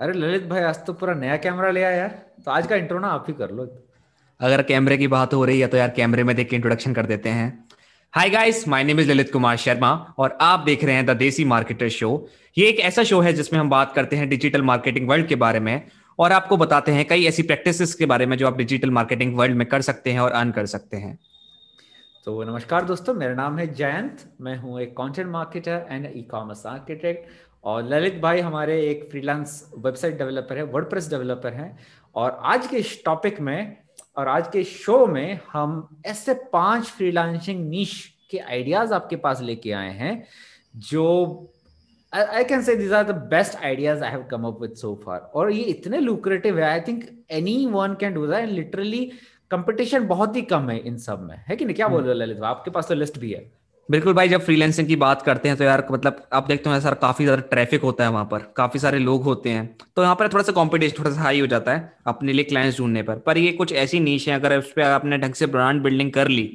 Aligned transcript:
अरे 0.00 0.12
ललित 0.12 0.46
भाई 0.46 0.62
आज 0.62 0.78
तो 0.86 0.92
पूरा 0.92 1.12
नया 1.14 1.36
कैमरा 1.36 1.70
ले 1.70 1.82
आया 1.82 1.96
यार। 1.96 2.08
तो 2.44 2.50
आज 2.50 2.66
का 2.66 2.76
इंट्रो 2.76 2.98
ना 2.98 3.08
आप 3.08 3.24
ही 3.28 3.32
कर 3.34 3.50
लो। 3.50 3.66
अगर 4.40 4.62
कैमरे 4.62 4.96
की 4.98 5.06
बात 5.08 5.34
हो 5.34 5.44
रही 5.44 5.60
है 5.60 5.66
तो 5.66 5.76
यार 5.76 5.90
कैमरे 5.90 6.22
में 6.24 6.34
देख 6.36 6.48
के 6.50 6.56
इंट्रोडक्शन 6.56 6.94
कर 6.94 7.06
देते 7.06 7.28
हैं। 7.28 7.46
Hi 8.14 8.30
guys 8.30 8.66
my 8.68 8.84
name 8.84 9.00
is 9.00 9.10
Lalit 9.10 9.32
Kumar 9.32 9.56
Sharma 9.56 9.90
और 10.18 10.36
आप 10.40 10.60
देख 10.60 10.82
रहे 10.84 10.94
हैं 10.94 11.06
द 11.06 11.16
देसी 11.16 11.44
मार्केटर 11.44 11.88
शो 11.88 12.10
ये 12.56 12.66
एक 12.68 12.80
ऐसा 12.80 13.02
शो 13.02 13.20
है 13.20 13.32
जिसमें 13.32 13.60
हम 13.60 13.70
बात 13.70 13.92
करते 13.92 14.16
हैं 14.16 14.28
डिजिटल 14.28 14.62
मार्केटिंग 14.62 15.08
वर्ल्ड 15.08 15.26
के 15.26 15.36
बारे 15.36 15.60
में 15.60 15.80
और 16.18 16.32
आपको 16.32 16.56
बताते 16.56 16.92
हैं 16.92 17.04
कई 17.08 17.24
ऐसी 17.26 17.42
प्रैक्टिसेस 17.42 17.94
के 17.94 18.06
बारे 18.06 18.26
में 18.26 18.36
जो 18.36 18.46
आप 18.46 18.56
डिजिटल 18.56 18.90
मार्केटिंग 18.90 19.36
वर्ल्ड 19.38 19.56
में 19.56 19.66
कर 19.68 19.82
सकते 19.82 20.12
हैं 20.12 20.20
और 20.20 20.32
अर्न 20.32 20.50
कर 20.50 20.66
सकते 20.66 20.96
हैं। 20.96 21.18
तो 22.26 22.42
नमस्कार 22.44 22.84
दोस्तों 22.84 23.14
मेरा 23.14 23.34
नाम 23.34 23.58
है 23.58 23.66
जयंत। 23.74 24.22
मैं 24.40 24.56
हूँ 24.58 24.80
एक 24.80 24.92
content 24.92 25.28
marketer 25.30 25.86
and 25.90 26.06
e 26.16 26.22
commerce 26.30 26.64
architect 26.66 27.43
और 27.64 27.88
ललित 27.88 28.20
भाई 28.20 28.40
हमारे 28.40 28.80
एक 28.88 29.08
फ्रीलांस 29.10 29.70
वेबसाइट 29.78 30.18
डेवलपर 30.18 30.56
है 30.56 30.62
वर्डप्रेस 30.62 31.08
डेवलपर 31.10 31.52
हैं। 31.52 31.78
और 32.14 32.38
आज 32.42 32.66
के 32.66 32.76
इस 32.76 33.02
टॉपिक 33.04 33.40
में 33.40 33.76
और 34.16 34.28
आज 34.28 34.48
के 34.48 34.64
शो 34.64 35.06
में 35.06 35.40
हम 35.52 36.02
ऐसे 36.06 36.34
पाँच 36.52 36.84
फ्रीलांसिंग 36.86 37.68
नीश 37.68 37.94
के 38.30 38.38
आइडियाज़ 38.38 38.94
आपके 38.94 39.16
पास 39.16 39.40
लेके 39.40 39.72
आए 39.72 39.92
हैं 39.92 40.22
जो 40.88 41.06
I 42.12 42.44
can 42.44 42.62
say 42.62 42.76
these 42.76 42.92
are 42.92 43.04
the 43.04 43.14
best 43.30 43.56
ideas 43.64 44.04
I 44.04 44.10
have 44.10 44.26
come 44.30 44.44
up 44.44 44.60
with 44.62 44.74
so 44.74 44.94
far 45.04 45.30
और 45.34 45.52
ये 45.52 45.62
इतने 45.62 45.98
लुक्रेटिव 45.98 46.58
है 46.58 46.64
I 46.64 46.80
think 46.80 47.04
anyone 47.66 47.94
can 48.00 48.14
do 48.14 48.26
that 48.26 48.48
literally 48.48 49.04
competition 49.50 50.06
बहुत 50.06 50.36
ही 50.36 50.42
कम 50.42 50.70
है 50.70 50.78
इन 50.78 50.96
सब 50.96 51.22
में। 51.22 51.36
है 51.48 51.56
कि 51.56 51.64
नहीं? 51.64 51.74
क्या 51.76 51.88
बोल 51.88 52.02
रहे 52.02 52.12
हो 52.12 52.18
ललित 52.18 52.42
आपके 52.42 52.70
पास 52.70 52.88
तो 52.88 52.94
लिस्ट 52.94 53.18
भी 53.18 53.32
है। 53.32 53.63
बिल्कुल 53.88 54.12
भाई, 54.14 54.28
जब 54.28 54.40
फ्रीलैंसिंग 54.40 54.86
की 54.88 54.96
बात 54.96 55.22
करते 55.22 55.48
हैं 55.48 55.56
तो 55.58 55.64
यार 55.64 55.86
मतलब 55.90 56.22
आप 56.32 56.46
देखते 56.48 56.70
हो 56.70 56.78
सर, 56.80 56.94
काफ़ी 56.96 57.24
ज़्यादा 57.24 57.42
ट्रैफ़िक 57.48 57.82
होता 57.82 58.04
है 58.04 58.10
वहाँ 58.10 58.24
पर, 58.24 58.38
काफ़ी 58.56 58.80
सारे 58.80 58.98
लोग 58.98 59.22
होते 59.24 59.50
हैं। 59.50 59.66
तो 59.96 60.02
यहाँ 60.02 60.14
पर 60.14 60.28
थोड़ा 60.28 60.42
सा 60.44 60.52
कॉम्पिटिशन 60.52 60.98
थोड़ा 60.98 61.10
सा 61.10 61.20
हाई 61.20 61.40
हो 61.40 61.46
जाता 61.46 61.72
है 61.72 61.92
अपने 62.06 62.32
लिए 62.32 62.44
क्लाइंट्स 62.44 62.78
ढूँढने 62.78 63.02
पर। 63.02 63.18
पर 63.18 63.38
ये 63.38 63.52
कुछ 63.52 63.72
ऐसी 63.74 64.00
नीच 64.00 64.28
है, 64.28 64.34
अगर 64.34 64.56
उस 64.58 64.72
पर 64.72 64.82
आपने 64.82 65.18
ढंग 65.18 65.34
से 65.34 65.46
ब्रांड 65.48 65.82
बिल्डिंग 65.82 66.12
कर 66.12 66.28
ली 66.28 66.46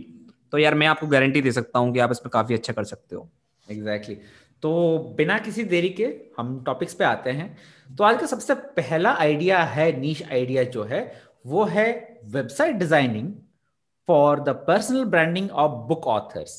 तो 0.54 0.58
यार 0.58 0.76
मैं 0.76 0.88
आपको 0.88 1.08
गारंटी 1.08 1.42
दे 1.42 1.52
सकता 1.52 1.80
हूँ 1.80 1.94
कि 1.94 2.00
आप 2.00 2.12
इसमें 2.12 2.30
काफ़ी 2.34 2.56
अच्छा 2.56 2.74
कर 2.74 2.84
सकते 2.86 3.16
हो। 3.16 3.30
Exactly 3.68 4.16
exactly. 4.16 4.62
तो 4.64 5.14
बिना 5.18 5.38
किसी 5.40 5.64
देरी 5.66 5.90
के 5.92 6.06
हम 6.38 6.64
टॉपिक्स 6.66 6.94
पे 6.94 7.04
आते 7.06 7.32
हैं। 7.32 7.56
तो 7.90 8.04
आज 8.04 8.20
का 8.20 8.26
सबसे 8.28 8.54
पहला 8.54 9.12
आइडिया 9.20 9.60
है 9.66 9.92
नीच 10.00 10.24
आइडिया 10.24 10.64
जो 10.66 10.84
है, 10.84 11.12
वो 11.46 11.64
है 11.66 12.20
website 12.28 12.76
designing 12.76 13.32
for 14.08 14.40
the 14.40 14.50
personal 14.68 15.04
branding 15.06 15.50
of 15.52 15.72
book 15.88 16.08
authors 16.08 16.58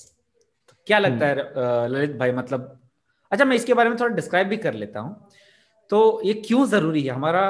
क्या 0.90 0.98
लगता 0.98 1.26
है 1.26 1.34
हम्म। 1.38 1.94
ललित 1.94 2.16
भाई 2.18 2.32
मतलब 2.32 2.76
अच्छा 3.32 3.44
मैं 3.44 3.56
इसके 3.56 3.74
बारे 3.74 3.88
में 3.88 3.98
थोड़ा 3.98 4.14
डिस्क्राइब 4.14 4.48
भी 4.48 4.56
कर 4.58 4.74
लेता 4.74 5.00
हूँ। 5.00 5.28
तो 5.90 6.20
ये 6.24 6.32
क्यों 6.36 6.66
ज़रूरी 6.68 7.02
है? 7.02 7.12
हमारा 7.12 7.42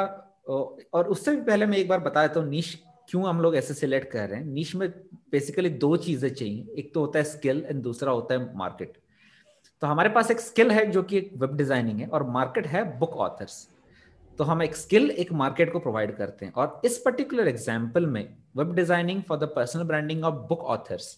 और 0.94 1.08
उससे 1.08 1.30
भी 1.30 1.42
पहले 1.42 1.66
मैं 1.66 1.78
एक 1.78 1.88
बार 1.88 2.00
बता 2.00 2.26
देता 2.26 2.40
हूँ 2.40 2.48
नीश 2.48 2.74
क्यों 3.08 3.28
हम 3.28 3.40
लोग 3.40 3.56
ऐसे 3.56 3.74
सिलेक्ट 3.74 4.10
कर 4.10 4.28
रहे 4.28 4.38
हैं? 4.38 4.46
नीश 4.46 4.74
में 4.76 4.88
बेसिकली 5.32 5.68
दो 5.80 5.96
चीज़ें 5.98 6.28
चाहिए। 6.30 6.74
एक 6.78 6.92
तो 6.94 7.00
होता 7.00 7.18
है 7.18 7.24
स्किल 7.26 7.64
एंड 7.68 7.82
दूसरा 7.82 8.12
होता 8.12 8.34
है 8.34 8.56
मार्केट 8.58 8.98
तो 9.82 9.86
हमारे 9.86 10.08
पास 10.10 10.30
एक 10.30 10.40
स्किल 10.40 10.70
है 10.70 10.84
जो 10.90 11.02
कि 11.02 11.16
एक 11.18 11.32
वेब 11.36 11.56
डिज़ाइनिंग 11.56 12.00
है 12.00 12.06
और 12.08 12.22
मार्केट 12.30 12.66
है 12.66 12.82
बुक 12.98 13.16
ऑथर्स 13.18 13.56
तो 14.38 14.44
हम 14.44 14.62
एक 14.62 14.76
स्किल 14.76 15.10
एक 15.12 15.32
मार्केट 15.34 15.72
को 15.72 15.78
प्रोवाइड 15.80 16.16
करते 16.16 16.46
हैं। 16.46 16.52
और 16.54 16.80
इस 16.84 16.98
पर्टिकुलर 16.98 17.48
एग्ज़ाम्पल 17.48 18.06
में 18.08 18.22
web 18.56 18.74
designing 18.74 19.22
for 19.22 19.38
the 19.38 19.52
personal 19.56 19.84
branding 19.84 20.24
of 20.24 20.34
book 20.48 20.64
authors 20.76 21.16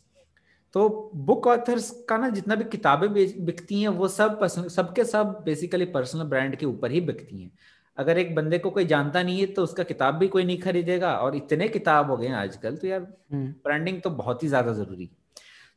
तो 0.74 1.10
बुक 1.14 1.46
ऑथर्स 1.46 1.90
का 2.08 2.16
ना 2.16 2.28
जितना 2.30 2.54
भी 2.54 2.64
किताबें 2.70 3.12
बिकती 3.12 3.80
हैं 3.82 3.88
वो 3.90 4.08
सब 4.08 4.46
सबके 4.46 5.04
सब 5.04 5.40
बेसिकली 5.44 5.84
पर्सनल 5.92 6.24
ब्रांड 6.24 6.56
के 6.56 6.66
ऊपर 6.66 6.90
ही 6.90 7.00
बिकती 7.02 7.42
हैं। 7.42 7.50
अगर 7.98 8.18
एक 8.18 8.34
बंदे 8.34 8.58
को 8.58 8.70
कोई 8.70 8.84
जानता 8.86 9.22
नहीं 9.22 9.40
है 9.40 9.46
तो 9.46 9.62
उसका 9.62 9.82
किताब 9.84 10.14
भी 10.14 10.28
कोई 10.28 10.44
नहीं 10.44 10.58
खरीदेगा 10.60 11.14
और 11.16 11.36
इतने 11.36 11.68
किताब 11.68 12.10
हो 12.10 12.16
गए 12.16 12.26
हैं 12.26 12.34
आजकल 12.34 12.76
तो 12.76 12.86
यार 12.86 13.00
ब्रांडिंग 13.32 13.94
हम्म। 13.94 14.00
तो 14.00 14.10
बहुत 14.12 14.42
ही 14.42 14.48
ज़्यादा 14.48 14.72
ज़रूरी 14.72 15.10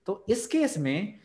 तो 0.07 0.25
इस 0.29 0.45
केस 0.47 0.77
में 0.77 1.19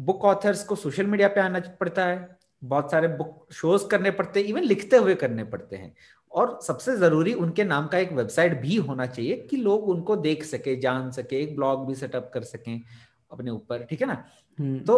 बुक 0.00 0.24
ऑथर्स 0.24 0.64
को 0.64 0.74
सोशल 0.76 1.06
मीडिया 1.06 1.28
पे 1.28 1.40
आना 1.40 1.60
पड़ता 1.80 2.04
है 2.04 2.36
बहुत 2.64 2.90
सारे 2.90 3.08
बुक 3.08 3.52
शोज़ 3.52 3.86
करने 3.88 4.10
पड़ते 4.10 4.40
हैं 4.40 4.46
इवन 4.46 4.62
लिखते 4.62 4.96
हुए 4.96 5.14
करने 5.14 5.44
पड़ते 5.44 5.76
हैं। 5.76 5.94
और 6.32 6.58
सबसे 6.62 6.96
ज़रूरी 6.96 7.32
उनके 7.34 7.64
नाम 7.64 7.86
का 7.88 7.98
एक 7.98 8.12
वेबसाइट 8.12 8.60
भी 8.60 8.76
होना 8.76 9.06
चाहिए 9.06 9.36
कि 9.50 9.56
लोग 9.56 9.88
उनको 9.88 10.16
देख 10.18 10.44
सके 10.44 10.76
जान 10.80 11.10
सके 11.10 11.42
एक 11.42 11.54
ब्लॉग 11.56 11.86
भी 11.86 11.94
सेटअप 11.94 12.30
कर 12.34 12.42
सकें 12.44 12.80
अपने 13.32 13.50
ऊपर 13.50 13.84
ठीक 13.84 14.00
है 14.00 14.06
ना? 14.06 14.24
हम्म। 14.58 14.78
तो 14.80 14.96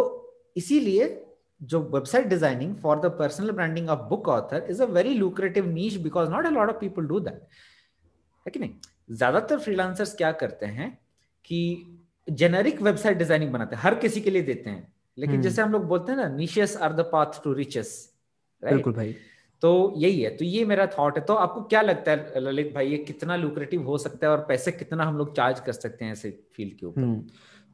इसीलिए 0.57 1.09
जो 1.61 1.81
website 1.95 2.27
designing 2.27 2.75
for 2.77 3.01
the 3.01 3.07
personal 3.19 3.51
branding 3.53 3.89
of 3.89 4.09
book 4.09 4.29
author 4.29 4.67
is 4.71 4.83
a 4.83 4.87
very 4.89 5.15
lucrative 5.15 5.67
niche 5.69 5.97
because 6.03 6.31
not 6.31 6.47
a 6.47 6.51
lot 6.51 6.69
of 6.69 6.77
people 6.77 7.07
do 7.07 7.21
that 7.21 7.47
है 8.47 8.51
कि 8.51 8.59
नहीं? 8.59 8.75
ज़्यादातर 9.11 9.59
फ्रीलांसर्स 9.59 10.15
क्या 10.17 10.33
करते 10.43 10.67
हैं 10.69 10.91
कि 11.45 11.61
जेनेरिक 12.29 12.83
वेबसाइट 12.83 13.19
डिज़ाइनिंग 13.19 13.53
बनाते 13.53 13.77
हैं 13.77 13.83
हर 13.83 13.95
किसी 13.95 14.21
के 14.21 14.31
लिए 14.31 14.43
देते 14.43 14.71
हैं। 14.71 14.93
लेकिन 15.19 15.35
हम्म। 15.35 15.43
जैसे 15.43 15.63
हम 15.63 15.73
लोग 15.73 15.85
बोलते 15.87 16.13
हैं 16.13 16.19
ना 16.19 16.29
niches 16.29 16.77
are 16.77 16.93
the 16.93 17.09
path 17.13 17.43
to 17.45 17.53
riches 17.53 17.93
बिल्कुल 18.63 18.93
भाई। 18.93 19.15
तो 19.63 19.93
यही 19.97 20.21
है। 20.21 20.31
तो 20.37 20.45
ये 20.45 20.65
मेरा 20.65 20.87
थॉट 20.89 21.19
है। 21.19 21.25
तो 21.25 21.35
आपको 21.35 21.63
क्या 21.63 21.81
लगता 21.83 22.11
है 22.11 22.41
ललित 22.41 22.73
भाई 22.75 22.89
ये 22.89 22.97
कितना 22.99 23.37
लुक्रेटिव 23.37 23.83
हो 23.83 23.99
सकता 23.99 24.27
है 24.27 24.33
और 24.33 24.45
पैसे 24.49 24.73
कितना 24.73 25.05
हम 25.05 25.17
लोग 25.17 25.37
चार्ज 25.37 25.61
कर 25.61 25.73
सकते 25.73 26.05
हैं 26.05 26.13
ऐसे 26.13 26.31
फ़ील्ड 26.57 26.75
के 26.75 26.87
ऊपर? 26.87 27.01
हम्म, 27.01 27.23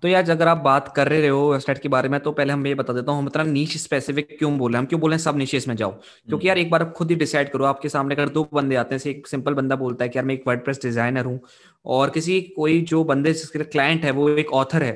तो 0.02 0.08
यार 0.08 0.30
अगर 0.30 0.48
आप 0.48 0.58
बात 0.58 0.92
कर 0.96 1.08
रहे 1.08 1.28
हो 1.28 1.50
वेबसाइट 1.52 1.78
के 1.78 1.88
बारे 1.88 2.08
में 2.08 2.18
तो 2.20 2.32
पहले 2.32 2.52
हम 2.52 2.66
ये 2.66 2.74
बता 2.74 2.92
देता 2.92 3.12
हूँ 3.12 3.20
हम 3.20 3.26
इतना 3.26 3.42
नीच 3.42 3.76
स्पेसिफिक 3.76 4.36
क्यों 4.38 4.56
बोले 4.58 4.78
हम 4.78 4.86
क्यों 4.86 5.00
बोले 5.00 5.18
सब 5.18 5.36
नीचेस 5.36 5.68
में 5.68 5.74
जाओ। 5.76 5.90
क्योंकि 5.90 6.34
हम्म। 6.34 6.46
यार 6.48 6.58
एक 6.58 6.70
बार 6.70 6.84
खुद 6.90 7.10
ही 7.10 7.16
डिसाइड 7.16 7.50
करो 7.50 7.64
आपके 7.64 7.88
सामने 7.88 8.14
अगर 8.14 8.28
दो 8.28 8.48
बंदे 8.54 8.76
आते 8.76 8.94
हैं 8.94 9.10
एक 9.10 9.26
सिंपल 9.26 9.54
बंदा 9.54 9.76
बोलता 9.76 10.04
है 10.04 10.08
कि 10.08 10.18
यार 10.18 10.24
मैं 10.24 10.34
एक 10.34 10.44
वर्डप्रेस 10.48 10.80
डिज़ाइनर 10.82 11.24
हूँ 11.24 11.40
और 11.86 12.10
किसी 12.10 12.40
कोई 12.56 12.80
जो 12.80 13.04
बंदे 13.04 13.32
जिसके 13.32 13.64
क्लाइंट 13.64 14.04
है 14.04 14.10
वो 14.10 14.28
एक 14.28 14.52
ऑथर 14.52 14.82
है। 14.82 14.94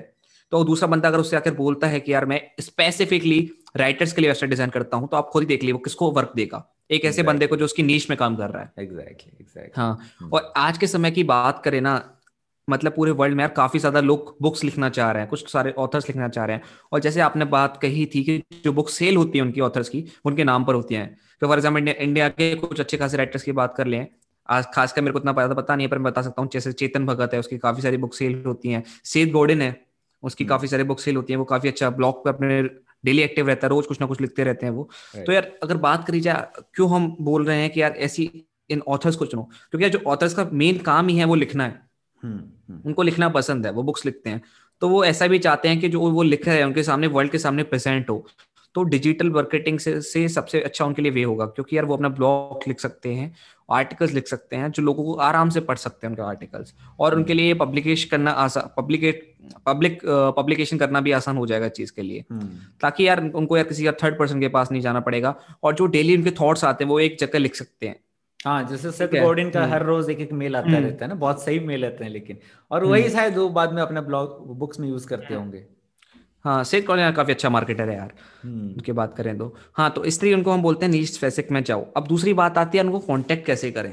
तो 0.53 0.63
दूसरा 0.65 0.87
बंदा 0.89 1.09
अगर 1.09 1.19
उससे 1.19 1.37
आकर 1.37 1.55
बोलता 1.55 1.87
है 1.87 2.01
कि 2.01 2.13
यार 2.13 2.25
मैं 2.27 2.41
स्पेसिफिकली 2.61 3.41
राइटर्स 3.75 4.13
के 4.13 4.21
लिए 4.21 4.31
वेबसाइट 4.31 4.51
डिज़ाइन 4.51 4.71
करता 4.71 4.97
हूँ 4.97 5.09
तो 5.09 5.17
आप 5.17 5.29
खुद 5.33 5.43
ही 5.43 5.47
देख 5.47 5.63
लीजिए 5.63 5.73
वो 5.73 5.79
किसको 5.81 6.11
वर्क 6.13 6.33
देगा। 6.37 6.65
एक 6.91 7.05
ऐसे 7.05 7.09
exactly. 7.09 7.27
बंदे 7.27 7.47
को 7.47 7.57
जो 7.57 7.65
उसकी 7.65 7.83
नीच 7.83 8.09
में 8.11 8.17
काम 8.19 8.37
कर 8.37 8.51
रहा 8.51 8.63
है। 8.63 8.73
एग्जैक्टली 8.79 9.33
एग्जैक्टली 9.41 9.73
हाँ 9.77 9.99
hmm. 9.99 10.33
और 10.33 10.53
आज 10.59 10.79
के 10.79 10.87
समय 10.87 11.11
की 11.11 11.25
बात 11.25 11.63
करें 11.65 11.81
ना 11.81 12.03
मतलब 12.69 12.93
पूरे 12.93 13.11
वर्ल्ड 13.13 13.37
में 13.37 13.43
यार 13.45 13.53
काफ़ी 13.53 13.79
ज़्यादा 13.79 14.01
लोग 14.01 14.37
बुक्स 14.43 14.65
लिखना 14.65 14.89
चाह 14.91 15.11
रहे 15.11 15.23
हैं 15.23 15.29
कुछ 15.31 15.51
सारे 15.51 15.73
ऑथर्स 15.79 16.09
लिखना 16.09 16.29
चाह 16.29 16.45
रहे 16.45 16.57
हैं। 16.57 16.63
और 16.93 17.01
जैसे 17.01 17.21
आपने 17.21 17.45
बात 17.47 17.79
कही 17.83 18.07
थी 18.07 18.23
कि 18.25 18.43
जो 18.65 18.73
बुक 18.73 18.91
सेल 18.91 19.17
होती 19.17 19.39
है 19.39 19.45
उनकी 19.45 19.61
ऑथर्स 19.61 19.89
की 19.89 20.05
उनके 20.25 20.45
नाम 20.45 20.65
पर 20.65 20.75
होती 20.75 20.95
हैं। 20.95 21.17
तो 21.41 21.47
फॉर 21.47 21.57
एग्ज़ाम्पल 21.57 21.89
इंडिया 21.89 22.29
के 22.31 22.55
कुछ 22.57 22.81
अच्छे 22.81 22.97
खासे 22.97 23.17
राइटर्स 23.17 23.43
की 23.43 23.53
बात 23.53 23.75
कर 23.77 23.87
लें 23.87 24.07
आज 24.49 24.67
खासकर 24.75 25.03
मेरे 25.03 25.13
को 25.13 25.19
इतना 25.19 25.33
पता 25.33 25.55
पता 25.55 25.77
नहीं 25.77 25.87
है 25.87 25.91
पर 25.91 25.99
मैं 25.99 26.13
बता 26.13 26.23
सकता 26.23 26.43
हूँ 26.43 26.51
जैसे 26.53 26.73
चेतन 26.75 27.07
भगत 27.07 27.35
है 27.35 27.41
उसकी 27.41 27.59
काफ़ी 27.59 27.83
सारी 27.83 27.97
बुक 27.97 28.15
सेल 28.15 28.43
होती 28.47 28.69
हैं। 28.69 28.83
सेद 29.05 29.31
गोर्डन 29.33 29.63
है 29.63 29.71
उसकी 30.23 30.45
hmm. 30.45 30.53
काफ़ी 30.53 30.69
सारे 30.69 30.85
बुक 30.85 31.01
सेल 31.01 31.17
होती 31.17 31.33
है 31.33 31.37
वो 31.37 31.45
काफ़ी 31.45 31.69
अच्छा 31.69 31.91
ब्लॉग 31.91 32.25
पे 32.25 32.31
अपने 32.31 32.63
डेली 33.05 33.23
एक्टिव 33.23 33.49
रहता 33.49 33.67
है 33.67 33.69
रोज 33.69 33.87
कुछ 33.87 34.01
ना 34.01 34.07
कुछ 34.07 34.21
लिखते 34.21 34.45
रहते 34.45 34.67
हैं 34.67 34.73
वो। 34.73 34.91
तो 35.27 35.33
यार 35.33 35.53
अगर 35.63 35.77
बात 35.77 36.07
करी 36.07 36.21
जाए 36.21 36.63
क्यों 36.75 36.91
हम 36.91 37.17
बोल 37.21 37.45
रहे 37.45 37.61
हैं 37.61 37.71
कि 37.71 37.83
यार 37.83 37.93
ऐसी 37.93 38.49
इन 38.71 38.83
ऑथर्स 38.89 39.17
को 39.17 39.27
चुनो? 39.27 39.43
क्योंकि 39.43 39.83
यार 39.83 39.91
जो 39.91 39.99
ऑथर्स 40.07 40.35
का 40.35 40.51
मेन 40.53 40.79
काम 40.79 41.09
ही 41.09 41.17
है 41.17 41.25
वो 41.25 41.35
लिखना 41.35 41.65
है। 41.65 41.83
हम्म, 42.25 42.37
हम्म। 42.37 42.83
उनको 42.87 43.03
लिखना 43.03 43.29
पसंद 43.29 43.67
है 43.67 43.73
वो 43.73 43.83
बुक्स 43.83 44.07
लिखते 44.07 44.31
हैं। 44.31 44.43
तो 44.81 44.89
वो 44.89 45.05
ऐसा 45.05 45.27
भी 45.27 45.39
चाहते 45.39 45.69
हैं 45.69 45.81
कि 45.81 45.89
जो 45.89 46.01
वो 46.01 46.23
लिख 46.23 46.49
रहे 46.49 46.57
हैं 46.57 46.65
उनके 46.65 46.83
सामने 46.83 47.07
वर्ल्ड 47.07 47.33
के 47.33 47.39
सामने 47.39 47.63
प्रेजेंट 47.63 48.11
हो। 48.11 48.27
तो 48.75 48.83
डिजिटल 48.85 49.31
मार्केटिंग 49.31 49.79
से, 49.79 50.01
से 50.01 50.29
सबसे 50.31 50.61
अच्छा 50.61 50.85
उनके 50.85 51.03
लिए 51.03 51.13
वे 51.13 51.23
होगा 51.23 51.47
क्योंकि 51.47 51.77
यार 51.77 51.85
वो 51.85 51.95
अपना 51.95 52.09
ब्लॉग 52.11 52.69
लिख 52.69 52.81
सकते 52.81 53.15
हैं 53.15 53.35
आर्टिकल्स 53.69 54.13
लिख 54.13 54.27
सकते 54.27 54.57
हैं 54.57 54.71
जो 54.71 54.83
लोगों 54.83 55.05
को 55.05 55.15
आराम 55.23 55.51
से 55.51 55.61
पढ़ 55.63 55.79
सकते 55.79 56.07
हैं 56.07 56.11
उनके 56.11 56.23
आर्टिकल्स 56.23 56.75
और 57.01 57.15
उनके 57.15 57.35
लिए 57.35 57.55
पब्लिकेशन 57.55 58.09
करना 58.11 58.31
आसान 58.39 58.69
पब्लिकेट 58.77 59.27
पब्लिक 59.67 60.01
पब्लिकेशन 60.37 60.79
करना 60.79 61.01
भी 61.01 61.13
आसान 61.13 61.37
हो 61.37 61.47
जाएगा 61.47 61.69
चीज़ 61.71 61.93
के 61.93 62.03
लिए 62.03 62.25
हम्म। 62.31 62.49
ताकि 62.81 63.09
यार 63.09 63.25
उनको 63.25 63.57
यार 63.57 63.67
किसी 63.67 63.85
का 63.85 63.93
थर्ड 64.03 64.19
पर्सन 64.19 64.41
के 64.41 64.49
पास 64.51 64.73
नहीं 64.73 64.83
जाना 64.83 65.01
पड़ेगा 65.01 65.35
और 65.63 65.75
जो 65.75 65.87
डेली 65.89 66.17
उनके 66.17 66.31
थॉट्स 66.41 66.65
आते 66.65 66.85
हैं 66.85 66.91
वो 66.91 67.01
एक 67.01 67.19
जगह 67.21 67.39
लिख 67.39 67.55
सकते 67.55 67.89
हैं 67.89 67.97
हाँ 68.41 68.63
जैसे 68.65 68.91
सेथ 68.93 69.09
गॉर्डन 69.15 69.51
का 69.51 69.61
हम्म। 69.61 69.73
हर 69.73 69.83
रोज 69.85 70.09
एक 70.11 70.21
एक 70.21 70.33
मेल 70.35 70.57
आता 70.57 70.69
हम्म। 70.69 70.85
रहता 70.85 71.05
है 71.05 71.09
ना 71.09 71.15
बहुत 71.17 71.43
सही 71.43 71.59
मेल 71.63 71.85
आते 71.85 72.05
हैं 72.05 72.11
लेकिन 72.11 72.39
और 72.71 72.85
वही 72.85 73.09
शायद 73.11 73.37
वो 73.37 73.49
बाद 73.51 73.73
में 73.73 73.83
अपने 73.83 74.01
ब्लॉग 74.03 74.57
बुक्स 74.59 74.81
में 74.81 74.89
यूज़ 74.89 75.07
करते 75.07 75.35
होंगे 75.35 75.65
हाँ 76.45 76.63
सेठ 76.65 76.87
कॉर्नर 76.87 77.13
काफ़ी 77.13 77.33
अच्छा 77.33 77.49
मार्केटर 77.51 77.89
है 77.89 77.97
यार 77.97 78.13
हम्म। 78.45 78.69
उनकी 78.69 78.93
बात 78.93 79.15
करें 79.17 79.37
तो 79.39 79.55
हाँ 79.75 79.91
तो 79.91 80.05
इसलिए 80.05 80.35
उनको 80.35 80.53
हम 80.53 80.63
बोलते 80.63 80.87
हैं 80.87 80.93
नीच 80.93 81.11
स्पेसिफिक 81.11 81.51
में 81.53 81.63
जाओ 81.65 81.87
अब 81.97 82.07
दूसरी 82.07 82.33
बात 82.35 82.59
आती 82.59 82.79
है 82.79 82.85
उनको 82.85 82.99
कॉन्टेक्ट 83.01 83.47
कैसे 83.47 83.71
करें 83.71 83.93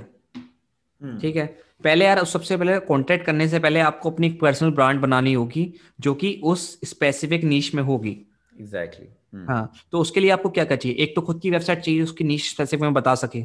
हम्म। 1.01 1.19
ठीक 1.19 1.35
है 1.35 1.45
पहले 1.83 2.05
यार 2.05 2.23
सबसे 2.25 2.57
पहले 2.57 2.79
कॉन्टेक्ट 2.85 3.25
करने 3.25 3.47
से 3.47 3.59
पहले 3.59 3.79
आपको 3.81 4.11
अपनी 4.11 4.29
पर्सनल 4.41 4.71
ब्रांड 4.71 5.01
बनानी 5.01 5.33
होगी 5.33 5.71
जो 5.99 6.13
कि 6.13 6.39
उस 6.43 6.69
स्पेसिफिक 6.85 7.43
नीच 7.43 7.73
में 7.75 7.83
होगी 7.83 8.17
एग्जैक्टली 8.53 9.05
exactly. 9.05 9.17
हम्म। 9.33 9.45
हाँ 9.47 9.71
तो 9.91 9.99
उसके 9.99 10.19
लिए 10.19 10.31
आपको 10.31 10.49
क्या 10.49 10.65
क्या 10.65 10.77
चाहिए 10.77 10.97
एक 10.97 11.15
तो 11.15 11.21
खुद 11.21 11.39
की 11.41 11.51
वेबसाइट 11.51 11.79
चाहिए 11.79 12.01
उसकी 12.01 12.23
नीच 12.23 12.43
स्पेसिफिक 12.43 12.81
में 12.81 12.93
बता 12.93 13.15
सके 13.17 13.43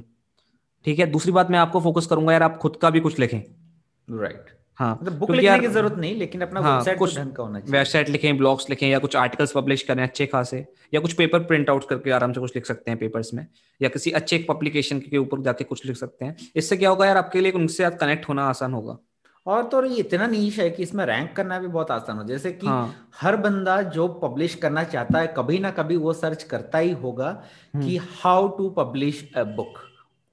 ठीक 0.86 0.98
है 0.98 1.06
दूसरी 1.08 1.32
बात 1.32 1.50
मैं 1.50 1.58
आपको 1.58 1.80
फोकस 1.80 2.06
करूँगा 2.06 2.32
यार 2.32 2.42
आप 2.42 2.58
खुद 2.58 2.76
का 2.76 2.90
भी 2.90 3.00
कुछ 3.00 3.18
लिखें 3.18 3.38
राइट 3.38 4.34
right. 4.34 4.61
हाँ 4.82 4.92
मतलब 5.02 5.18
बुक 5.18 5.30
लिखने 5.30 5.58
की 5.58 5.66
ज़रूरत 5.68 5.98
नहीं 5.98 6.14
लेकिन 6.16 6.40
अपना 6.40 6.60
हाँ 6.60 6.74
वेबसाइट 6.74 6.98
कुछ 6.98 7.16
ढंग 7.18 7.32
का 7.32 7.42
होना 7.42 7.60
चाहिए। 7.60 7.76
वेबसाइट 7.76 8.08
लिखें 8.08 8.36
ब्लॉग्स 8.36 8.68
लिखें 8.70 8.86
या 8.88 8.98
कुछ 8.98 9.16
आर्टिकल्स 9.16 9.52
पब्लिश 9.52 9.82
करें 9.82 10.02
अच्छे 10.02 10.26
खासे 10.26 10.64
या 10.94 11.00
कुछ 11.00 11.12
पेपर 11.12 11.42
प्रिंट 11.42 11.70
आउट 11.70 11.88
करके 11.88 12.10
आराम 12.10 12.32
से 12.32 12.40
कुछ 12.40 12.56
लिख 12.56 12.66
सकते 12.66 12.90
हैं 12.90 12.98
पेपर्स 13.00 13.32
में 13.34 13.46
या 13.80 13.88
किसी 13.88 14.10
अच्छे 14.10 14.38
पब्लिकेशन 14.48 15.00
के 15.00 15.18
ऊपर 15.18 15.42
जाके 15.42 15.64
कुछ 15.64 15.84
लिख 15.86 15.96
सकते 15.96 16.24
हैं। 16.24 16.36
इससे 16.56 16.76
क्या 16.76 16.90
होगा 16.90 17.06
यार 17.06 17.16
आपके 17.16 17.40
लिए 17.40 17.52
उनसे 17.52 17.90
कनेक्ट 18.00 18.28
होना 18.28 18.44
आसान 18.48 18.72
होगा। 18.72 18.98
और 19.46 19.62
तो 19.68 19.84
ये 19.84 19.96
इतना 19.96 20.26
नीच 20.26 20.58
है 20.58 20.68
कि 20.70 20.82
इसमें 20.82 21.04
रैंक 21.06 21.32
करना 21.36 21.58
भी 21.58 21.66
बहुत 21.68 21.90
आसान 21.90 22.18
हो 22.18 22.24
जैसे 22.24 22.52
कि 22.52 22.66
हाँ। 22.66 23.10
हर 23.20 23.36
बंदा 23.36 23.80
जो 23.92 24.08
पब्लिश 24.22 24.54
करना 24.54 24.84
चाहता 24.84 25.18
है 25.18 25.32
कभी 25.36 25.58
ना 25.58 25.70
कभी 25.70 25.96
वो 25.96 26.12
सर्च 26.12 26.42
करता 26.42 26.78
ही 26.78 26.90
होगा 27.02 27.30
कि 27.76 27.96
how 28.20 28.48
to 28.48 28.68
publish 28.70 29.24
a 29.36 29.42
book 29.56 29.78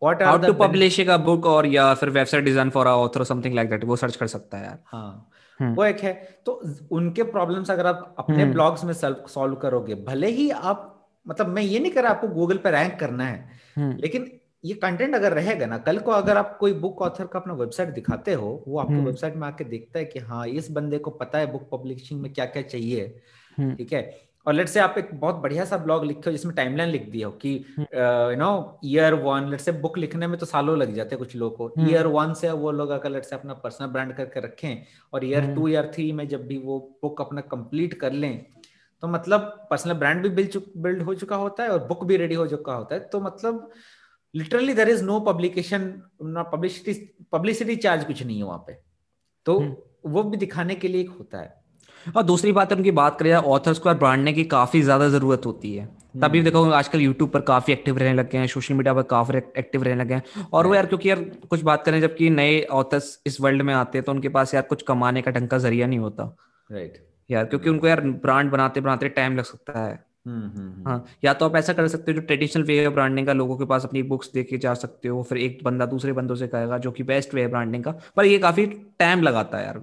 what 0.01 0.21
are 0.21 0.45
to 0.45 0.53
publish 0.53 0.99
a 0.99 1.17
book 1.17 1.45
और 1.45 1.65
या 1.65 1.93
फिर 1.93 2.09
website 2.09 2.43
design 2.43 2.69
for 2.69 2.87
a 2.87 2.91
author 2.91 3.23
something 3.23 3.55
like 3.55 3.69
that 3.69 3.83
वो 3.83 3.95
सर्च 3.95 4.15
कर 4.15 4.27
सकता 4.27 4.57
है 4.57 4.65
यार 4.65 4.79
हाँ 4.85 5.31
हम्म। 5.59 5.73
वो 5.75 5.85
एक 5.85 5.99
है 5.99 6.41
तो 6.45 6.61
उनके 6.91 7.23
प्रॉब्लम्स 7.23 7.71
अगर 7.71 7.85
आप 7.85 8.15
अपने 8.19 8.41
हम्म। 8.41 8.53
ब्लॉग्स 8.53 8.83
में 8.83 8.93
सॉल्व 8.93 9.55
करोगे 9.55 9.95
भले 9.95 10.27
ही 10.27 10.49
आप 10.49 10.85
मतलब 11.27 11.47
मैं 11.47 11.61
ये 11.61 11.79
नहीं 11.79 11.91
कर 11.91 12.03
रहा 12.03 12.11
आपको 12.11 12.27
गूगल 12.27 12.57
पे 12.57 12.71
रैंक 12.71 12.99
करना 12.99 13.25
है 13.25 13.49
हम्म। 13.75 13.97
लेकिन 13.97 14.31
ये 14.65 14.73
कंटेंट 14.73 15.15
अगर 15.15 15.33
रहेगा 15.33 15.65
ना 15.65 15.77
कल 15.77 15.99
को 15.99 16.11
अगर 16.11 16.37
आप 16.37 16.57
कोई 16.59 16.73
बुक 16.73 17.01
ऑथर 17.01 17.27
का 17.27 17.39
अपना 17.39 17.53
वेबसाइट 17.53 17.89
दिखाते 17.89 18.33
हो 18.33 18.63
वो 18.67 18.79
आपको। 18.79 18.93
वेबसाइट 18.93 19.35
में 19.35 19.47
आके 19.47 19.63
देखता 19.63 19.99
है 19.99 20.05
कि 20.05 20.19
हाँ 20.19 20.47
इस 20.47 20.71
बंदे 20.71 20.97
को 20.97 21.11
पता 21.11 21.37
है 21.37 21.51
बुक 21.51 21.69
पब्लिशिंग 21.71 22.21
में 22.21 22.33
क्या 22.33 22.45
क्या 22.45 22.61
चाहिए। 22.61 23.07
ठीक 23.57 23.93
है 23.93 24.01
और 24.45 24.53
लेट 24.53 24.67
से 24.67 24.79
आप 24.79 24.95
एक 24.97 25.09
बहुत 25.13 25.35
बढ़िया 25.35 25.65
सा 25.65 25.77
ब्लॉग 25.77 26.05
लिखे 26.05 26.21
हो 26.25 26.31
जिसमें 26.31 26.53
टाइमलाइन 26.55 26.89
लिख 26.89 27.09
दिया 27.09 27.27
हो 27.27 27.33
कि 27.33 27.53
you 27.79 28.35
know 28.37 28.79
year 28.85 29.13
one 29.13 29.49
let's 29.49 29.59
say 29.59 29.71
book 29.71 29.97
लिखने 29.97 30.27
में 30.27 30.37
तो 30.39 30.45
सालों 30.45 30.77
लग 30.77 30.93
जाते 30.93 31.15
हैं 31.15 31.19
कुछ 31.19 31.35
लोगों 31.35 31.69
को। 31.69 31.89
ईयर 31.89 32.07
वन 32.07 32.33
से 32.33 32.51
वो 32.51 32.71
लोग 32.71 32.89
अगर 32.89 33.09
लेट 33.09 33.25
से 33.25 33.35
अपना 33.35 33.53
पर्सनल 33.53 33.87
ब्रांड 33.87 34.13
करके 34.13 34.39
रखें 34.39 34.83
और 35.13 35.25
ईयर 35.25 35.53
टू 35.55 35.67
ईयर 35.67 35.91
थ्री 35.95 36.11
में 36.11 36.27
जब 36.27 36.47
भी 36.47 36.57
वो 36.57 36.79
बुक 37.01 37.21
अपना 37.21 37.41
कंप्लीट 37.51 37.93
कर 37.93 38.11
लें 38.13 38.45
तो 39.03 39.07
मतलब 39.07 39.41
पर्सनल 39.69 39.93
ब्रांड 39.93 40.21
भी 40.23 40.29
बिल्ड 40.29 40.57
बिल्ड 40.77 41.01
हो 41.01 41.13
चुका 41.15 41.35
होता 41.35 41.63
है 41.63 41.69
और 41.69 41.85
बुक 41.87 42.03
भी 42.05 42.17
रेडी 42.17 42.35
हो 42.35 42.47
चुका 42.47 42.73
होता 42.73 42.95
है। 42.95 43.01
तो 43.01 43.19
मतलब 43.19 43.69
literally 44.33 44.73
there 44.73 44.89
is 44.89 45.03
no 45.03 45.19
publication 45.19 45.87
publicity 46.23 46.93
publicity 47.31 47.75
charge 47.75 48.03
कुछ 48.05 48.23
नहीं 48.23 48.37
है 48.37 48.43
वहाँ 48.43 48.63
पे। 48.67 48.73
तो 49.45 49.59
वो 50.05 50.23
भी 50.23 50.37
दिखाने 50.37 50.75
के 50.75 50.87
लिए 50.87 51.01
एक 51.01 51.09
होता 51.09 51.39
है। 51.39 51.58
और 52.07 52.23
दूसरी 52.23 52.51
बात 52.51 52.73
उनकी 52.73 52.91
बात 52.93 53.19
करें 53.19 53.33
ऑथर्स 53.33 53.79
को 53.79 53.93
ब्रांडने 53.95 54.33
की 54.33 54.43
काफ़ी 54.47 54.81
ज़्यादा 54.81 55.09
ज़रूरत 55.09 55.45
होती 55.45 55.75
है। 55.75 55.85
तभी 56.21 56.41
देखो 56.41 56.63
आजकल 56.71 57.01
यूट्यूब 57.01 57.29
पर 57.29 57.41
काफ़ी 57.41 57.73
एक्टिव 57.73 57.97
रहने 57.97 58.13
लगे 58.13 58.37
हैं 58.37 58.47
सोशल 58.47 58.73
मीडिया 58.73 58.93
पर 58.93 59.03
काफ़ी 59.05 59.37
एक्टिव 59.37 59.83
रहने 59.83 60.03
लगे 60.03 60.13
हैं। 60.13 60.23
और 60.53 60.67
वो 60.67 60.75
यार 60.75 60.85
क्योंकि 60.85 61.09
यार 61.09 61.23
कुछ 61.49 61.61
बात 61.63 61.85
करें 61.85 61.99
जबकि 62.01 62.29
नए 62.29 62.61
ऑथर्स 62.73 63.19
इस 63.27 63.39
वर्ल्ड 63.41 63.61
में 63.61 63.73
आते 63.73 63.97
हैं 63.97 64.05
तो 64.05 64.11
उनके 64.11 64.29
पास 64.29 64.53
यार 64.53 64.63
कुछ 64.63 64.81
कमाने 64.81 65.21
का 65.21 65.31
ढंग 65.31 65.47
का 65.47 65.57
ज़रिया 65.57 65.87
नहीं 65.87 65.99
होता। 65.99 66.35
राइट 66.69 66.97
यार 67.29 67.45
क्योंकि 67.45 67.69
उनको 67.69 67.87
यार 67.87 68.01
ब्रांड 68.01 68.51
बनाते 68.51 68.81
बनाते 68.81 69.09
टाइम 69.09 69.37
लग 69.37 69.43
सकता 69.45 69.79
है। 69.79 70.07
हाँ 70.85 71.05
या 71.23 71.33
तो 71.33 71.45
आप 71.45 71.55
ऐसा 71.55 71.73
कर 71.73 71.87
सकते 71.87 72.11
हो 72.11 72.15
जो 72.15 72.25
ट्रेडिशनल 72.25 72.63
वे 72.63 72.79
है 72.79 72.89
ब्रांडिंग 72.89 73.27
का 73.27 73.33
लोगों 73.33 73.57
के 73.57 73.65
पास 73.65 73.85
अपनी 73.85 74.03
बुक्स 74.03 74.31
देके 74.33 74.57
जा 74.57 74.73
सकते 74.73 75.07
हो 75.07 75.21
फिर 75.23 75.37
एक 75.37 75.59
बंदा 75.63 75.85
दूसरे 75.85 76.13
बंदों 76.13 76.35
से 76.35 76.47
कहेगा 76.47 76.77
जो 76.77 76.91
कि 76.91 77.03
बेस्ट 77.03 77.33
वे 77.33 77.41
है 77.41 77.47
ब्रांडिंग 77.47 77.83
का 77.83 77.91
पर 78.17 78.25
ये 78.25 78.37
काफ़ी 78.39 78.65
टाइम 78.99 79.21
लगाता 79.21 79.57
है 79.57 79.65
यार 79.65 79.81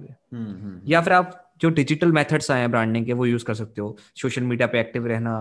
या 0.85 1.01
फिर 1.01 1.13
आप 1.13 1.43
जो 1.61 1.69
डिजिटल 1.71 2.11
मेथड्स 2.11 2.51
आए 2.51 2.59
हैं 2.59 2.71
ब्रांडिंग 2.71 3.05
के 3.05 3.13
वो 3.13 3.25
यूज़ 3.25 3.45
कर 3.45 3.53
सकते 3.55 3.81
हो। 3.81 3.95
सोशल 4.15 4.43
मीडिया 4.43 4.67
पे 4.67 4.79
एक्टिव 4.79 5.07
रहना 5.07 5.33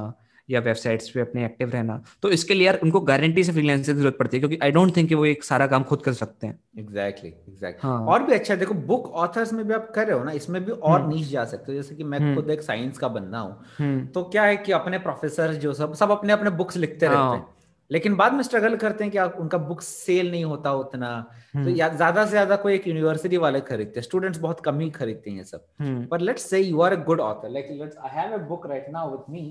या 0.49 0.61
वेबसाइट्स 0.61 1.09
पे 1.11 1.21
अपने 1.21 1.45
एक्टिव 1.45 1.71
रहना। 1.71 2.03
तो 2.23 2.31
इसके 2.31 2.55
लिए 2.55 2.67
यार 2.67 2.79
उनको 2.83 3.01
गारंटी 3.03 3.45
से 3.45 3.53
फ्रीलांसर 3.53 3.93
की 3.93 3.99
ज़रूरत 3.99 4.17
पड़ती 4.19 4.37
है 4.37 4.41
क्योंकि 4.41 4.59
आई 4.63 4.71
डोंट 4.73 4.97
थिंक 4.97 5.13
वो 5.13 5.25
एक 5.27 5.45
सारा 5.45 5.67
काम 5.67 5.83
खुद 5.85 6.03
कर 6.03 6.13
सकते 6.13 6.47
हैं। 6.47 6.59
एग्जैक्टली 6.79 7.31
exactly, 7.31 7.53
एग्जैक्टली 7.53 7.89
हाँ. 7.89 8.07
और 8.07 8.23
भी 8.23 8.33
अच्छा 8.33 8.55
देखो 8.57 8.75
बुक 8.75 9.09
ऑथर्स 9.15 9.53
में 9.53 9.67
भी 9.69 9.75
आप 9.75 9.91
कर 9.95 10.07
रहे 10.07 10.19
हो 10.19 10.25
ना 10.25 10.33
इसमें 10.33 10.65
भी 10.65 10.73
और 10.73 11.07
नीच 11.09 11.27
जा 11.29 11.45
सकते 11.45 11.73
हो। 11.73 11.77
जैसे 11.77 11.95
कि 11.95 12.05
मैं 12.05 12.35
खुद 12.35 12.51
एक 12.51 12.63
साइंस 12.63 12.99
का 12.99 13.09
बंदा 13.09 13.39
हूँ 13.39 14.07
तो 14.13 14.23
क्या 14.25 14.43
है 14.45 14.57
कि 14.57 14.73
अपने 14.73 14.99
प्रोफेसर 14.99 15.55
जो 15.57 15.73
सब 15.75 15.95
सब 15.95 16.11
अपने 16.11 16.33
अपने 16.33 16.51
बुक्स 16.53 16.77
लिखते 16.77 17.07
रहते 17.07 17.37
हैं। 17.37 17.47
लेकिन 17.91 18.17
बाद 18.17 18.33
में 18.35 18.43
स्ट्रगल 18.43 18.77
करते 18.77 19.05
हैं 19.05 19.11
कि 19.13 19.19
उनका 19.41 19.59
बुक 19.59 19.81
सेल 19.83 20.31
नहीं 20.31 20.45
होता 20.45 20.73
उतना। 20.75 21.11
तो 21.55 21.71
ज़्यादा 21.73 22.25
से 22.25 22.31
ज़्यादा 22.31 22.57
कोई 22.57 22.75
एक 22.75 22.87
यूनिवर्सिटी 22.89 23.37
वाले 23.37 23.61
खरीदते 23.61 24.01
हैं। 24.01 24.05
स्टूडेंट्स 24.05 24.39
बहुत 24.39 24.61
कम 24.61 24.81
ही 24.81 24.91
खरीदते 24.91 25.31
हैं 25.31 25.45
सब। 25.45 25.67
पर 26.11 26.21
let's 26.21 26.51
say 26.51 26.61
you 26.61 26.81
are 26.81 26.93
a 26.93 27.03
good 27.05 27.21
author 27.21 27.51
like 27.51 27.69
let's 27.71 27.97
I 27.97 28.11
have 28.15 28.33
a 28.33 28.43
book 28.49 28.67
right 28.67 28.87
now 28.91 29.11
with 29.11 29.33
me 29.33 29.45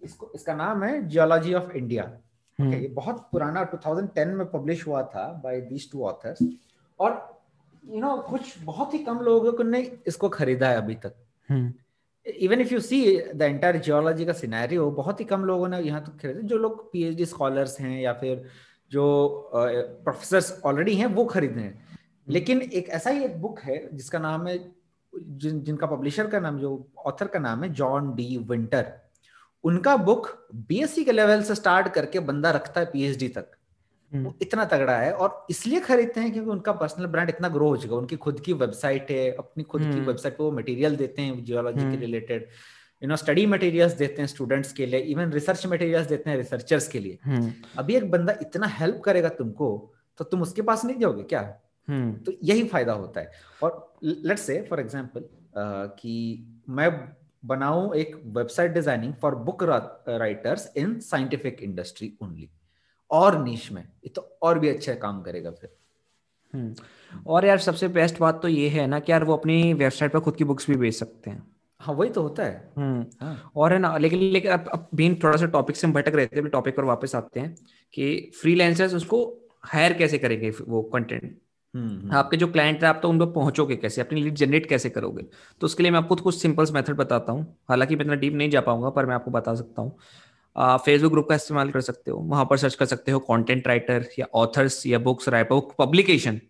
इसको 0.00 0.30
इसका 0.34 0.54
नाम 0.54 0.84
है 0.84 1.06
जियोलॉजी 1.08 1.54
ऑफ़ 1.54 1.72
इंडिया 1.72 2.04
ओके 2.58 2.80
ये 2.82 2.88
बहुत 2.88 3.28
पुराना 3.32 3.62
2010 3.70 4.34
में 4.34 4.46
पब्लिश 4.50 4.86
हुआ 4.86 5.02
था 5.14 5.26
बाय 5.44 5.60
दीस 5.60 5.90
टू 5.92 6.04
ऑथर्स 6.04 6.38
और 7.00 7.10
यू 7.84 7.94
you 7.94 8.00
नो 8.00 8.08
know, 8.08 8.30
कुछ 8.30 8.54
बहुत 8.64 8.94
ही 8.94 8.98
कम 8.98 9.18
लोगों 9.20 9.64
ने 9.64 9.80
इसको 10.06 10.28
खरीदा 10.28 10.68
है 10.68 10.76
अभी 10.76 10.94
तक। 10.94 11.14
Even 12.26 12.60
if 12.60 12.72
you 12.74 12.80
see 12.80 13.00
the 13.34 13.42
entire 13.42 13.76
geology 13.78 14.24
का 14.26 14.32
सिनेरियो 14.32 14.90
बहुत 14.92 15.20
ही 15.20 15.24
कम 15.24 15.44
लोगों 15.44 15.68
ने 15.68 15.80
यहाँ 15.80 16.00
तक 16.04 16.22
खरीदे 16.22 16.42
जो 16.42 16.58
लोग 16.58 16.90
पीएचडी 16.92 17.24
स्कॉलर्स 17.26 17.78
हैं 17.80 18.00
या 18.00 18.12
फिर 18.12 18.44
जो 18.92 19.04
प्रोफेसर 19.54 20.60
ऑलरेडी 20.64 20.94
हैं 20.94 21.06
वो 21.06 21.24
खरीदे 21.24 21.60
हैं। 21.60 21.98
लेकिन 22.28 22.62
एक 22.62 22.88
ऐसा 22.88 23.10
ही 23.10 23.24
एक 23.24 23.40
बुक 23.40 23.60
है 23.60 23.78
जिसका 23.92 24.18
नाम 24.18 24.46
है 24.46 24.58
जिन 25.12 25.60
जिनका 25.62 25.86
पब्लिशर 25.86 26.26
का 26.26 26.40
नाम 26.40 26.58
जो 26.58 26.70
ऑथर 27.06 27.26
का 27.26 27.38
नाम 27.38 27.62
है 27.64 27.72
जॉन 27.72 28.14
डी 28.14 28.36
विंटर 28.50 28.92
उनका 29.64 29.96
बुक 29.98 30.28
बीएससी 30.68 31.04
के 31.04 31.12
लेवल 31.12 31.42
से 31.42 31.54
स्टार्ट 31.54 31.88
करके 31.94 32.20
बंदा 32.22 32.50
रखता 32.50 32.80
है 32.80 32.86
पीएचडी 32.86 33.28
तक। 33.28 33.55
वो 34.24 34.34
इतना 34.42 34.64
तगड़ा 34.64 34.96
है 34.96 35.12
और 35.14 35.46
इसलिए 35.50 35.80
खरीदते 35.80 36.20
हैं 36.20 36.32
क्योंकि 36.32 36.50
उनका 36.50 36.72
पर्सनल 36.80 37.06
ब्रांड 37.06 37.28
इतना 37.28 37.48
ग्रो 37.48 37.68
हो 37.68 37.76
चुका 37.76 37.96
उनकी 37.96 38.16
खुद 38.24 38.40
की 38.40 38.52
वेबसाइट 38.62 39.10
है 39.10 39.30
अपनी 39.34 39.64
खुद 39.64 39.82
की 39.82 40.00
वेबसाइट 40.00 40.36
पे 40.36 40.44
वो 40.44 40.50
मटेरियल 40.52 40.96
देते 40.96 41.22
हैं 41.22 41.44
जियोलॉजी 41.44 41.90
के 41.90 41.96
related 42.00 42.48
you 43.02 43.08
know 43.08 43.16
study 43.16 43.44
materials 43.46 43.92
देते 43.94 44.22
हैं 44.22 44.26
स्टूडेंट्स 44.28 44.72
के 44.72 44.86
लिए 44.86 45.00
इवन 45.12 45.32
रिसर्च 45.32 45.66
मटेरियल्स 45.66 46.06
देते 46.08 46.30
हैं 46.30 46.36
रिसर्चर्स 46.36 46.88
के 46.88 46.98
लिए। 46.98 47.18
अभी 47.78 47.96
एक 47.96 48.10
बंदा 48.10 48.36
इतना 48.42 48.66
हेल्प 48.78 49.00
करेगा 49.04 49.28
तुमको 49.38 49.68
तो 50.18 50.24
तुम 50.24 50.42
उसके 50.42 50.62
पास 50.62 50.84
नहीं 50.84 50.98
जाओगे 50.98 51.22
क्या? 51.24 51.42
तो 51.88 52.32
यही 52.44 52.64
फ़ायदा 52.68 52.92
होता 52.94 53.20
है। 53.20 53.30
और 53.62 53.94
लेट्स 54.02 54.42
से 54.42 54.60
फॉर 54.70 54.80
एग्जांपल 54.80 55.28
कि 55.98 56.14
मैं 56.68 56.90
बनाऊँ 57.44 57.94
एक 57.96 58.16
website 58.36 58.72
designing 58.72 59.12
for 59.22 59.34
book 59.44 59.62
writers 59.62 60.70
in 60.76 60.98
scientific 61.00 61.62
industry 61.62 62.12
only 62.22 62.48
और 63.10 63.42
नीच 63.42 63.70
में 63.72 63.82
ये 63.82 64.08
तो 64.08 64.38
और 64.42 64.58
भी 64.58 64.68
अच्छा 64.68 64.94
काम 64.94 65.20
करेगा 65.22 65.50
फिर। 65.50 65.74
और 67.26 67.44
यार 67.44 67.58
सबसे 67.58 67.88
बेस्ट 67.88 68.18
बात 68.18 68.40
तो 68.42 68.48
ये 68.48 68.68
है 68.68 68.86
ना 68.86 69.00
कि 69.00 69.12
यार 69.12 69.24
वो 69.24 69.36
अपनी 69.36 69.72
वेबसाइट 69.74 70.12
पर 70.12 70.20
खुद 70.20 70.36
की 70.36 70.44
बुक्स 70.44 70.70
भी 70.70 70.76
बेच 70.76 70.94
सकते 70.94 71.30
हैं। 71.30 71.42
हाँ 71.80 71.94
वही 71.94 72.10
तो 72.10 72.22
होता 72.22 72.42
है। 72.42 72.72
हाँ. 73.22 73.52
और 73.56 73.72
है 73.72 73.78
ना 73.78 73.96
लेकिन 73.98 74.18
लेकिन 74.18 74.52
अब 74.52 74.68
अब 74.72 74.88
बीन 74.94 75.14
थोड़ा 75.24 75.36
सा 75.36 75.46
टॉपिक 75.46 75.76
से 75.76 75.86
हम 75.86 75.92
भटक 75.92 76.14
रहे 76.14 76.26
थे 76.26 76.48
टॉपिक 76.48 76.76
पर 76.76 76.84
वापस 76.84 77.14
आते 77.14 77.40
हैं 77.40 77.54
कि 77.94 78.30
फ्रीलांसर्स 78.40 78.94
उसको 78.94 79.24
हायर 79.64 79.92
कैसे 79.92 80.18
करेंगे 80.18 80.50
वो 80.50 80.82
कंटेंट 80.82 81.38
आपके 82.14 82.36
जो 82.36 82.46
क्लाइंट 82.46 82.82
है 82.82 82.88
आप 82.88 83.00
तो 83.02 83.08
उन 83.08 83.18
पर 83.18 83.26
पहुंचोगे 83.32 83.76
कैसे? 83.76 84.00
अपनी 84.00 84.22
लीड 84.22 84.34
जनरेट 84.34 84.66
कैसे 84.66 84.90
करोगे? 84.90 85.22
तो 85.60 85.64
उसके 85.64 85.82
लिए 85.82 85.92
मैं 85.92 85.98
आपको 85.98 86.16
कुछ 86.16 86.40
सिंपल्स 86.42 86.72
मेथड 86.72 86.96
बताता 86.96 87.32
हूँ। 87.32 87.42
हालाँकि 87.68 87.96
मैं 87.96 88.04
इतना 88.04 88.14
डीप 88.14 88.34
नहीं 88.34 88.50
जा 88.50 88.60
पाऊँगा 88.60 88.90
पर 88.90 89.06
मैं 89.06 89.14
आपको 89.14 89.30
बता 89.30 89.54
सकता 89.54 89.82
हूँ। 89.82 89.96
फेसबुक 90.58 91.12
ग्रुप 91.12 91.28
का 91.28 91.34
इस्तेमाल 91.34 91.70
कर 91.70 91.80
सकते 91.80 92.10
हो 92.10 92.18
वहाँ 92.18 92.44
पर 92.44 92.56
सर्च 92.56 92.74
कर 92.74 92.86
सकते 92.86 93.12
हो 93.12 93.18
कंटेंट 93.18 93.68
राइटर 93.68 94.06
या 94.18 94.26
ऑथर्स 94.34 94.86
या 94.86 94.98
बुक्स 94.98 95.28
राइटर 95.28 95.60
पब्लिकेशन 95.78 96.40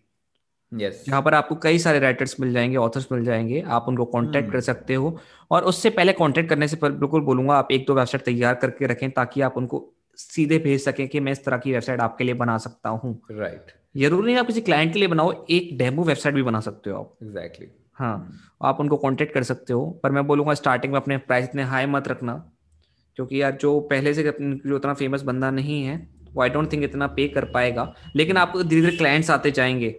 yes. 0.73 0.93
यहाँ 1.09 1.21
पर 1.21 1.33
आपको 1.33 1.55
कई 1.55 1.79
सारे 1.79 1.99
राइटर्स 1.99 2.39
मिल 2.39 2.53
जाएँगे 2.53 2.75
ऑथर्स 2.75 3.07
मिल 3.11 3.25
जाएँगे 3.25 3.61
आप 3.61 3.85
उनको 3.87 4.05
कांटेक्ट 4.05 4.45
hmm. 4.45 4.53
कर 4.53 4.61
सकते 4.61 4.93
हो 4.93 5.19
और 5.51 5.63
उससे 5.63 5.89
पहले 5.89 6.13
कांटेक्ट 6.13 6.49
करने 6.49 6.67
से 6.67 6.77
बिल्कुल 6.83 7.21
बोलूँगा 7.21 7.55
आप 7.55 7.67
एक 7.71 7.85
दो 7.87 7.93
वेबसाइट 7.93 8.23
तैयार 8.23 8.55
करके 8.55 8.87
रखें 8.87 9.11
ताकि 9.11 9.41
आप 9.41 9.57
उनको 9.57 9.93
सीधे 10.15 10.59
भेज 10.59 10.81
सकें 10.81 11.07
कि 11.07 11.19
मैं 11.19 11.31
इस 11.31 11.45
तरह 11.45 11.57
की 11.57 11.71
वेबसाइट 11.71 11.99
आपके 11.99 12.23
लिए 12.23 12.33
बना 12.33 12.57
सकता 12.57 12.89
हूँ 12.89 13.21
राइट 13.31 13.53
right. 13.53 14.01
ज़रूरी 14.01 14.25
नहीं 14.25 14.37
आप 14.37 14.47
किसी 14.47 14.61
क्लाइंट 14.61 14.93
के 14.93 14.99
लिए 14.99 15.07
बनाओ 15.07 15.45
एक 15.49 15.77
डेमो 15.77 16.03
वेबसाइट 16.03 16.35
भी 16.35 16.43
बना 16.43 16.59
सकते 16.59 16.89
हो 16.89 16.99
आप 16.99 17.17
एग्जैक्टली 17.23 17.65
exactly. 17.65 17.91
हाँ 17.93 18.29
hmm. 18.29 18.37
आप 18.61 18.79
उनको 18.79 18.97
कॉन्टेक्ट 18.97 19.33
कर 19.33 19.43
सकते 19.43 19.73
हो 19.73 19.99
पर 20.03 20.11
मैं 20.11 20.27
बोलूँगा 20.27 20.53
स्टार्टिंग 20.53 20.93
में 20.93 20.99
अपने 20.99 21.17
प्राइस 21.17 21.45
इतने 21.45 21.63
हाई 21.63 21.85
मत 21.85 22.07
रखना 22.07 22.51
क्योंकि 23.17 23.41
यार 23.41 23.51
जो 23.61 23.79
पहले 23.91 24.13
से 24.13 24.23
जो 24.23 24.75
उतना 24.75 24.93
फ़ेमस 24.93 25.21
बंदा 25.21 25.51
नहीं 25.51 25.83
है 25.83 25.95
वो 26.33 26.41
आई 26.41 26.49
डोंट 26.49 26.71
थिंक 26.71 26.83
इतना 26.83 27.07
पे 27.07 27.27
कर 27.27 27.45
पाएगा। 27.45 27.93
लेकिन 28.15 28.37
आपको 28.37 28.63
धीरे 28.63 28.81
धीरे 28.81 28.97
क्लाइंट्स 28.97 29.29
आते 29.31 29.51
जाएँगे। 29.51 29.95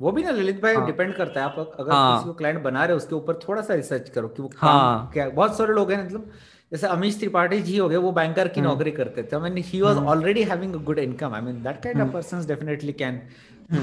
वो 0.00 0.12
भी 0.12 0.22
ना 0.22 0.30
ललित 0.30 0.60
भाई 0.62 0.74
हाँ, 0.74 0.86
डिपेंड 0.86 1.14
करता 1.14 1.40
है। 1.40 1.46
आप 1.46 1.76
अगर 1.80 1.92
हाँ, 1.92 2.16
किसी 2.16 2.28
को 2.28 2.34
क्लाइंट 2.34 2.62
बना 2.62 2.84
रहे 2.84 2.92
हो 2.92 2.96
उसके 2.96 3.14
ऊपर 3.14 3.38
थोड़ा 3.48 3.62
सा 3.62 3.74
रिसर्च 3.74 4.08
करो 4.08 4.28
कि 4.28 4.42
वो 4.42 4.50
हाँ, 4.56 5.10
क्या 5.14 5.28
बहुत 5.28 5.56
सारे 5.58 5.72
लोग 5.74 5.92
हैं 5.92 6.04
मतलब 6.04 6.30
जैसे 6.72 6.86
अमीश 6.86 7.18
त्रिपाठी 7.18 7.60
जी 7.62 7.76
हो 7.76 7.88
गए 7.88 7.96
वो 7.96 8.12
बैंकर 8.12 8.48
की 8.48 8.60
नौकरी 8.60 8.90
करते 8.90 9.22
थे। 9.22 9.36
I 9.36 9.42
mean 9.42 9.62
he 9.66 9.80
was 9.80 9.96
already 9.96 10.42
having 10.42 10.74
a 10.74 10.78
good 10.78 10.98
income 10.98 11.34
I 11.34 11.40
mean 11.40 11.62
that 11.62 11.82
kind 11.82 12.00
of 12.00 12.12
persons 12.12 12.46
definitely 12.48 12.92
can 12.92 13.20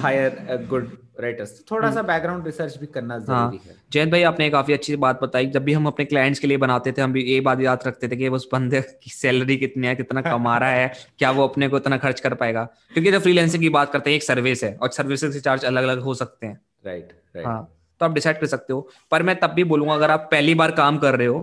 hire 0.01 0.37
a 0.49 0.55
good 0.69 0.89
writers 1.19 1.63
थोड़ा 1.71 1.91
सा 1.91 2.01
बैकग्राउंड 2.01 2.45
रिसर्च 2.45 2.77
भी 2.77 2.87
करना 2.87 3.17
ज़रूरी 3.19 3.33
हाँ, 3.33 3.51
है 3.65 3.75
जयंत 3.91 4.11
भाई 4.11 4.23
आपने 4.23 4.49
काफ़ी 4.49 4.73
अच्छी 4.73 4.95
बात 4.95 5.21
बताई। 5.23 5.45
जब 5.45 5.63
भी 5.63 5.73
हम 5.73 5.87
अपने 5.87 6.05
क्लाइंट्स 6.05 6.39
के 6.39 6.47
लिए 6.47 6.57
बनाते 6.57 6.91
थे 6.91 7.01
हम 7.01 7.13
भी 7.13 7.23
ये 7.23 7.39
बात 7.41 7.61
याद 7.61 7.79
रखते 7.87 8.07
थे 8.07 8.15
कि 8.15 8.27
उस 8.27 8.47
बंदे 8.53 8.81
की 9.03 9.09
सैलरी 9.09 9.57
कितनी 9.57 9.87
है 9.87 9.95
कितना 9.95 10.21
कमा 10.21 10.57
रहा 10.57 10.69
है 10.69 10.91
क्या 11.19 11.31
वो 11.31 11.47
अपने 11.47 11.67
को 11.67 11.77
इतना 11.77 11.97
खर्च 11.97 12.19
कर 12.19 12.33
पाएगा? 12.33 12.63
क्योंकि 12.93 13.11
जब 13.11 13.21
फ्रीलांसिंग 13.21 13.63
की 13.63 13.69
बात 13.69 13.91
करते 13.93 14.09
हैं 14.09 14.15
एक 14.15 14.23
सर्विस 14.23 14.63
है 14.63 14.73
और 14.75 14.89
सर्विसेज़ 14.89 15.33
के 15.33 15.39
चार्ज 15.39 15.65
अलग 15.65 15.83
अलग 15.83 15.99
हो 15.99 16.13
सकते 16.13 16.47
हैं। 16.47 16.59
राइट 16.85 17.13
राइट 17.35 17.47
हाँ 17.47 17.77
तो 17.99 18.05
आप 18.05 18.13
डिसाइड 18.13 18.39
कर 18.39 18.45
सकते 18.45 18.73
हो। 18.73 18.89
पर 19.11 19.23
मैं 19.23 19.39
तब 19.39 19.49
भी 19.49 19.63
बोलूँगा 19.63 19.93
अगर 19.93 20.11
आप 20.11 20.27
पहली 20.31 20.55
बार 20.55 20.71
काम 20.71 20.97
कर 20.97 21.15
रहे 21.15 21.27
हो 21.27 21.39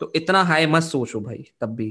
तो 0.00 0.12
इतना 0.16 0.42
हाई 0.42 0.66
मत 0.66 0.82
सोचो 0.82 1.20
भाई 1.20 1.44
तब 1.60 1.74
भी। 1.76 1.90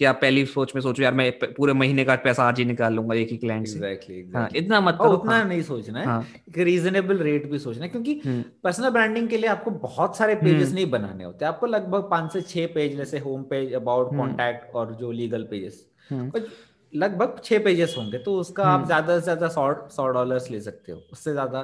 कि 0.00 0.04
आप 0.04 0.18
पहली 0.20 0.44
सोच 0.46 0.74
में 0.74 0.80
सोचो 0.82 1.02
यार 1.02 1.14
मैं 1.14 1.30
पूरे 1.40 1.72
महीने 1.72 2.04
का 2.04 2.14
पैसा 2.24 2.44
आज 2.44 2.58
ही 2.58 2.64
निकाल 2.64 2.92
लूँगा 2.94 3.14
एक 3.14 3.28
ही 3.30 3.36
क्लाइंट 3.36 3.66
से। 3.66 3.78
Exactly, 3.78 4.14
exactly. 4.14 4.34
हाँ, 4.36 4.48
इतना 4.56 4.80
मत 4.80 4.98
करो। 5.00 5.10
उतना 5.10 5.32
हाँ, 5.32 5.44
नहीं 5.44 5.62
सोचना 5.62 6.00
है। 6.00 6.06
हाँ, 6.06 6.26
एक 6.48 6.58
रीजनेबल 6.60 7.18
रेट 7.18 7.50
भी 7.50 7.58
सोचना 7.58 7.84
है 7.84 7.88
क्योंकि 7.88 8.14
पर्सनल 8.24 8.84
हम्म। 8.84 8.92
ब्रांडिंग 8.92 9.28
के 9.28 9.36
लिए 9.36 9.50
आपको 9.50 9.70
बहुत 9.70 10.16
सारे 10.16 10.34
पेजेस 10.34 10.66
हम्म। 10.66 10.74
नहीं 10.74 10.90
बनाने 10.90 11.24
होते। 11.24 11.44
आपको 11.44 11.66
लगभग 11.66 12.08
पाँच 12.10 12.32
से 12.32 12.40
छह 12.42 12.66
पेज 12.74 12.96
जैसे 12.96 13.18
होम 13.18 13.42
पेज 13.42 13.72
अबाउट 13.74 14.16
कॉन्टैक्ट 14.16 14.74
और 14.74 14.94
जो 14.94 15.10
लीगल 15.12 15.46
पेजेस 15.50 15.84
हम्म। 16.10 16.42
लगभग 16.92 17.40
छह 17.44 17.58
पेजेस 17.58 17.94
होंगे 17.98 18.18
तो 18.18 18.34
उसका 18.40 18.64
आप 18.64 18.86
ज़्यादा 18.86 19.18
से 19.18 19.24
ज़्यादा 19.24 19.48
सौ 19.48 19.72
सौ 19.90 20.08
डॉलर 20.08 20.50
ले 20.50 20.60
सकते 20.60 20.92
हो। 20.92 20.98
उससे 21.12 21.32
ज़्यादा 21.32 21.62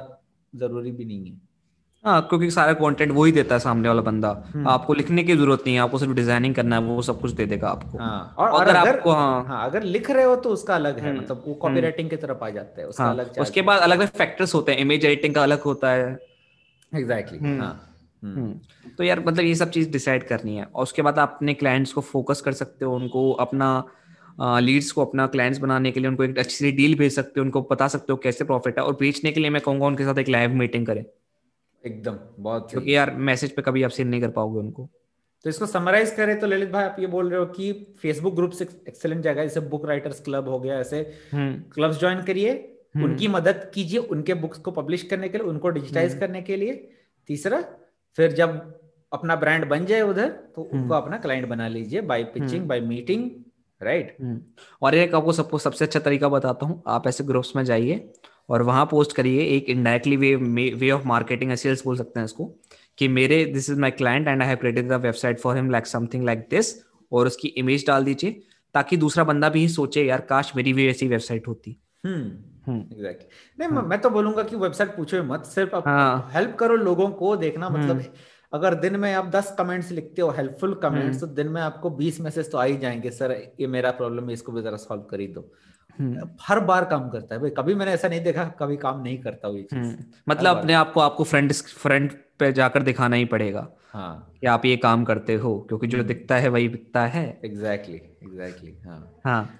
ज़रूरी 0.53 0.91
भी 0.91 1.05
नहीं 1.05 1.25
है। 1.25 1.39
हाँ 2.03 2.21
क्योंकि 2.29 2.49
सारा 2.51 2.73
कंटेंट 2.73 3.11
वो 3.11 3.23
ही 3.23 3.31
देता 3.31 3.55
है 3.55 3.59
सामने 3.59 3.87
वाला 3.87 4.01
बंदा। 4.01 4.29
हम्म। 4.45 4.67
आपको 4.67 4.93
लिखने 4.93 5.23
की 5.23 5.35
ज़रूरत 5.35 5.63
नहीं 5.65 5.75
है 5.75 5.81
आपको 5.81 5.97
सिर्फ़ 5.97 6.13
डिज़ाइनिंग 6.15 6.55
करना 6.55 6.75
है 6.75 6.81
वो 6.83 7.01
सब 7.01 7.19
कुछ 7.21 7.31
दे 7.31 7.45
देगा 7.45 7.69
आपको। 7.69 7.97
हाँ, 7.97 8.35
और, 8.37 8.49
और 8.49 8.61
अगर, 8.61 8.75
अगर 8.75 8.89
आपको 8.89 9.11
हाँ, 9.11 9.43
हाँ 9.47 9.65
अगर 9.65 9.83
लिख 9.85 10.09
रहे 10.11 10.23
हो 10.23 10.35
तो 10.35 10.49
उसका 10.49 10.75
अलग 10.75 10.99
है 10.99 11.09
हम्म। 11.09 11.21
मतलब 11.21 11.43
वो 11.47 11.53
कॉपीराइटिंग 11.55 12.07
हम्म। 12.07 12.17
की 12.17 12.21
तरफ़ 12.23 12.43
आ 12.43 12.49
जाता 12.49 12.81
है 12.81 12.87
उसका 12.87 13.03
हाँ, 13.03 13.13
अलग 13.13 13.39
उसके 13.39 13.61
बाद 13.61 13.81
अलग 13.81 13.99
अलग 13.99 14.09
फैक्टर्स 14.17 14.55
होते 14.55 14.71
हैं 14.71 14.79
इमेज 14.79 15.05
एडिटिंग 15.05 15.35
का 15.35 15.43
अलग 15.43 15.61
होता 15.63 15.91
है। 15.91 16.19
एग्जैक्टली 16.91 17.57
हाँ 17.57 17.73
तो 18.97 19.03
यार 19.03 19.19
मतलब 19.19 19.45
ये 19.45 19.53
सब 19.55 19.69
चीज़ 19.71 19.89
डिसाइड 19.91 20.27
करनी 20.27 20.55
है 20.55 20.63
और 20.65 20.83
उसके 20.83 21.01
बाद 21.01 21.19
आप 21.19 21.33
अपने 21.35 21.53
क्लाइंट्स 21.53 21.93
को 21.93 22.01
फोकस 22.01 22.41
कर 22.41 22.53
सकते 22.53 22.85
हो 22.85 22.95
उनको 22.95 23.31
अपना 23.39 23.71
लीड्स 24.59 24.91
को 24.91 25.05
अपना 25.05 25.25
क्लाइंट्स 25.27 25.59
बनाने 25.59 25.91
के 25.91 25.99
लिए 25.99 26.09
उनको 26.09 26.23
एक 26.23 26.37
अच्छी 26.39 26.55
सी 26.55 26.71
डील 26.71 26.97
भेज 26.97 27.15
सकते 27.15 27.39
हो 27.39 27.45
उनको 27.45 27.61
बता 27.71 27.87
सकते 27.87 28.13
हो 28.13 28.17
कैसे 28.23 28.45
प्रॉफिट 28.45 28.77
है 28.79 28.83
और 28.83 28.97
बेचने 28.99 29.31
के 29.31 29.39
लिए 29.39 29.49
मैं 29.49 29.61
कहूँगा 29.61 29.85
उनके 29.85 30.03
साथ 30.03 30.19
एक 30.19 30.29
लाइव 30.29 30.53
मीटिंग 30.55 30.85
करें। 30.87 31.03
एकदम 31.83 32.17
बहुत 32.39 32.67
क्योंकि 32.71 32.95
यार 32.95 33.11
मैसेज 33.29 33.55
पे 33.55 33.61
कभी 33.61 33.83
आप 33.83 33.91
सीन 33.91 34.07
नहीं 34.07 34.21
कर 34.21 34.29
पाओगे 34.29 34.59
उनको। 34.59 34.89
तो 35.45 35.49
इसको 35.49 35.65
समराइज 35.65 36.11
करें 36.11 36.39
तो 36.39 36.47
ललित 36.47 36.69
भाई 36.69 36.83
आप 36.83 36.95
ये 36.99 37.07
बोल 37.07 37.29
रहे 37.29 37.39
हो 37.39 37.45
कि 37.45 37.71
फेसबुक 38.01 38.35
ग्रुप 38.35 38.51
से 38.51 38.67
एक्सेलेंट 38.87 39.23
जगह 39.23 39.43
जैसे 39.43 39.59
बुक 39.69 39.85
राइटर्स 39.85 40.19
क्लब 40.21 40.49
हो 40.49 40.59
गया 40.59 40.79
ऐसे 40.79 41.03
क्लब्स 41.33 41.99
ज्वाइन 41.99 42.21
करिए 42.21 42.51
हम्म। 42.95 43.05
उनकी 43.05 43.27
मदद 43.27 43.69
कीजिए 43.73 43.99
उनके 44.09 44.33
बुक्स 44.33 44.59
को 44.59 44.71
पब्लिश 44.71 45.03
करने 45.03 45.29
के 45.29 45.37
लिए 45.37 45.47
उनको 45.47 45.69
डिजिटाइज 45.69 46.11
हम्म। 46.11 46.19
करने 46.19 46.41
के 46.41 46.55
लिए। 46.55 46.73
तीसरा 47.29 47.61
फिर 48.17 48.31
जब 48.31 48.59
अपना 49.11 49.35
ब्रांड 49.35 49.65
बन 49.69 49.85
जाए 49.85 50.01
उधर 50.01 50.29
तो 50.55 50.61
हम्म। 50.63 50.81
उनको 50.81 50.93
अपना 50.93 51.17
क्लाइंट 51.17 51.47
बना 51.47 51.67
लीजिए 51.67 52.01
by 52.01 52.23
pitching 52.33 52.67
by 52.67 52.81
meeting 52.81 53.29
right 53.81 54.17
और 54.81 54.95
एक 54.95 55.15
आपको 55.15 55.33
सबको 55.33 55.57
सबसे 55.57 55.85
अच्छा 55.85 55.99
तरीका 55.99 56.29
बताता 56.29 56.65
हूँ 56.65 56.81
आप 56.87 57.07
ऐसे 57.07 57.23
ग्रुप्स 57.23 57.55
में 57.55 57.63
जाइए 57.65 57.95
और 58.51 58.61
वहाँ 58.61 58.85
पोस्ट 58.85 59.15
करिए 59.15 59.43
एक 59.47 59.69
indirectly 59.69 60.15
way 60.17 60.35
way 60.75 60.91
of 60.91 61.07
marketing 61.07 61.53
sales 61.55 61.83
बोल 61.85 61.97
सकते 61.97 62.19
हैं 62.19 62.25
इसको 62.25 62.45
कि 62.97 63.07
मेरे 63.09 63.43
this 63.47 63.69
is 63.69 63.79
my 63.79 63.91
client 63.91 64.27
and 64.27 64.41
I 64.41 64.47
have 64.47 64.57
created 64.57 64.87
the 64.89 65.01
website 65.01 65.39
for 65.39 65.55
him 65.55 65.69
like 65.69 65.87
something 65.87 66.23
like 66.23 66.47
this 66.51 66.73
और 67.11 67.27
उसकी 67.27 67.47
इमेज 67.57 67.85
डाल 67.87 68.03
दीजिए 68.03 68.41
ताकि 68.75 68.97
दूसरा 68.97 69.23
बंदा 69.23 69.49
भी 69.49 69.67
सोचे 69.69 70.05
यार 70.05 70.21
काश 70.29 70.51
मेरी 70.55 70.73
भी 70.73 70.87
ऐसी 70.89 71.07
वेबसाइट 71.07 71.47
होती 71.47 71.77
हम्म 72.05 72.51
एग्जैक्टली 72.69 73.27
नहीं 73.59 73.69
हाँ. 73.69 73.83
मैं 73.83 73.99
तो 74.01 74.09
बोलूँगा 74.09 74.43
कि 74.43 74.55
वेबसाइट 74.57 74.95
पूछो 74.95 75.23
मत 75.23 75.45
सिर्फ़ 75.45 75.75
आप 75.75 75.87
हाँ. 75.87 76.29
हेल्प 76.33 76.55
करो 76.55 76.75
लोगों 76.77 77.09
को 77.13 77.35
देखना 77.37 77.69
मतलब 77.69 77.89
हम्म। 77.91 78.29
अगर 78.53 78.73
दिन 78.75 78.95
में 78.99 79.13
आप 79.13 79.25
दस 79.31 79.55
कमेंट्स 79.57 79.91
लिखते 79.91 80.21
हो 80.21 80.29
हेल्पफुल 80.31 80.73
कमेंट्स 80.83 81.09
हम्म। 81.13 81.19
तो 81.19 81.27
दिन 81.33 81.47
में 81.47 81.61
आपको 81.61 81.89
बीस 81.95 82.19
मैसेज 82.21 82.51
तो 82.51 82.57
आ 82.57 82.63
ही 82.63 82.77
जाएँगे 82.77 83.11
सर 83.11 83.31
ये 83.59 83.67
मेरा 83.69 83.91
प्रॉब्लम 83.93 84.27
है 84.27 84.33
इसको 84.33 84.51
भी 84.51 84.61
जरा 84.61 84.77
सॉल्व 84.79 85.03
कर 85.03 85.19
ही 85.19 85.27
दो 85.27 85.41
हम्म। 85.41 85.70
हर 86.41 86.59
बार 86.59 86.85
काम 86.85 87.09
करता 87.09 87.35
है। 87.35 87.41
भाई 87.41 87.49
कभी 87.49 87.75
मैंने 87.75 87.91
ऐसा 87.91 88.07
नहीं 88.07 88.23
देखा 88.23 88.45
कभी 88.59 88.77
काम 88.77 89.01
नहीं 89.01 89.17
करता 89.17 89.47
हुई 89.47 89.67
हम्म। 89.73 89.95
मतलब 90.29 90.57
अपने 90.57 90.73
आप 90.73 90.91
को 90.93 90.99
आपको 90.99 91.23
फ्रंट 91.23 91.53
फ्रंट 91.53 92.11
पे 92.39 92.51
जाकर 92.53 92.83
दिखाना 92.83 93.15
ही 93.15 93.25
पड़ेगा 93.25 93.67
हाँ। 93.93 94.33
कि 94.41 94.47
आप 94.47 94.65
ये 94.65 94.75
काम 94.77 95.03
करते 95.03 95.33
हो 95.35 95.57
क्योंकि 95.59 95.87
जो 95.87 95.97
हम्म। 95.97 96.07
दिखता 96.07 96.35
है 96.35 96.49
वही 96.49 96.69
बिकता 96.69 97.05
है। 97.05 97.25
एग्जैक्टली 97.45 97.95
एग्जैक्टली 97.95 98.77
हाँ। 98.85 99.21
हाँ। 99.25 99.59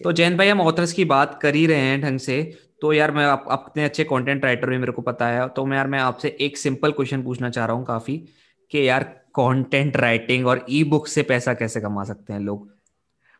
तो 0.00 0.12
जैन 0.12 0.36
भाई 0.36 0.48
हम 0.48 0.60
ऑथर्स 0.60 0.92
की 0.92 1.04
बात 1.04 1.38
कर 1.42 1.54
ही 1.54 1.66
रहे 1.66 1.80
हैं 1.80 2.00
ढंग 2.02 2.18
से। 2.18 2.42
तो 2.80 2.92
यार 2.92 3.10
मैं 3.10 3.24
आप 3.24 3.44
अपने 3.50 3.84
अच्छे 3.84 4.04
कंटेंट 4.04 4.44
राइटर 4.44 4.70
भी 4.70 4.78
मेरे 4.78 4.92
को 4.92 5.02
पता 5.02 5.26
है। 5.28 5.48
तो 5.48 5.64
मैं 5.66 5.76
यार 5.76 5.86
मैं 5.86 5.98
आपसे 5.98 6.36
एक 6.40 6.56
सिंपल 6.58 6.92
क्वेश्चन 6.92 7.22
पूछना 7.22 7.50
चाह 7.50 7.66
रहा 7.66 7.76
हूँ 7.76 7.84
काफ़ी 7.84 8.16
कि 8.72 8.88
यार 8.88 9.02
कंटेंट 9.38 9.96
राइटिंग 9.96 10.46
और 10.46 10.64
ई 10.70 10.82
बुक 10.84 11.06
से 11.06 11.22
पैसा 11.22 11.54
कैसे 11.54 11.80
कमा 11.80 12.04
सकते 12.04 12.32
हैं 12.32 12.40
लोग? 12.40 12.73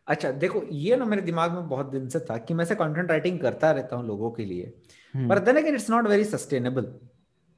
अच्छा 0.08 0.30
देखो 0.32 0.62
ये 0.72 0.96
ना 0.96 1.04
मेरे 1.04 1.22
दिमाग 1.22 1.52
में 1.52 1.68
बहुत 1.68 1.90
दिन 1.90 2.08
से 2.08 2.20
था 2.20 2.36
कि 2.38 2.54
मैं 2.54 2.64
से 2.64 2.74
कंटेंट 2.74 3.10
राइटिंग 3.10 3.38
करता 3.40 3.70
रहता 3.70 3.96
हूँ 3.96 4.06
लोगों 4.06 4.30
के 4.30 4.44
लिए। 4.44 4.72
पर 5.14 5.38
then 5.38 5.56
again 5.56 5.74
it's 5.74 5.90
not 5.90 6.06
very 6.06 6.24
sustainable 6.26 6.92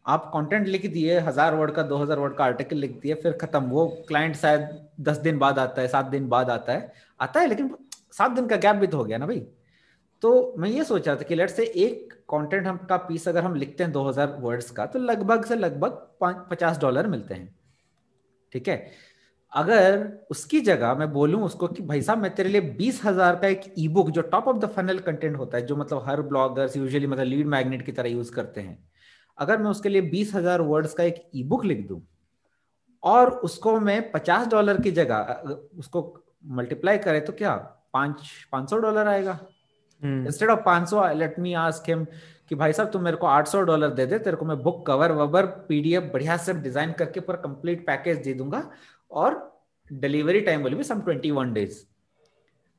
आप 0.04 0.30
कंटेंट 0.34 0.66
लिख 0.68 0.86
दिए 0.92 1.18
हज़ार 1.20 1.54
वर्ड 1.54 1.70
का 1.74 1.82
दो 1.84 1.96
हज़ार 1.98 2.18
वर्ड 2.18 2.34
का 2.36 2.44
आर्टिकल 2.44 2.76
लिख 2.76 2.90
दिए 3.00 3.14
फिर 3.16 3.32
खत्म। 3.40 3.64
वो 3.66 3.86
क्लाइंट 4.08 4.36
शायद 4.36 4.68
दस 5.00 5.16
दिन 5.18 5.38
बाद 5.38 5.58
आता 5.58 5.82
है 5.82 5.88
सात 5.88 6.06
दिन 6.06 6.28
बाद 6.28 6.50
आता 6.50 6.72
है। 6.72 6.92
आता 7.20 7.40
है 7.40 7.46
लेकिन 7.46 7.74
सात 8.12 8.30
दिन 8.30 8.46
का 8.46 8.56
गैप 8.58 8.76
भी 8.76 8.86
तो 8.86 8.96
हो 8.96 9.04
गया 9.04 9.18
ना 9.18 9.26
भाई। 9.26 9.40
तो 10.22 10.54
मैं 10.58 10.68
ये 10.68 10.84
सोच 10.84 11.08
रहा 11.08 11.16
था 11.16 11.22
कि 11.22 11.34
लेट 11.34 11.50
से 11.50 11.64
एक 11.64 12.12
कंटेंट 12.30 12.66
हम 12.66 12.76
का 12.88 12.96
पीस 12.98 13.28
अगर 13.28 13.44
हम 13.44 13.54
लिखते 13.54 13.84
हैं 13.84 13.92
दो 13.92 14.02
हज़ार 14.04 14.36
वर्ड्स 14.40 14.70
का 14.70 14.86
तो 14.86 14.98
लगभग 15.00 15.44
से 15.44 15.56
लगभग 15.56 16.46
पचास 16.50 16.78
डॉलर 16.80 17.06
मिलते 17.08 17.34
हैं। 17.34 17.54
ठीक 18.52 18.68
है? 18.68 18.76
अगर 19.52 20.08
उसकी 20.30 20.60
जगह 20.60 20.94
मैं 20.94 21.10
बोलूँ 21.12 21.42
उसको 21.42 21.68
कि 21.68 21.82
भाई 21.82 22.02
साहब 22.02 22.18
मैं 22.18 22.34
तेरे 22.34 22.48
लिए 22.48 22.60
बीस 22.60 23.00
हज़ार 23.04 23.36
का 23.36 23.48
एक 23.48 23.62
ई 23.78 23.86
बुक 23.88 24.10
जो 24.10 24.22
top 24.22 24.48
of 24.48 24.56
the 24.56 24.68
funnel 24.68 24.98
content 24.98 25.36
होता 25.36 25.58
है 25.58 25.66
जो 25.66 25.76
मतलब 25.76 26.02
हर 26.06 26.22
ब्लॉगर्स 26.22 26.76
यूजुअली 26.76 27.06
मतलब 27.06 27.24
लीड 27.24 27.46
मैग्नेट 27.46 27.86
की 27.86 27.92
तरह 27.92 28.08
यूज़ 28.08 28.32
करते 28.32 28.60
हैं 28.60 28.78
अगर 29.38 29.58
मैं 29.58 29.70
उसके 29.70 29.88
लिए 29.88 30.02
बीस 30.10 30.34
हज़ार 30.34 30.60
वर्ड्स 30.60 30.94
का 30.94 31.04
एक 31.04 31.22
ई 31.34 31.42
बुक 31.42 31.64
लिख 31.64 31.86
दूँ 31.88 32.00
और 33.02 33.30
उसको 33.44 33.78
मैं 33.80 34.00
पचास 34.12 34.46
डॉलर 34.46 34.80
की 34.80 34.90
जगह 34.90 35.42
उसको 35.78 36.02
मल्टीप्लाई 36.56 36.98
करे 36.98 37.20
तो 37.20 37.32
क्या 37.32 37.54
पाँच 37.92 38.30
पाँच 38.52 38.70
सौ 38.70 38.76
डॉलर 38.76 39.08
आएगा? 39.08 39.38
इंस्टेड 40.02 40.50
ऑफ़ 40.50 40.60
पाँच 40.60 40.88
सौ 40.88 41.06
लेट 41.14 41.38
मी 41.38 41.52
आस्क 41.54 41.88
हिम 41.88 42.04
कि 42.48 42.54
भाई 42.54 42.72
साहब 42.72 42.90
तुम 42.90 43.02
मेरे 43.02 43.16
को 43.16 43.26
आठ 43.26 43.48
सौ 43.48 43.60
डॉलर 43.60 43.90
दे 43.90 44.06
दे 44.06 44.18
तेरे 44.18 44.36
को 44.36 44.44
मैं 44.44 44.62
बुक 44.62 44.86
कवर 44.86 45.12
ववर 45.12 45.46
पीडीएफ 45.68 46.10
बढ़िया 46.12 46.36
से 46.36 46.52
डिज़ाइन 46.54 46.92
करके 46.92 47.20
पूरा 47.20 47.38
कंप्लीट 47.38 47.86
पैकेज 47.86 48.18
दे 48.18 48.34
दूँगा 48.34 48.70
और 49.10 49.42
delivery 49.90 50.40
time 50.40 50.64
will 50.64 50.74
be 50.74 50.84
some 50.84 51.00
twenty 51.00 51.30
one 51.30 51.52
days 51.52 51.84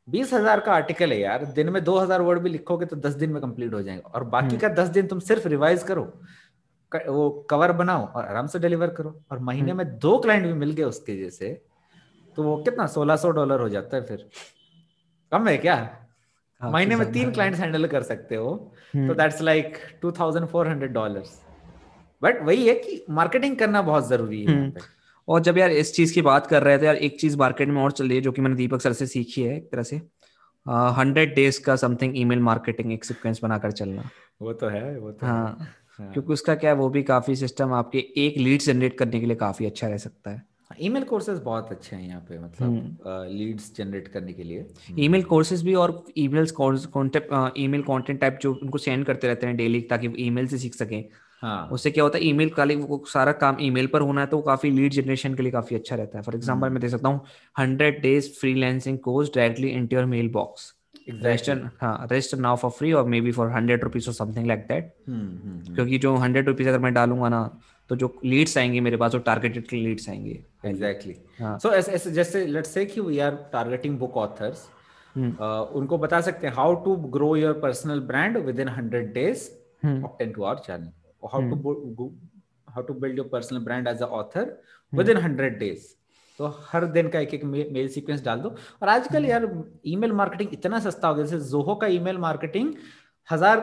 बीस 0.07 0.34
हज़ार 0.34 0.60
का 0.60 0.74
आर्टिकल 0.74 1.12
है 1.12 1.19
यार 1.19 1.46
दिन 1.53 1.69
में 1.69 1.84
दो 1.84 1.98
हज़ार 2.00 2.22
वर्ड 2.22 2.39
भी 2.39 2.50
लिखोगे 2.50 2.86
तो 2.86 2.96
दस 2.98 3.13
दिन 3.15 3.31
में 3.31 3.41
कंप्लीट 3.41 3.74
हो 3.74 3.81
जाएगा। 3.81 4.10
और 4.10 4.24
बाकी 4.25 4.48
हम्म। 4.48 4.57
का 4.57 4.69
दस 4.74 4.88
दिन 4.89 5.07
तुम 5.07 5.19
सिर्फ़ 5.22 5.48
रिवाइज 5.48 5.84
करो 5.84 6.03
वो 6.91 7.29
कवर 7.50 7.72
बनाओ 7.74 8.05
और 8.07 8.25
आराम 8.25 8.48
से 8.48 8.60
डिलीवर 8.60 8.89
करो। 8.89 9.10
और 9.31 9.39
महीने 9.41 9.72
हम्म। 9.72 9.77
में 9.77 9.98
दो 10.00 10.17
क्लाइंट 10.19 10.46
भी 10.46 10.53
मिल 10.55 10.72
गए 10.72 10.84
उसके 10.86 11.15
जैसे 11.17 11.50
तो 12.38 12.43
वो 12.43 12.55
कितना 12.63 12.86
सोलह 12.88 13.15
सौ 13.17 13.31
डॉलर 13.31 13.62
हो 13.62 13.69
जाता 13.69 13.98
है 13.98 14.03
फिर। 14.05 14.29
कम 15.31 15.48
है 15.48 15.57
क्या? 15.57 15.75
हाँ, 16.62 16.72
महीने 16.72 16.96
में 16.96 17.12
तीन 17.12 17.31
क्लाइंट्स 17.31 17.60
हैंडल 17.60 17.88
कर 17.88 18.03
सकते 18.03 18.36
हो 18.36 18.53
तो 18.88 19.13
that's 19.13 19.41
like 19.41 19.77
two 20.01 20.12
thousand 20.12 20.48
four 20.48 20.67
hundred 20.67 20.93
dollar 20.93 21.24
but 22.22 22.41
वही 22.43 22.67
है 22.67 22.74
कि 22.75 23.03
मार्केटिंग 23.12 23.57
करना 23.57 23.81
बहुत 23.84 24.07
ज़रूरी 24.07 24.43
है। 24.46 24.55
और 25.27 25.41
जब 25.43 25.57
यार 25.57 25.72
इस 25.72 25.93
चीज़ 25.96 26.13
की 26.13 26.22
बात 26.22 26.48
कर 26.48 26.63
रहे 26.63 26.77
थे 26.77 26.86
यार 26.86 26.96
एक 26.98 27.19
चीज़ 27.19 27.38
मार्केट 27.38 27.69
में 27.69 27.81
और 27.81 27.91
चल 27.91 28.07
रही 28.07 28.17
है 28.17 28.22
जो 28.24 28.31
कि 28.31 28.41
मैंने 28.41 28.55
दीपक 28.55 28.81
सर 28.81 28.93
से 28.93 29.07
सीखी 29.07 29.41
है 29.43 29.55
एक 29.57 29.72
तरह 29.72 29.84
से 29.84 30.01
हंड्रेड 30.98 31.34
डेज़ 31.36 31.62
का 31.63 31.75
समथिंग 31.75 32.17
ईमेल 32.17 32.39
मार्केटिंग 32.41 32.91
एक 32.93 33.05
सिक्वेंस 33.05 33.39
बनाकर 33.43 33.72
चलना। 33.72 34.10
वो 34.41 34.53
तो 34.53 34.67
है 34.69 34.98
वो 35.00 35.12
तो 35.12 35.25
हाँ, 35.25 35.57
हाँ। 36.00 36.12
क्योंकि 36.13 36.34
उसका 36.34 36.55
क्या 36.55 36.72
है 36.72 36.75
वो 36.77 36.89
भी 36.89 37.03
काफ़ी 37.03 37.36
सिस्टम 37.36 37.74
आपके 37.74 38.05
एक 38.25 38.38
लीड 38.38 38.62
जनरेट 38.62 38.98
करने 38.98 39.19
के 39.19 39.25
लिए 39.25 39.36
काफ़ी 39.36 39.65
अच्छा 39.65 39.88
रह 39.88 39.98
सकता 39.98 40.31
है। 40.31 40.46
ईमेल 40.81 41.03
कोर्सेज 41.03 41.38
बहुत 41.43 41.72
अच्छे 41.72 41.96
हैं 41.96 42.07
यहाँ 42.07 42.22
पे 42.29 42.39
मतलब 42.39 43.27
लीड्स 43.31 43.63
हम्म। 43.65 43.84
जनरेट 43.84 44.07
करने 44.07 44.34
के 44.34 44.43
लिए। 44.43 44.65
ईमेल 45.00 45.24
कोर्सेज 45.24 45.63
भी 45.65 45.74
और 45.75 46.03
emails 46.17 46.51
contact 46.51 47.53
email 47.57 47.81
content 47.84 48.19
type 48.22 48.39
जो 48.41 48.53
उनको 48.53 48.77
सेंड 48.77 49.05
करते 49.05 49.27
रहते 49.27 49.48
हैं 49.48 49.55
डेली 49.57 49.81
ताकि 49.89 50.13
ईमेल 50.19 50.48
से 50.48 50.57
सीख 50.57 50.74
सकें। 50.75 51.03
हाँ। 51.41 51.67
उससे 51.72 51.91
क्या 51.91 52.03
होता 52.03 52.17
है 52.17 52.24
ईमेल 52.25 52.50
का 52.50 52.63
वो 52.63 53.03
सारा 53.08 53.32
काम 53.41 53.58
ईमेल 53.62 53.88
पर 53.88 54.01
होना 54.01 54.22
है 54.22 54.27
तो 54.27 54.38
वो 54.38 54.44
काफ़ी 54.44 54.70
लीड 54.72 54.94
जनरेशन 54.94 55.34
के 55.34 55.44
लिए 55.44 55.51
काफ़ी 55.51 55.75
अच्छा 55.75 55.96
रहता 55.96 56.17
है। 56.17 56.24
फॉर 56.24 56.36
एग्जांपल 56.36 56.65
हम्म। 56.65 56.74
मैं 56.74 56.82
दे 56.82 56.89
सकता 56.89 57.10
हूँ 57.10 57.22
hundred 57.60 58.01
days 58.01 58.29
freelancing 58.39 58.98
course 59.00 59.32
directly 59.36 59.70
in 59.70 59.88
your 59.94 60.06
mail 60.06 60.29
box 60.32 60.74
register 61.10 62.38
now 62.38 62.56
for 62.56 62.72
free 62.72 62.91
और 62.91 63.06
may 63.08 63.22
be 63.22 63.32
for 63.32 63.50
hundred 63.51 63.84
rupees 63.84 64.08
और 64.08 64.13
समथिंग 64.13 64.48
लाइक 64.48 64.65
दैट 64.67 64.94
क्योंकि 65.10 65.98
जो 65.98 66.15
हंड्रेड 66.15 66.48
रुपीज़ 66.48 66.70
अगर 66.70 66.79
मैं 66.79 66.94
डालूँगा 66.94 67.29
ना 67.29 67.44
तो 67.89 67.96
जो 67.96 68.13
लीड्स 68.25 68.58
आएँगे 68.58 68.79
मेरे 68.82 68.98
पास 68.98 69.13
वो 69.13 69.20
टारगेटेड 69.20 69.67
लीड्स 69.74 70.10
आएँगे। 70.10 70.39
एग्जैक्टली 70.65 71.15
सो 71.41 71.72
ऐसे 71.72 72.12
जैसे 72.12 72.46
लेट्स 72.48 72.74
से 72.74 72.86
कि 72.86 73.01
we 73.01 73.20
are 73.20 73.36
targeting 73.53 73.98
book 74.00 74.17
authors 74.17 74.67
उनको 75.17 75.98
बता 75.98 76.22
सकते 76.22 76.48
हैं 76.48 76.53
how 76.53 76.74
to 76.84 76.96
grow 77.13 77.36
your 77.36 77.53
personal 77.60 78.00
brand 78.08 78.38
within 78.60 78.67
hundred 78.70 79.13
days 79.13 79.50
to 79.86 80.44
our 80.44 80.58
channel 80.58 80.91
how 81.24 81.41
hmm. 81.41 81.50
to 81.50 81.55
go, 81.95 82.12
how 82.67 82.81
to 82.83 82.93
build 82.93 83.15
your 83.15 83.25
personal 83.27 83.63
brand 83.63 83.88
as 83.88 84.01
an 84.01 84.13
author 84.19 84.45
hmm. 84.45 84.97
within 85.00 85.21
100 85.21 85.57
days. 85.59 85.81
तो 86.39 86.47
हर 86.69 86.86
दिन 86.93 87.09
का 87.09 87.19
एक 87.19 87.33
एक 87.33 87.43
mail 87.43 87.88
sequence 87.89 88.24
डाल 88.24 88.39
दो। 88.39 88.50
और 88.81 88.89
आजकल 88.89 89.19
hmm. 89.19 89.29
यार 89.29 89.50
ईमेल 89.88 90.12
मार्केटिंग 90.13 90.53
इतना 90.53 90.79
सस्ता 90.79 91.07
हो 91.07 91.15
गया। 91.15 91.25
जैसे 91.25 91.50
जोहो 91.50 91.75
का 91.75 91.88
ईमेल 91.97 92.17
मार्केटिंग 92.27 92.74
हज़ार 93.29 93.59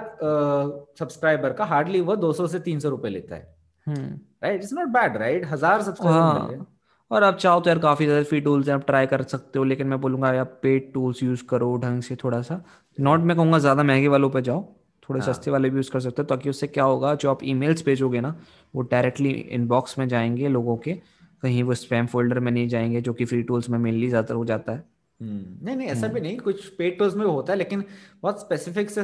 सब्सक्राइबर 0.98 1.52
का 1.52 1.64
हार्डली 1.64 2.00
वो 2.00 2.16
200 2.22 2.46
से 2.48 2.58
300 2.60 2.90
रुपए 2.90 3.08
लेता 3.08 3.34
है। 3.34 3.52
Right 3.86 4.60
it's 4.60 4.72
not 4.72 4.88
bad 4.92 5.16
right 5.16 5.44
हज़ार 5.46 5.82
सब्सक्राइबर 5.82 6.64
और 7.10 7.24
आप 7.24 7.36
चाहो 7.36 7.60
तो 7.60 7.70
यार 7.70 7.78
काफ़ी 7.78 8.06
ज़्यादा 8.06 8.22
फ्री 8.24 8.40
टूल्स 8.40 8.68
हैं 8.68 8.74
आप 8.74 8.84
ट्राई 8.86 9.06
कर 9.06 9.22
सकते 9.22 9.58
हो 9.58 9.64
लेकिन 9.64 9.86
मैं 9.86 10.00
बोलूँगा 10.00 10.32
यार 10.34 10.44
पेड 10.62 10.92
टूल्स 10.94 11.22
यूज़ 11.22 11.44
करो 11.48 11.76
ढंग 11.82 12.02
से 12.02 12.16
थोड़ा 12.24 12.40
सा। 12.42 12.62
नॉट 13.00 13.20
मैं 13.20 13.36
कहूँगा 13.36 13.58
ज़्यादा 13.58 13.82
महँगे 13.82 14.08
वालों 14.08 14.30
पर 14.30 14.40
जाओ। 14.40 14.60
थोड़े 15.08 15.20
हाँ. 15.20 15.32
सस्ते 15.32 15.50
वाले 15.50 15.70
भी 15.70 15.76
यूज़ 15.76 15.90
कर 15.90 16.00
सकते 16.00 16.22
हो 16.22 16.26
ताकि 16.26 16.50
उससे 16.50 16.66
क्या 16.66 16.84
होगा 16.84 17.14
जो 17.14 17.30
आप 17.30 17.44
ईमेल्स 17.44 17.84
भेजोगे 17.84 18.20
ना 18.20 18.34
वो 18.74 18.82
डायरेक्टली 18.90 19.30
इनबॉक्स 19.30 19.98
में 19.98 20.08
जाएँगे 20.08 20.48
लोगों 20.48 20.76
के 20.76 20.94
कहीं 21.42 21.62
वो 21.62 21.74
स्पैम 21.74 22.06
फोल्डर 22.06 22.40
में 22.40 22.50
नहीं 22.52 22.68
जाएँगे 22.68 23.00
जो 23.00 23.12
कि 23.12 23.24
फ्री 23.24 23.42
टूल्स 23.42 23.70
में 23.70 23.78
मेनली 23.78 24.08
ज़्यादातर 24.08 24.34
हो 24.34 24.44
जाता 24.44 24.72
है 24.72 24.84
हम्म, 25.20 25.66
नहीं 25.66 25.76
नहीं 25.76 25.88
ऐसा 25.88 26.06
भी 26.06 26.12
हम्म। 26.12 26.22
नहीं 26.22 26.38
कुछ 26.38 26.68
पेड 26.68 26.98
टूल्स 26.98 27.14
में 27.16 27.24
होता 27.26 27.52
है 27.52 27.58
लेकिन 27.58 27.84
बहुत 28.22 28.40
स्पेसिफिक 28.40 28.90
से 28.90 29.02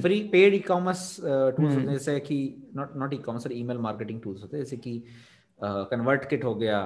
free 0.00 0.20
paid 0.32 0.54
e 0.54 0.58
commerce 0.58 1.16
tools 1.20 1.74
होते 1.74 1.80
हैं 1.80 1.92
जैसे 1.92 2.18
कि 2.20 2.38
नॉट 2.76 2.96
नॉट 2.96 3.14
ई 3.14 3.16
कॉमर्स 3.18 3.46
और 3.46 3.52
ईमेल 3.52 3.78
मार्केटिंग 3.78 4.20
टूल्स 4.20 4.42
होते 4.42 4.56
हैं 4.56 4.64
जैसे 4.64 4.76
कि 4.76 5.02
कन्वर्ट 5.60 6.28
किट 6.28 6.44
हो 6.44 6.54
गया 6.54 6.80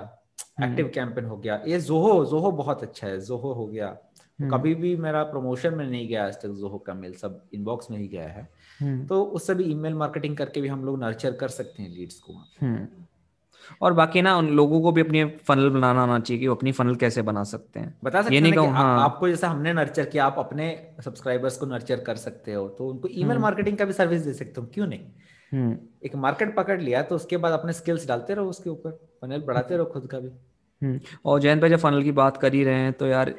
एक्टिव 0.63 0.85
हम्म। 0.85 0.95
कैंपेन 0.95 1.25
हो 1.25 1.37
गया 1.37 1.63
ये 1.67 1.79
जोहो 1.81 2.25
जोहो 2.25 2.51
बहुत 2.53 2.83
अच्छा 2.83 3.07
है 3.07 3.21
जोहो 3.21 3.53
हो 3.53 3.67
गया 3.67 3.97
कभी 4.39 4.75
भी 4.75 4.95
मेरा 4.97 5.23
प्रमोशन 5.25 5.75
में 5.75 5.87
नहीं 5.87 6.07
गया 6.09 6.25
आज 6.27 6.35
तक 6.35 6.49
जोहो 6.61 6.79
का 6.79 6.95
मेल 6.95 7.13
सब 7.15 7.41
इनबॉक्स 7.55 7.91
में 7.91 7.99
ही 7.99 8.07
गया 8.09 8.29
है। 8.29 9.07
तो 9.07 9.23
उससे 9.39 9.55
भी 9.55 9.65
ईमेल 9.65 9.95
मार्केटिंग 9.95 10.37
करके 10.37 10.61
भी 10.61 10.69
हम 10.69 10.85
लोग 10.85 10.99
नर्चर 11.03 11.33
कर 11.33 11.49
सकते 11.49 11.83
हैं 11.83 11.91
लीड्स 11.91 12.21
को 12.21 12.41
और 13.83 13.93
बाकी 13.93 14.23
ना 14.23 14.37
उन 14.37 14.49
लोगों 14.49 14.81
को 14.81 14.93
भी 14.93 15.01
अपनी 15.01 15.25
फनल 15.47 15.69
बनाना 15.71 16.03
आना 16.03 16.19
चाहिए 16.19 16.41
कि 16.41 16.49
वो 16.49 16.55
अपनी 16.55 16.73
फनल 16.73 16.95
कैसे 16.97 17.23
बना 17.23 17.43
सकते 17.45 17.81
हैं। 17.81 17.95
बता 18.05 18.23
सकते 18.23 18.35
ये 18.35 18.41
नहीं 18.41 18.53
कहूँ 18.53 18.71
हाँ। 18.73 19.01
आपको 19.05 19.29
जैसा 19.29 19.49
हमने 19.49 19.73
नर्चर 19.73 20.05
किया 20.05 20.27
आप 20.27 20.37
अपने 20.39 20.69
सब्सक्राइबर्स 21.05 21.57
को 21.59 21.67
नर्चर 21.67 22.01
कर 22.01 22.17
सकते 22.17 22.53
हो 22.53 22.69
तो 22.69 22.89
उनको 22.89 23.09
ईमेल 23.13 23.39
मार्केटिंग 23.39 23.73
हम्म। 23.73 23.79
का 23.79 23.85
भी 23.85 23.93
सर्विस 23.93 24.23
दे 24.23 24.33
सकते 24.33 24.61
हो 24.61 24.67
क्यों 24.75 24.87
नहीं? 24.87 25.01
हम्म। 25.53 25.77
एक 26.05 26.15
मार्केट 26.17 26.55
पकड़ 26.57 26.81
लिया 26.81 27.03
तो 27.03 27.15
उसके 27.15 27.37
बाद 27.37 27.53
अपने 27.53 27.73
स्किल्स 27.73 28.07
डालते 28.09 28.35
रहो 28.35 28.49
उसके 28.51 28.71
ऊपर 28.71 28.91
फनल 29.23 29.43
बढ़ाते 29.43 29.77
रहो 29.77 29.87
खुद 29.87 30.07
का 30.07 30.19
भी। 30.21 30.31
हम्म। 30.83 31.01
और 31.25 31.41
जैन 31.41 31.61
भाई 31.61 31.71
जब 31.71 31.79
फनल 31.79 32.03
की 32.03 32.13
बात 32.13 32.37
कर 32.37 32.55
ही 32.55 32.65
रहे 32.65 32.81
हैं 32.81 32.93
तो 32.93 33.07
यार 33.07 33.35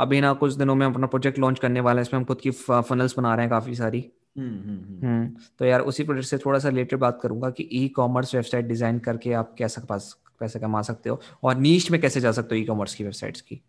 अभी 0.00 0.20
ना 0.20 0.32
कुछ 0.34 0.54
दिनों 0.54 0.74
में 0.74 0.86
अपना 0.86 1.06
प्रोजेक्ट 1.06 1.38
लॉन्च 1.38 1.58
करने 1.58 1.80
वाला 1.80 2.00
है 2.00 2.02
इसमें 2.02 2.18
हम 2.18 2.24
खुद 2.24 2.40
की 2.40 2.50
फनल्स 2.50 3.14
बना 3.18 3.34
रहे 3.34 3.44
हैं 3.44 3.50
काफ़ी 3.50 3.74
सारी। 3.74 4.04
हम्म, 4.38 4.58
हम्म, 4.60 5.06
हम्म। 5.06 5.42
तो 5.58 5.64
यार 5.64 5.80
उसी 5.82 6.04
प्रोजेक्ट 6.04 6.28
से 6.28 6.38
थोड़ा 6.38 6.58
सा 6.58 6.68
रिलेटेड 6.68 6.98
बात 6.98 7.18
करूँगा 7.22 7.50
कि 7.50 7.68
ई 7.72 7.86
कॉमर्स 7.96 8.34
वेबसाइट 8.34 8.66
डिज़ाइन 8.66 8.98
करके 8.98 9.32
आप 9.32 9.54
कैसे 9.58 9.80
पास 9.80 10.16
पैसे 10.40 10.58
कमा 10.58 10.80
सकते 10.82 11.10
हो 11.10 11.20
और 11.44 11.56
नीच 11.56 11.90
में 11.90 12.00
कैसे 12.00 12.20
जा 12.20 12.32
सकते 12.32 12.54
हो 12.54 12.60
ई 12.60 12.64
कॉमर्स 12.64 12.94
की 12.94 13.04
वेबसाइट्स 13.04 13.40
की। 13.40 13.60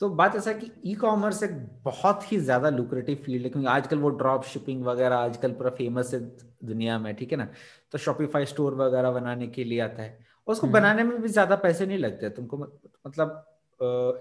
तो 0.00 0.08
बात 0.10 0.36
ऐसा 0.36 0.52
कि 0.52 0.70
ई 0.86 0.94
कॉमर्स 0.94 1.42
एक 1.42 1.50
बहुत 1.84 2.32
ही 2.32 2.38
ज़्यादा 2.38 2.70
लुक्रेटिव 2.70 3.16
फ़ील्ड 3.24 3.42
है 3.44 3.50
क्योंकि 3.50 3.68
आजकल 3.68 3.98
वो 3.98 4.08
ड्रॉप 4.10 4.44
शिपिंग 4.44 4.84
वगैरह 4.84 5.16
आजकल 5.16 5.52
पूरा 5.52 5.70
फ़ेमस 5.70 6.10
है 6.14 6.20
दुनिया 6.64 6.98
में 6.98 7.14
ठीक 7.16 7.32
है 7.32 7.38
ना? 7.38 7.48
तो 7.92 7.98
शॉपिफाई 7.98 8.44
स्टोर 8.46 8.74
वगैरह 8.74 9.10
बनाने 9.10 9.46
के 9.46 9.64
लिए 9.64 9.80
आता 9.80 10.02
है। 10.02 10.18
उसको 10.48 10.66
बनाने 10.68 11.02
में 11.02 11.20
भी 11.22 11.28
ज़्यादा 11.28 11.56
पैसे 11.58 11.86
नहीं 11.86 11.98
लगते 11.98 12.28
तुमको 12.30 12.58
मतलब 12.58 13.44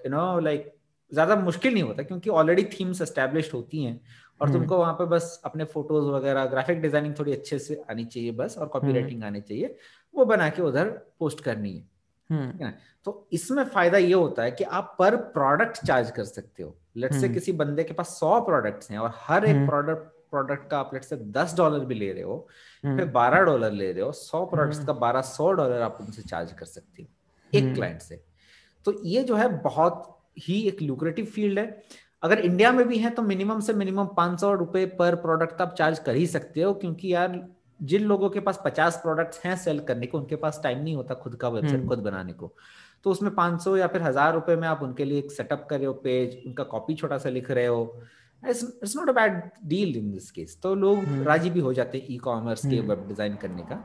यू 0.05 0.11
नो 0.11 0.39
लाइक 0.39 0.71
ज़्यादा 1.11 1.35
मुश्किल 1.37 1.73
नहीं 1.73 1.83
होता 1.83 2.03
क्योंकि 2.03 2.29
ऑलरेडी 2.31 2.63
थीम्स 2.73 3.01
एस्टेब्लिश 3.01 3.53
होती 3.53 3.83
हैं 3.83 3.99
और 4.41 4.47
हम्म। 4.47 4.57
तुमको 4.57 4.77
वहाँ 4.77 4.93
पे 4.93 5.05
बस 5.05 5.41
अपने 5.45 5.63
फ़ोटोज़ 5.65 6.05
वगैरह 6.11 6.45
ग्राफिक 6.45 6.81
डिज़ाइनिंग 6.81 7.13
थोड़ी 7.19 7.31
अच्छे 7.31 7.59
से 7.59 7.81
आनी 7.89 8.05
चाहिए 8.05 8.31
बस 8.31 8.57
और 8.57 8.67
कॉपी 8.67 8.93
राइटिंग 8.93 9.11
हम्म। 9.13 9.25
आनी 9.25 9.41
चाहिए 9.41 9.75
वो 10.13 10.25
बना 10.25 10.49
के 10.49 10.61
उधर 10.61 10.89
पोस्ट 11.19 11.41
करनी 11.41 11.73
है 11.73 11.85
हम्म। 12.29 12.71
तो 13.05 13.27
इसमें 13.33 13.63
फ़ायदा 13.65 13.97
ये 13.97 14.13
होता 14.13 14.43
है 14.43 14.51
कि 14.51 14.63
आप 14.63 14.95
पर 14.99 15.15
प्रोडक्ट 15.33 15.85
चार्ज 15.85 16.11
कर 16.11 16.23
सकते 16.25 16.63
हो 16.63 16.75
लेट 16.97 17.13
से 17.13 17.29
किसी 17.29 17.51
बंदे 17.53 17.83
के 17.83 17.93
पास 17.93 18.17
सौ 18.19 18.39
प्रोडक्ट्स 18.41 18.91
हैं 18.91 18.97
और 18.99 19.13
हर 19.17 19.45
एक 19.45 19.65
प्रोडक्ट 19.67 20.09
प्रोडक्ट 20.31 20.69
का 20.69 20.79
आप 20.79 20.93
लेट 20.93 21.03
से 21.03 21.15
दस 21.31 21.55
डॉलर 21.57 21.85
भी 21.85 21.95
ले 21.95 22.11
रहे 22.13 22.23
हो 22.23 22.47
फिर 22.83 23.05
बारह 23.07 23.41
डॉलर 23.41 23.71
ले 23.71 23.91
रहे 23.91 24.03
हो 24.03 24.11
सौ 24.13 24.43
प्रोडक्ट्स 24.45 24.83
का 24.85 24.93
बारह 24.95 25.21
सौ 25.23 25.51
डॉलर 25.51 25.81
आप 25.81 25.97
उनसे 26.01 26.21
चार्ज 26.21 26.51
कर 26.51 26.65
सकते 26.65 27.03
हो 27.03 27.07
एक 27.53 27.73
क्लाइंट 27.75 28.01
से। 28.01 28.23
तो 28.85 28.93
ये 29.05 29.23
जो 29.23 29.35
है 29.35 29.47
बहुत 29.63 30.03
ही 30.39 30.61
एक 30.67 30.81
लुक्रेटिव 30.81 31.25
फ़ील्ड 31.25 31.59
है। 31.59 31.81
अगर 32.23 32.39
इंडिया 32.39 32.71
में 32.71 32.87
भी 32.87 32.97
है 32.97 33.09
तो 33.09 33.21
मिनिमम 33.21 33.59
से 33.59 33.73
मिनिमम 33.73 34.07
पाँच 34.17 34.39
सौ 34.41 34.53
रुपए 34.53 34.85
पर 34.99 35.15
प्रोडक्ट 35.17 35.61
आप 35.61 35.73
चार्ज 35.77 35.99
कर 35.99 36.15
ही 36.15 36.27
सकते 36.27 36.61
हो 36.61 36.73
क्योंकि 36.73 37.13
यार 37.13 37.39
जिन 37.79 38.03
लोगों 38.03 38.29
के 38.29 38.39
पास 38.39 38.61
पचास 38.65 38.97
प्रोडक्ट्स 38.97 39.39
हैं 39.45 39.55
सेल 39.57 39.79
करने 39.79 40.07
को 40.07 40.17
उनके 40.17 40.35
पास 40.35 40.59
टाइम 40.63 40.79
नहीं 40.79 40.95
होता 40.95 41.13
खुद 41.15 41.35
का 41.35 41.49
वेबसाइट 41.49 41.75
हम्म। 41.75 41.87
खुद 41.89 41.99
बनाने 41.99 42.33
को। 42.33 42.53
तो 43.05 43.11
उसमें 43.11 43.33
पाँच 43.35 43.61
सौ 43.61 43.75
या 43.77 43.87
फिर 43.87 44.01
हज़ार 44.03 44.33
रुपए 44.33 44.55
में 44.55 44.67
आप 44.67 44.81
उनके 44.83 45.05
लिए 45.05 45.19
एक 45.19 45.31
सेटअप 45.31 45.65
कर 45.69 45.77
रहे 45.77 45.85
हो 45.85 45.93
पेज 46.03 46.41
उनका 46.47 46.63
कॉपी 46.65 46.95
छोटा 46.95 47.17
सा 47.17 47.29
लिख 47.29 47.49
रहे 47.51 47.65
हो। 47.65 47.85
It's 48.43 48.95
not 48.95 49.09
a 49.09 49.13
bad 49.13 49.41
deal 49.65 49.95
in 49.97 50.11
this 50.11 50.31
case 50.31 50.59
तो 50.63 50.73
लोग 50.75 50.97
हम्म। 50.97 51.23
राज़ी 51.23 51.49
भी 51.49 51.59
हो 51.59 51.73
जाते 51.73 51.97
हैं 51.97 52.07
ई 52.09 52.17
कॉमर्स 52.19 52.65
के 52.65 52.79
वेब 52.79 52.91
हम्म। 52.91 53.07
डिज़ाइन 53.07 53.35
करने 53.35 53.63
का 53.63 53.83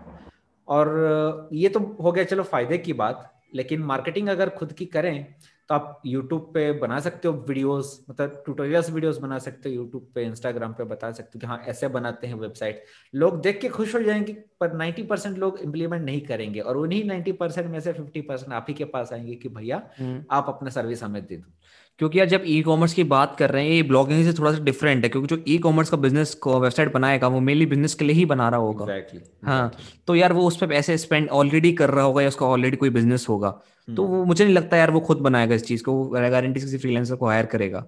और 0.69 1.49
ये 1.53 1.69
तो 1.69 1.81
हो 2.03 2.13
गया 2.13 2.25
चलो 2.25 2.43
फ़ायदे 2.45 2.79
की 2.79 2.93
बात 2.95 3.33
लेकिन 3.55 3.83
मार्केटिंग 3.83 4.29
अगर 4.29 4.49
खुद 4.51 4.73
की 4.73 4.87
करें 4.87 5.27
तो 5.71 5.75
आप 5.75 6.03
यूट्यूब 6.07 6.51
पे 6.55 6.71
बना 6.73 6.99
सकते 7.01 7.29
हो 7.29 7.35
वीडियोस 7.49 7.89
मतलब 8.11 8.43
ट्यूटोरियल्स 8.45 8.91
वीडियोस 8.91 9.17
बना 9.19 9.39
सकते 9.39 9.69
हो 9.69 9.75
यूट्यूब 9.75 10.11
पे 10.15 10.25
इंस्टाग्राम 10.25 10.73
पे 10.73 10.85
बता 10.85 11.11
सकते 11.13 11.31
हो 11.35 11.41
कि 11.41 11.47
हाँ 11.47 11.59
ऐसे 11.69 11.89
बनाते 11.89 12.27
हैं 12.27 12.35
वेबसाइट 12.35 12.85
लोग 13.15 13.41
देख 13.41 13.61
के 13.61 13.69
खुश 13.69 13.95
हो 13.95 14.01
जाएँगे 14.01 14.33
पर 14.61 14.77
90 14.79 15.07
परसेंट 15.07 15.39
लोग 15.39 15.59
इम्प्लीमेंट 15.59 16.05
नहीं 16.05 16.21
करेंगे 16.21 16.61
और 16.61 16.77
उन्हीं 16.77 17.03
90 17.05 17.33
परसेंट 17.33 17.71
में 17.71 17.79
से 17.81 17.93
50 17.93 18.23
परसेंट 18.29 18.53
आप 18.53 18.67
ही 18.69 18.75
के 18.75 18.85
पास 18.85 19.13
आएँगे 19.13 19.35
कि 19.35 19.49
भैया 19.49 19.83
हम्म। 19.99 20.25
आप 20.31 20.47
अपना 20.49 20.71
सर्विस 20.71 21.03
हमें 21.03 21.25
दे 21.27 21.37
दो 21.37 21.51
क्योंकि 22.01 22.19
यार 22.19 22.29
जब 22.29 22.43
ई 22.47 22.61
कॉमर्स 22.63 22.93
की 22.95 23.05
बात 23.05 23.37
कर 23.37 23.51
रहे 23.51 23.65
हैं 23.65 23.75
ये 23.75 23.83
ब्लॉगिंग 23.83 24.25
से 24.25 24.33
थोड़ा 24.39 24.53
सा 24.53 24.59
डिफरेंट 24.65 25.05
है 25.05 25.09
क्योंकि 25.09 25.29
जो 25.29 25.43
ई 25.49 25.57
कॉमर्स 25.59 25.91
का 25.91 25.97
बिज़नेस 25.97 26.35
को 26.35 26.59
वेबसाइट 26.61 26.93
बनाएगा 26.93 27.29
वो 27.29 27.41
मेनली 27.41 27.67
बिज़नेस 27.67 27.95
के 27.95 28.05
लिए 28.05 28.17
ही 28.17 28.25
बना 28.25 28.49
रहा 28.49 28.61
होगा। 28.61 28.87
Exactly, 28.87 29.21
हाँ 29.45 29.71
तो 30.07 30.15
यार 30.15 30.33
वो 30.33 30.47
उस 30.47 30.57
पर 30.57 30.67
पैसे 30.67 30.97
स्पेंड 30.99 31.29
ऑलरेडी 31.31 31.73
कर 31.73 31.91
रहा 31.91 32.05
होगा 32.05 32.23
या 32.23 32.29
उसका 32.29 32.47
ऑलरेडी 32.47 32.77
कोई 32.77 32.91
बिज़नेस 32.91 33.27
होगा 33.29 33.51
तो 33.89 34.05
वो 34.05 34.25
मुझे 34.25 34.45
नहीं 34.45 34.55
लगता 34.55 34.77
यार 34.77 34.91
वो 34.91 35.01
खुद 35.01 35.19
बनाएगा 35.19 35.55
इस 35.55 35.65
चीज़ 35.65 35.83
को 35.83 36.03
गारंटी 36.05 36.61
किसी 36.61 36.79
फ्रीलांसर 36.79 37.17
को 37.17 37.27
हायर 37.27 37.47
करेगा। 37.47 37.85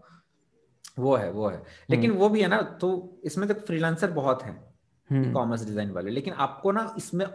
वो 0.98 1.14
है 1.16 1.30
वो 1.30 1.48
है। 1.48 1.62
लेकिन 1.90 2.10
हम्म। 2.10 2.20
वो 2.20 2.28
भी 2.28 2.40
है 2.40 2.48
ना 2.48 2.60
तो 2.80 3.20
इसमें 3.24 3.48
तो 3.48 3.54
फ्रीलांसर 3.66 4.10
बहुत 4.10 4.42
है 4.42 5.32
कॉमर्स 5.32 5.66
डिज़ाइन 5.66 5.90
वाले 5.90 6.10
लेकिन 6.10 6.34
आपको 6.38 6.72
ना 6.72 6.94
इसमें 6.98 7.26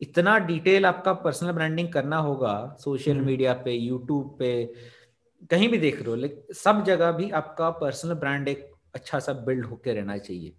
इतना 0.00 0.38
डिटेल 0.46 0.86
आपका 0.86 1.12
पर्सनल 1.22 1.52
ब्रांडिंग 1.52 1.92
करना 1.92 2.16
होगा 2.18 2.54
सोशल 2.80 3.20
मीडिया 3.20 3.52
हम्म। 3.52 3.64
पे 3.64 3.72
यूट्यूब 3.72 4.36
पे 4.38 4.50
कहीं 5.50 5.68
भी 5.68 5.78
देख 5.78 6.00
रहे 6.00 6.10
हो 6.10 6.14
लेकिन 6.14 6.54
सब 6.54 6.82
जगह 6.84 7.12
भी 7.12 7.30
आपका 7.30 7.70
पर्सनल 7.70 8.14
ब्रांड 8.14 8.48
एक 8.48 8.70
अच्छा 8.94 9.18
सा 9.18 9.32
बिल्ड 9.46 9.66
होके 9.66 9.92
रहना 9.92 10.16
चाहिए। 10.18 10.52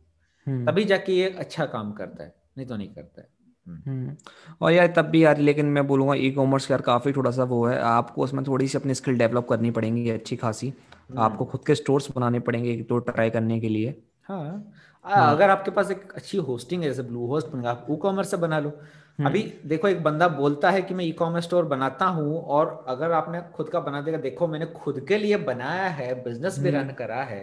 हम्म। 0.48 0.65
तभी 0.65 0.84
जाके 0.84 1.13
ये 1.13 1.30
अच्छा 1.30 1.65
काम 1.65 1.92
करता 1.92 2.24
है 2.24 2.34
नहीं 2.58 2.68
तो 2.68 2.76
नहीं 2.78 2.88
करता 2.88 3.22
है। 3.22 3.28
हम्म। 3.68 3.82
हम्म। 3.86 4.15
और 4.62 4.72
यार 4.72 4.94
तब 4.98 5.06
भी 5.06 5.24
यार 5.24 5.38
लेकिन 5.38 5.65
मैं 5.65 5.86
बोलूँगा 5.88 6.13
ई 6.15 6.32
कॉमर्स 6.32 6.70
यार 6.72 6.82
काफ़ी 6.82 7.12
थोड़ा 7.13 7.32
सा 7.32 7.44
वो 7.44 7.65
है। 7.65 7.80
आपको 7.80 8.24
उसमें 8.24 8.44
थोड़ी 8.48 8.68
सी 8.68 8.78
अपनी 8.78 8.94
स्किल 8.94 9.18
डेवलप 9.18 9.48
करनी 9.50 9.72
पड़ेगी 9.72 10.10
अच्छी 10.10 10.36
खासी। 10.36 10.74
आपको 11.18 11.46
खुद 11.46 11.65
के 11.68 11.76
स्टोर्स 11.76 12.12
बनाने 12.12 12.39
पड़ेंगे 12.39 12.72
एक 12.72 12.88
दो 12.88 13.00
ट्राई 13.00 13.30
करने 13.30 13.60
के 13.60 13.70
लिए। 13.70 14.02
हाँ, 14.30 14.74
हाँ। 15.06 15.36
अगर 15.36 15.50
आपके 15.50 15.72
पास 15.72 15.92
एक 15.92 16.12
अच्छी 16.12 16.38
होस्टिंग 16.38 16.84
है 16.84 16.89
जैसे 16.89 17.04
ब्लू 17.04 17.26
होस्ट 17.26 17.65
आप 17.65 17.86
ई 17.92 17.96
कॉमर्स 17.96 18.32
से 18.32 18.38
बना 18.38 18.60
लो 18.60 18.70
अभी 19.19 19.41
देखो 19.65 19.88
एक 19.88 20.01
बंदा 20.03 20.27
बोलता 20.34 20.69
है 20.71 20.82
कि 20.82 20.93
मैं 20.93 21.05
ई 21.05 21.12
कॉमर्स 21.12 21.43
स्टोर 21.43 21.65
बनाता 21.65 22.05
हूँ 22.08 22.41
और 22.47 22.86
अगर 22.88 23.12
आपने 23.12 23.41
खुद 23.53 23.69
का 23.69 23.79
बना 23.79 24.01
देगा 24.01 24.17
देखो 24.19 24.47
मैंने 24.47 24.65
खुद 24.75 24.99
के 25.08 25.17
लिए 25.17 25.38
बनाया 25.45 25.88
है 25.91 26.13
बिज़नेस 26.23 26.60
भी 26.60 26.69
रन 26.69 26.91
करा 26.97 27.23
है 27.23 27.41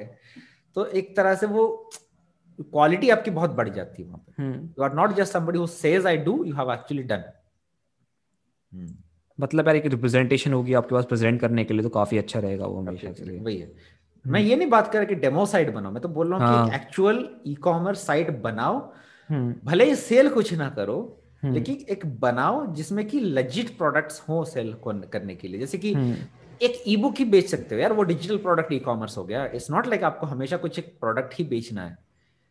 तो 0.77 0.87
एक 0.95 1.17
तरह 1.17 1.35
से 1.35 1.47
वो 1.49 1.67
क्वालिटी 2.59 3.11
आपकी 3.11 3.31
बहुत 3.31 3.51
बढ़ 3.53 3.69
जाती 3.71 4.03
है 4.03 4.09
वहाँ 4.09 4.25
पे 4.29 4.45
you 4.45 4.85
are 4.85 4.95
not 4.95 5.15
just 5.15 5.33
somebody 5.33 5.59
who 5.59 5.67
says 5.73 6.07
I 6.07 6.17
do 6.21 6.43
you 6.45 6.55
have 6.55 6.73
actually 6.73 7.03
done 7.05 7.25
मतलब 9.39 9.67
यार 9.67 9.77
एक 9.77 9.87
रिप्रेजेंटेशन 9.89 10.53
होगी 10.53 10.75
आपके 10.75 10.95
पास 10.95 11.05
प्रेजेंट 11.05 11.41
करने 11.41 11.65
के 11.65 11.75
लिए 11.75 11.83
तो 11.83 11.89
काफ़ी 11.91 12.19
अच्छा 12.19 12.39
रहेगा 12.39 12.67
वो 12.67 12.81
हमेशा 12.81 13.11
के 13.11 13.25
लिए 13.25 13.41
वही 13.41 13.57
है 13.57 13.67
हम्म। 13.67 14.33
मैं 14.33 14.41
ये 14.41 14.57
नहीं 14.57 14.69
बात 14.69 14.91
कर 14.93 14.99
रहा 14.99 15.09
कि 15.09 15.15
डेमो 15.17 15.45
साइट 15.47 15.73
बनाओ 15.73 15.93
मैं 15.93 16.03
तो 16.03 16.09
बोल 16.11 16.31
रहा 16.31 16.39
हूँ 16.39 16.47
हाँ. 16.49 16.69
कि 16.69 16.77
एक्चुअल 16.77 17.29
ई 17.47 17.55
कॉमर्स 17.63 18.07
साइट 18.07 18.31
बनाओ 18.43 18.79
हम्म। 19.31 19.55
भले 19.65 19.85
ही 19.85 19.95
सेल 19.97 20.29
कुछ 20.31 20.53
ना 20.55 20.69
करो 20.71 20.97
हम्म। 20.97 21.26
लेकिन 21.55 21.85
एक 21.91 22.07
बनाओ 22.21 22.65
जिसमें 22.75 23.07
कि 23.09 23.21
लजिट 23.21 23.77
प्रोडक्ट्स 23.79 24.21
हो 24.29 24.45
सेल 24.45 24.75
करने 24.87 25.35
के 25.35 25.49
लिए। 25.49 25.61
जैसे 25.61 25.79
कि 25.79 25.95
एक 26.63 26.83
ई 26.89 26.97
बुक 26.97 27.19
ही 27.19 27.25
बेच 27.25 27.49
सकते 27.49 27.75
हो। 27.75 27.81
यार 27.81 27.93
वो 27.93 28.03
डिजिटल 28.03 28.37
प्रोडक्ट 28.39 28.73
ई 28.73 28.79
कॉमर्स 28.79 29.17
हो 29.19 29.25
गया। 29.25 29.45
इट्स 29.45 29.71
नॉट 29.71 29.87
लाइक 29.87 30.05
आपको 30.05 30.27
हमेशा 30.27 30.57
कुछ 30.57 30.79
एक 30.79 30.97
प्रोडक्ट 31.01 31.35
ही 31.39 31.45
बेचना 31.45 31.83
है। 31.83 31.97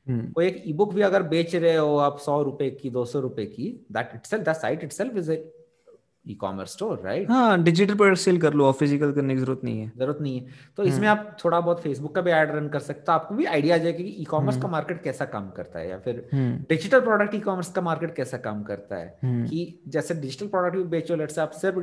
वो 0.08 0.42
एक 0.42 0.62
ई 0.68 0.74
बुक 0.74 0.94
भी 0.94 1.02
अगर 1.02 1.24
बेच 1.24 1.56
रहे 1.56 1.76
हो 1.76 1.98
आप 1.98 2.18
सौ 2.20 2.42
रुपए 2.44 2.70
की 2.72 2.90
दो 2.90 3.06
सौ 3.06 3.20
रुपए 3.20 3.46
की 3.46 3.70
that 3.92 4.12
itself 4.26 4.50
site 4.50 4.84
itself 4.92 5.18
is 5.18 5.32
e 6.26 6.34
commerce 6.36 6.72
store 6.74 7.02
right 7.04 7.30
हाँ 7.32 7.62
डिजिटल 7.64 7.96
प्रोडक्ट 7.96 8.20
सेल 8.20 8.40
कर 8.42 8.54
लो 8.54 8.72
फ़िज़िकल 8.72 9.12
करने 9.14 9.34
की 9.36 9.40
ज़रूरत 9.42 9.62
नहीं 9.64 9.80
है। 9.80 9.92
ज़रूरत 9.98 10.18
नहीं 10.22 10.40
है। 10.40 10.46
तो 10.78 10.84
हम्म। 10.84 10.94
इसमें 10.94 11.08
आप 11.08 11.36
थोड़ा 11.44 11.60
बहुत 11.60 11.82
फेसबुक 11.82 12.16
का 12.16 12.22
भी 12.22 12.32
एड 12.32 12.52
रन 12.56 12.68
कर 12.70 12.80
सकते 12.80 13.12
हो। 13.12 13.14
आपको 13.14 13.36
भी 13.36 13.46
आइडिया 13.46 13.76
आ 13.76 13.78
जाएगा 13.78 13.98
कि 13.98 14.16
ई 14.22 14.24
कॉमर्स 14.26 14.62
का 14.62 14.68
मार्केट 14.68 14.96
हम्म। 14.96 15.04
कैसा 15.04 15.26
काम 15.28 15.50
करता 15.52 15.80
है 15.80 15.90
या 15.90 15.98
फिर 16.00 16.28
डिजिटल 16.70 17.02
प्रोडक्ट 17.02 17.36
ई 17.36 17.40
कॉमर्स 17.40 17.72
का 17.72 17.82
मार्केट 17.82 18.16
कैसा 18.16 18.38
काम 18.40 18.64
करता 18.64 18.96
है। 18.96 19.20
कि 19.24 19.80
जैसे 19.88 20.14
डिजिटल 20.16 20.48
प्रोडक्ट 20.48 20.78
भी 20.78 20.84
बेचो 20.92 21.16
लेट 21.16 21.32
से 21.32 21.42
आप 21.42 21.52
सिर्फ़ 21.62 21.80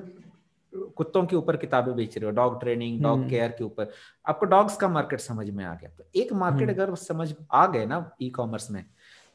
कुत्तों 0.96 1.24
के 1.26 1.37
ऊपर 1.37 1.57
किताबें 1.57 1.94
बेच 1.96 2.16
रहे 2.16 2.24
हो 2.26 2.31
डॉग 2.37 2.61
ट्रेनिंग 2.61 3.00
डॉग 3.02 3.28
केयर 3.31 3.48
के 3.59 3.64
ऊपर 3.64 3.90
आपको 4.26 4.46
डॉग्स 4.46 4.76
का 4.76 4.88
मार्केट 4.88 5.20
समझ 5.20 5.48
में 5.50 5.64
आ 5.64 5.74
गया। 5.74 5.90
तो 5.98 6.05
एक 6.20 6.33
मार्केट 6.35 6.68
हम्म। 6.68 6.83
अगर 6.83 6.94
समझ 6.96 7.33
आ 7.52 7.66
गए 7.66 7.87
ना 7.87 7.98
ई 8.22 8.31
कॉमर्स 8.31 8.70
में 8.70 8.85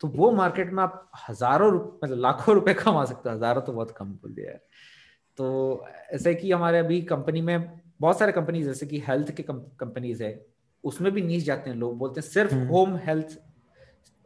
तो 0.02 0.08
वो 0.08 0.32
मार्केट 0.32 0.72
में 0.74 0.82
आप 0.84 1.10
हज़ारों 1.30 1.72
मतलब 1.72 2.18
लाखों 2.20 2.56
रुपए 2.56 2.74
कमा 2.74 3.04
सकते 3.06 3.30
हो। 3.30 3.36
हज़ारों 3.36 3.62
तो 3.62 3.74
बहुत 3.74 3.92
कम 3.98 4.06
बोल 4.14 4.34
दिया 4.34 4.52
है 4.52 4.62
तो 5.38 5.86
ऐसे 6.12 6.36
कि 6.36 6.52
हमारे 6.52 6.80
अभी 6.80 7.02
कंपनी 7.02 7.42
में 7.42 7.82
बहुत 8.02 8.20
सारे 8.20 8.32
कंपनीज़ 8.32 8.68
जैसे 8.68 8.86
कि 8.86 9.00
हेल्थ 9.00 9.32
के 9.32 9.44
कंपनीज़ 9.54 10.24
है 10.24 10.46
उसमें 10.84 11.12
भी 11.12 11.22
नीच 11.22 11.44
जाते 11.44 11.70
हैं 11.70 11.78
लोग 11.78 11.98
बोलते 11.98 12.22
हैं 12.22 12.28
सिर्फ़ 12.28 12.56
होम 12.56 12.96
हेल्थ 12.98 13.40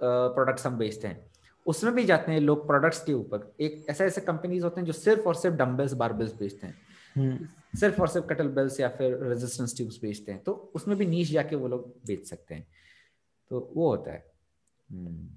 प्रोडक्ट्स 0.03 0.65
हम 0.65 0.77
बेचते 0.77 1.07
हैं। 1.07 1.31
उसमें 1.67 1.95
भी 1.95 2.05
जाते 2.05 2.31
हैं 2.31 2.39
लोग 2.39 2.67
प्रोडक्ट्स 2.67 3.03
के 3.03 3.13
ऊपर। 3.13 3.53
एक 3.61 3.85
ऐसे 3.89 4.05
ऐसे 4.05 4.21
कंपनीज़ 4.21 4.63
होते 4.63 4.81
हैं 4.81 4.85
जो 4.85 4.93
सिर्फ़ 4.93 5.21
और 5.21 5.35
सिर्फ़ 5.35 5.55
डम्बल्स 5.55 5.93
बारबल्स 5.93 6.33
बेचते 6.33 6.67
हैं। 6.67 6.75
हम्म। 7.15 7.47
सिर्फ़ 7.77 8.01
और 8.01 8.07
सिर्फ़ 8.07 8.27
कटल 8.27 8.47
बेल्स 8.47 8.79
या 8.79 8.89
फिर 8.89 9.23
रेजिस्टेंस 9.23 9.77
ट्यूब्स 9.77 9.99
बेचते 10.01 10.31
हैं। 10.31 10.43
तो 10.43 10.71
उसमें 10.75 10.97
भी 10.97 11.05
नीच 11.05 11.31
जाके 11.31 11.55
वो 11.55 11.67
लोग 11.67 11.95
बेच 12.07 12.27
सकते 12.27 12.55
हैं। 12.55 12.67
तो 13.49 13.71
वो 13.75 13.89
होता 13.89 14.11
है। 14.11 14.31
हम्म। 14.91 15.29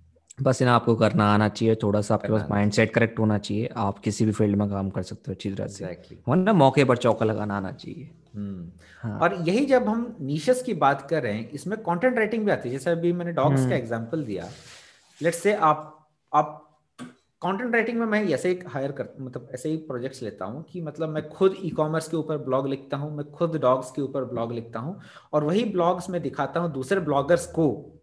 बस 0.42 0.62
इन्हें 0.62 0.74
आपको 0.74 0.94
करना 0.94 1.26
आना 1.34 1.48
चाहिए 1.48 1.74
थोड़ा 1.74 2.00
सा 2.00 2.14
आपके 2.14 2.28
पास 2.28 2.46
माइंड 2.50 2.72
सेट 2.72 2.92
करेक्ट 2.94 3.18
होना 3.18 3.38
चाहिए 3.38 3.68
आप 3.76 3.98
किसी 3.98 4.24
भी 4.24 4.32
फ़ील्ड 4.32 4.56
में 4.56 4.68
काम 4.70 4.90
कर 4.90 5.02
सकते 5.02 5.22
हो 5.28 5.34
अच्छी 5.34 5.50
तरह 5.50 5.66
से। 5.66 5.84
Exactly. 5.84 6.36
ना 6.36 6.52
मौके 6.52 6.84
पर 6.84 6.96
चौका 6.96 7.26
लगाना 7.26 7.56
आना 7.56 7.72
चाहिए। 7.72 8.10
हम्म। 8.34 8.70
हाँ. 9.00 9.18
और 9.18 9.34
यही 9.48 9.66
जब 9.66 9.88
हम 9.88 10.16
नीशस 10.20 10.62
की 10.62 10.74
बात 10.74 11.06
कर 11.10 11.22
रहे 11.22 11.32
हैं 11.32 11.50
इसमें 11.50 11.78
कंटेंट 11.78 12.18
राइटिंग 12.18 12.44
भी 12.44 12.50
आती 12.52 12.68
है। 12.68 12.74
जैसे 12.74 12.90
अभी 12.90 13.12
मैंने 13.12 13.32
डॉग्स 13.32 13.66
का 13.66 13.76
एग्जांपल 13.76 14.24
दिया। 14.24 14.48
लेट्स 15.22 15.38
से 15.38 15.54
आप 15.54 16.08
आप 16.34 16.60
कंटेंट 17.42 17.74
राइटिंग 17.74 17.98
में 17.98 18.06
मैं 18.06 18.24
ऐसे 18.24 18.48
ही 18.48 18.58
हायर 18.66 18.92
कर 18.92 19.08
मतलब 19.20 19.48
ऐसे 19.54 19.68
ही 19.68 19.76
प्रोजेक्ट्स 19.76 20.22
लेता 20.22 20.44
हूँ 20.44 20.64
कि 20.72 20.80
मतलब 20.80 21.08
मैं 21.08 21.28
खुद 21.28 21.56
ई 21.64 21.70
कॉमर्स 21.70 22.08
के 22.08 22.16
ऊपर 22.16 22.38
ब्लॉग 22.38 22.68
लिखता 22.68 22.96
हूँ 22.96 23.16
मैं 23.16 23.30
खुद 23.32 23.56
डॉग्स 23.56 23.90
के 23.90 24.02
ऊपर 24.02 24.24
ब्लॉग 24.24 24.52
लिखता 24.52 24.80
हूँ 24.80 25.00
और 25.32 25.44
वही 25.44 25.64
ब्लॉग्स 25.64 26.10
में 26.10 26.22
दिखाता 26.22 26.60
हूँ 26.60 26.72
दूसरे 26.72 27.00
ब्लॉगर्स 27.00 27.46
को। 27.46 27.93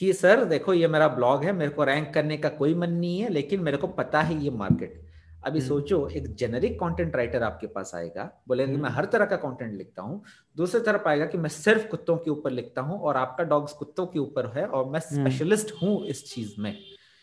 कि 0.00 0.12
सर 0.12 0.44
देखो 0.44 0.74
ये 0.74 0.88
मेरा 0.88 1.08
ब्लॉग 1.10 1.44
है 1.44 1.52
मेरे 1.52 1.70
को 1.70 1.84
रैंक 1.84 2.12
करने 2.14 2.36
का 2.36 2.48
कोई 2.56 2.74
मन 2.74 2.90
नहीं 2.90 3.20
है 3.20 3.28
लेकिन 3.30 3.60
मेरे 3.60 3.76
को 3.76 3.86
पता 3.94 4.20
है 4.22 4.42
ये 4.44 4.50
मार्केट 4.52 5.04
अभी 5.44 5.58
हम्म। 5.58 5.68
सोचो 5.68 6.08
एक 6.08 6.34
जेनरिक 6.34 6.78
कंटेंट 6.80 7.16
राइटर 7.16 7.42
आपके 7.42 7.66
पास 7.66 7.92
आएगा 7.94 8.30
बोलेगा 8.48 8.70
कि 8.70 8.76
मैं 8.76 8.88
हम्म। 8.88 8.98
हर 8.98 9.04
तरह 9.04 9.24
का 9.24 9.36
कंटेंट 9.38 9.74
लिखता 9.74 10.02
हूँ 10.02 10.22
दूसरी 10.56 10.80
तरफ़ 10.80 11.08
आएगा 11.08 11.26
कि 11.26 11.38
मैं 11.38 11.48
सिर्फ़ 11.50 11.86
कुत्तों 11.86 12.16
के 12.16 12.30
ऊपर 12.30 12.50
लिखता 12.50 12.82
हूँ 12.82 12.98
और 13.00 13.16
आपका 13.16 13.44
डॉग्स 13.46 13.72
कुत्तों 13.72 14.06
के 14.06 14.18
ऊपर 14.18 14.52
है 14.56 14.66
और 14.68 14.88
मैं 14.88 15.00
स्पेशलिस्ट 15.02 15.72
हम्म। 15.72 15.86
हूँ 15.86 16.06
इस 16.06 16.24
चीज़ 16.26 16.54
में 16.58 16.74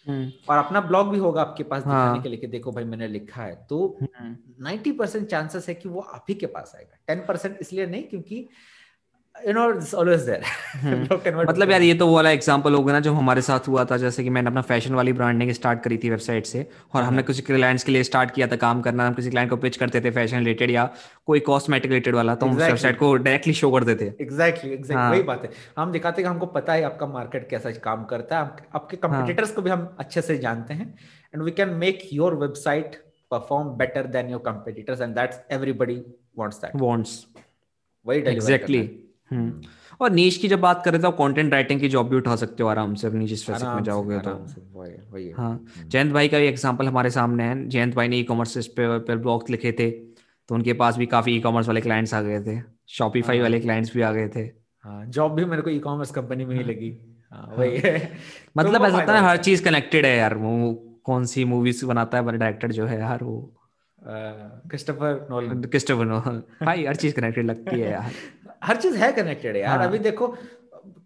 और 0.07 0.57
अपना 0.57 0.81
ब्लॉग 0.81 1.09
भी 1.11 1.17
होगा 1.17 1.41
आपके 1.41 1.63
पास 1.63 1.83
दिखाने 1.83 1.99
हाँ. 1.99 2.21
के 2.21 2.29
लिए 2.29 2.37
कि 2.37 2.47
देखो 2.47 2.71
भाई 2.71 2.83
मैंने 2.85 3.07
लिखा 3.09 3.41
है 3.41 3.55
तो 3.69 3.97
नाइन्टी 4.01 4.91
परसेंट 4.93 5.27
चांसेस 5.27 5.67
है 5.69 5.75
कि 5.75 5.89
वो 5.89 6.01
आप 6.01 6.25
ही 6.29 6.35
के 6.35 6.45
पास 6.47 6.73
आएगा 6.75 6.97
टेन 7.07 7.25
परसेंट 7.27 7.57
इसलिए 7.61 7.85
नहीं 7.87 8.03
क्योंकि 8.03 8.47
you 9.35 9.53
know 9.53 9.69
it's 9.69 9.93
always 9.93 10.25
there. 10.25 10.43
मतलब 11.47 11.71
यार 11.71 11.81
ये 11.81 11.93
तो 11.93 12.07
वो 12.07 12.15
वाला 12.15 12.29
एग्जांपल 12.31 12.73
होगा 12.73 12.93
ना 12.93 12.99
जो 12.99 13.13
हमारे 13.13 13.41
साथ 13.41 13.67
हुआ 13.67 13.83
था 13.85 13.97
जैसे 13.97 14.23
कि 14.23 14.29
मैंने 14.29 14.49
अपना 14.49 14.61
फ़ैशन 14.61 14.93
वाली 14.95 15.13
ब्रांडिंग 15.13 15.51
स्टार्ट 15.51 15.81
करी 15.83 15.97
थी 15.97 16.09
वेबसाइट 16.09 16.45
से 16.45 16.67
और 16.93 17.03
हमने 17.03 17.17
हाँ। 17.17 17.23
कुछ 17.23 17.41
क्लाइंट्स 17.45 17.83
के 17.83 17.91
लिए 17.91 18.03
स्टार्ट 18.03 18.31
किया 18.31 18.47
था 18.47 18.55
काम 18.55 18.81
करना 18.81 19.07
हम 19.07 19.13
किसी 19.13 19.29
क्लाइंट 19.29 19.49
को 19.49 19.57
पिच 19.57 19.77
करते 19.77 20.01
थे 20.01 20.11
फ़ैशन 20.11 20.37
रिलेटेड 20.37 20.71
या 20.71 20.89
कोई 21.25 21.39
कॉस्मेटिक 21.39 21.91
रिलेटेड 21.91 22.15
वाला 22.15 22.35
तो 22.35 22.45
exactly. 22.45 22.63
हम 22.63 22.67
वेबसाइट 22.67 22.99
को 22.99 23.15
डायरेक्टली 23.15 23.53
शो 23.53 23.71
करते 23.71 23.95
थे। 23.95 24.11
एग्जैक्टली 24.23 24.73
एग्जैक्टली 24.73 25.09
वही 25.09 25.23
बात 25.23 25.43
है। 25.43 25.49
हम 25.77 25.91
दिखाते 25.91 26.21
हैं 26.21 26.29
हमको 26.29 26.45
पता 26.45 26.73
है 26.73 26.83
आपका 26.83 27.07
मार्केट 27.07 27.49
कैसा 27.49 27.71
काम 27.71 28.03
करता 28.03 28.39
है। 28.39 28.67
आपके 28.75 28.97
कंपटीटर्स 28.97 29.47
हाँ। 29.47 29.55
को 29.55 29.61
भी 29.61 29.69
हम 29.69 29.95
अच्छे 29.99 30.21
से 30.21 30.37
जानते 30.37 30.73
हैं। 30.73 30.93
And 31.33 31.43
we 31.43 31.51
can 31.51 31.69
make 31.69 32.09
your 32.13 32.35
website 32.35 32.95
perform 33.31 33.69
better 33.77 34.07
than 34.07 34.29
your 34.29 34.39
competitors 34.45 35.01
and 35.01 35.15
that's 35.15 35.39
everybody 35.51 36.01
wants 36.37 36.57
that 36.57 36.71
wants 36.75 37.25
वही 38.05 38.19
एग्जैक्टली। 38.19 39.04
और 40.01 40.11
नीच 40.11 40.37
की 40.37 40.47
जब 40.47 40.59
बात 40.59 40.81
करें 40.85 41.01
तो 41.01 41.11
कंटेंट 41.11 41.53
राइटिंग 41.53 41.79
की 41.79 41.89
जॉब 41.89 42.09
भी 42.09 42.15
उठा 42.15 42.35
सकते 42.35 42.63
हो 42.63 42.69
आराम 42.69 42.95
से 42.95 43.09
नीच 43.09 43.33
स्पेसिफिक 43.33 43.75
में 43.75 43.83
जाओगे 43.83 44.19
तो। 44.19 44.29
हाँ 45.37 45.49
हम्म। 45.49 45.89
जयंत 45.89 46.13
भाई 46.13 46.27
का 46.27 46.39
भी 46.39 46.45
एग्जांपल 46.45 46.87
हमारे 46.87 47.09
सामने 47.09 47.43
है। 47.43 47.69
जयंत 47.69 47.95
भाई 47.95 48.07
ने 48.07 48.17
ई 48.17 48.23
कॉमर्स 48.23 48.67
पे, 48.67 48.99
पे 48.99 49.15
ब्लॉग 49.15 49.49
लिखे 49.49 49.71
थे 49.71 49.91
तो 50.49 50.55
उनके 50.55 50.73
पास 50.73 50.97
भी 50.97 51.05
काफ़ी 51.05 51.35
ई 51.35 51.39
कॉमर्स 51.39 51.67
वाले 51.67 51.81
क्लाइंट्स 51.81 52.13
आ 52.13 52.21
गए 52.21 52.39
थे। 52.41 52.61
शॉपिफाई 52.87 53.39
वाले 53.39 53.59
क्लाइंट्स 53.59 53.93
भी 53.93 54.01
आ 54.01 54.11
गए 54.11 54.27
थे। 54.27 54.49
हाँ 54.83 55.05
जॉब 55.05 55.33
भी 55.33 55.45
मेरे 55.45 55.61
को 55.61 55.69
ई 55.69 55.79
कॉमर्स 55.79 56.11
कंपनी 56.11 56.45
में 56.45 56.55
ही 56.55 56.63
हाँ। 56.63 56.71
लगी। 56.71 56.97
हाँ, 57.31 57.55
वही 57.57 57.77
है। 57.77 58.11
मतलब 58.57 58.79
तो 58.79 58.87
ऐसा 58.87 58.97
होता 58.97 59.13
है 59.13 59.21
हर 59.21 59.37
चीज़ 59.37 59.63
कनेक्टेड 59.63 60.05
है 60.05 60.17
यार 60.17 60.33
वो 60.35 60.73
कौन 61.03 61.25
सी 61.25 61.45
मूवीज़ 61.45 61.85
बनाता 61.85 62.17
है 62.17 62.37
डायरेक्टर 62.37 62.71
जो 62.71 62.85
है 62.85 62.99
यार 62.99 63.23
वो। 63.23 63.51
क्रिस्टोफर 64.03 65.27
नोलन 65.31 65.63
क्रिस्टोफर 65.63 66.05
नोलन 66.05 66.43
भाई 66.65 66.85
हर 66.85 66.95
चीज़ 66.95 67.15
कनेक्टेड 67.15 67.45
लगती 67.45 67.79
है 67.79 67.91
यार। 67.91 68.11
हर 68.65 68.77
चीज़ 68.77 68.97
है 68.97 69.11
कनेक्टेड 69.13 69.55
यार 69.55 69.77
हाँ. 69.77 69.87
अभी 69.87 69.99
देखो 69.99 70.35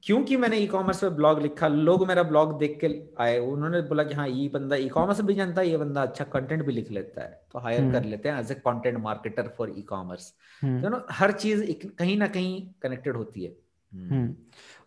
क्योंकि 0.03 0.37
मैंने 0.37 0.57
ई 0.57 0.65
कॉमर्स 0.67 1.01
पे 1.01 1.09
ब्लॉग 1.11 1.41
लिखा 1.41 1.67
लोग 1.67 2.07
मेरा 2.07 2.23
ब्लॉग 2.23 2.57
देख 2.59 2.77
के 2.81 2.87
आए 3.19 3.37
उन्होंने 3.39 3.81
बोला 3.83 4.03
कि 4.03 4.13
हाँ 4.13 4.27
ये 4.27 4.47
बंदा 4.49 4.75
ई 4.75 4.87
कॉमर्स 4.89 5.21
भी 5.21 5.33
जानता 5.33 5.61
है 5.61 5.69
ये 5.69 5.77
बंदा 5.77 6.01
अच्छा 6.01 6.23
कंटेंट 6.33 6.65
भी 6.65 6.73
लिख 6.73 6.91
लेता 6.91 7.21
है 7.21 7.41
तो 7.53 7.59
हायर 7.59 7.81
कर 7.81 7.97
हम्म। 7.97 8.09
लेते 8.09 8.29
हैं 8.29 8.39
as 8.39 8.51
a 8.51 8.55
content 8.57 8.97
marketer 8.99 9.53
for 9.57 9.73
e 9.77 9.81
commerce 9.89 10.33
तो 10.61 11.05
हर 11.11 11.31
चीज़ 11.37 11.63
कहीं 11.73 12.17
ना 12.17 12.27
कहीं 12.27 12.61
कनेक्टेड 12.81 13.15
होती 13.15 13.43
है 13.43 13.55
हम्म। 13.91 14.13
हम्म। 14.13 14.35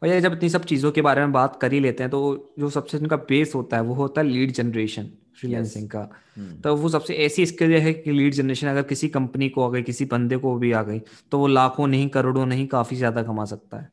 और 0.03 0.09
ये 0.09 0.21
जब 0.21 0.33
इतनी 0.33 0.49
सब 0.49 0.65
चीज़ों 0.65 0.93
के 0.93 1.03
बारे 1.03 1.21
में 1.21 1.33
बात 1.33 1.59
कर 1.61 1.73
ही 1.73 1.81
लेते 1.81 2.03
हैं 2.03 2.11
तो 2.11 2.21
जो 2.59 2.71
सबसे 2.71 2.99
इनका 2.99 3.17
बेस 3.29 3.55
होता 3.55 3.77
है 3.77 3.83
वो 3.83 3.95
होता 3.95 4.21
है 4.21 4.27
लीड 4.27 4.53
जनरेशन 4.53 5.11
फ्रीलांसिंग 5.37 5.89
का। 5.89 6.01
Hmm. 6.09 6.63
तो 6.63 6.75
वो 6.77 6.89
सबसे 6.89 7.15
ऐसी 7.25 7.47
स्किल 7.47 7.73
है 7.75 7.93
कि 7.95 8.13
लीड 8.13 8.35
जनरेशन 8.35 8.69
अगर 8.69 8.83
किसी 8.85 9.09
कंपनी 9.11 9.49
को 9.49 9.65
आ 9.65 9.71
गई 9.71 9.83
किसी 9.83 10.05
बंदे 10.07 10.37
को 10.37 10.55
भी 10.57 10.73
आ 10.73 10.83
गई 10.83 11.01
तो 11.33 11.39
वो 11.39 11.47
लाखों 11.49 11.87
नहीं 11.87 12.09
करोड़ों 12.11 12.47
नहीं 12.47 12.67
काफ़ी 12.69 12.97
ज़्यादा 12.97 13.23
कमा 13.23 13.45
सकता 13.47 13.77
है। 13.77 13.91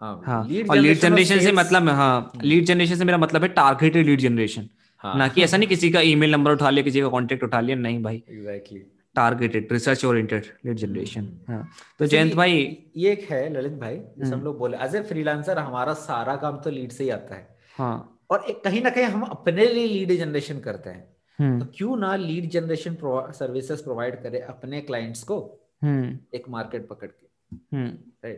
हाँ, 0.00 0.22
हाँ। 0.26 0.42
और 0.70 0.76
लीड 0.76 0.98
जनरेशन 0.98 1.40
से 1.40 1.52
मतलब 1.52 1.88
हाँ 1.90 2.32
लीड 2.42 2.58
hmm. 2.58 2.68
जनरेशन 2.68 2.96
से 2.96 3.04
मेरा 3.04 3.18
मतलब 3.18 3.42
है 3.42 3.48
टारगेटेड 3.50 4.06
लीड 4.06 4.20
जनरेशन 4.20 4.68
ना 5.04 5.28
कि 5.28 5.42
ऐसा 5.42 5.56
नहीं 5.56 5.68
किसी 5.68 5.90
का 5.90 6.00
ईमेल 6.06 6.32
नंबर 6.32 6.52
उठा 6.52 6.70
लिया 6.70 6.84
किसी 6.84 7.00
का 7.00 7.08
कांटेक्ट 7.08 7.44
उठा 7.44 7.60
लिया 7.60 7.76
नहीं 7.78 8.02
भाई। 8.02 8.22
Exactly 8.30 8.78
targeted 9.14 9.72
research 9.72 10.04
oriented 10.04 10.44
lead 10.66 10.76
generation 10.78 11.28
हाँ। 11.48 11.66
तो 11.98 12.06
जयंत 12.06 12.34
भाई 12.34 12.52
ये 12.96 13.12
एक 13.12 13.30
है 13.30 13.42
ललित 13.54 13.72
भाई 13.80 13.96
जैसे 13.96 14.24
हम 14.24 14.32
hmm. 14.32 14.44
लोग 14.44 14.58
बोले 14.58 14.76
एज 14.84 14.94
ए 14.96 15.02
फ्रीलांसर 15.04 15.58
हमारा 15.58 15.94
सारा 16.00 16.36
काम 16.36 16.60
तो 16.60 16.70
लीड 16.70 16.92
से 16.92 17.04
ही 17.04 17.10
आता 17.10 17.34
है। 17.34 17.46
हाँ। 17.78 18.11
और 18.32 18.44
एक 18.48 18.62
कहीं 18.64 18.82
ना 18.82 18.90
कहीं 18.90 19.04
हम 19.06 19.22
अपने 19.24 19.66
लिए 19.66 19.86
लीड 19.86 20.12
जनरेशन 20.18 20.60
करते 20.60 20.90
हैं 20.90 21.04
हम्म। 21.38 21.58
तो 21.60 21.66
क्यों 21.74 21.96
ना 21.96 22.14
लीड 22.18 22.48
जनरेशन 22.50 22.96
सर्विसेज़ 23.32 23.82
प्रोवाइड 23.84 24.22
करे 24.22 24.40
अपने 24.48 24.80
क्लाइंट्स 24.82 25.22
को 25.22 25.38
हम्म। 25.82 26.18
एक 26.34 26.48
मार्केट 26.48 26.88
पकड़ 26.88 27.08
के 27.08 27.76
हम्म। 27.76 28.34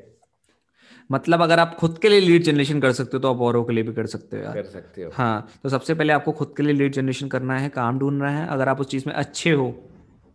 मतलब 1.11 1.43
अगर 1.43 1.61
आप 1.61 1.77
खुद 1.77 1.99
के 1.99 2.09
लिए 2.09 2.21
लीड 2.21 2.43
जनरेशन 2.43 2.81
कर 2.81 2.93
सकते 2.93 3.17
हो 3.17 3.21
तो 3.21 3.33
आप 3.35 3.41
औरों 3.43 3.65
के 3.65 3.73
लिए 3.73 3.85
भी 3.85 3.93
कर 3.93 4.07
सकते 4.07 4.37
हो 4.37 4.43
यार 4.43 4.55
कर 4.55 4.65
सकते 4.71 5.03
हो 5.03 5.11
हाँ 5.15 5.49
तो 5.63 5.69
सबसे 5.69 5.95
पहले 5.95 6.13
आपको 6.13 6.33
खुद 6.33 6.55
के 6.57 6.63
लिए 6.63 6.75
लीड 6.75 6.93
जनरेशन 6.93 7.29
करना 7.29 7.59
है 7.59 7.69
काम 7.71 7.99
ढूंढना 7.99 8.31
है 8.31 8.47
अगर 8.49 8.69
आप 8.69 8.81
उस 8.81 8.89
चीज़ 8.89 9.05
में 9.07 9.15
अच्छे 9.15 9.51
हो 9.53 9.69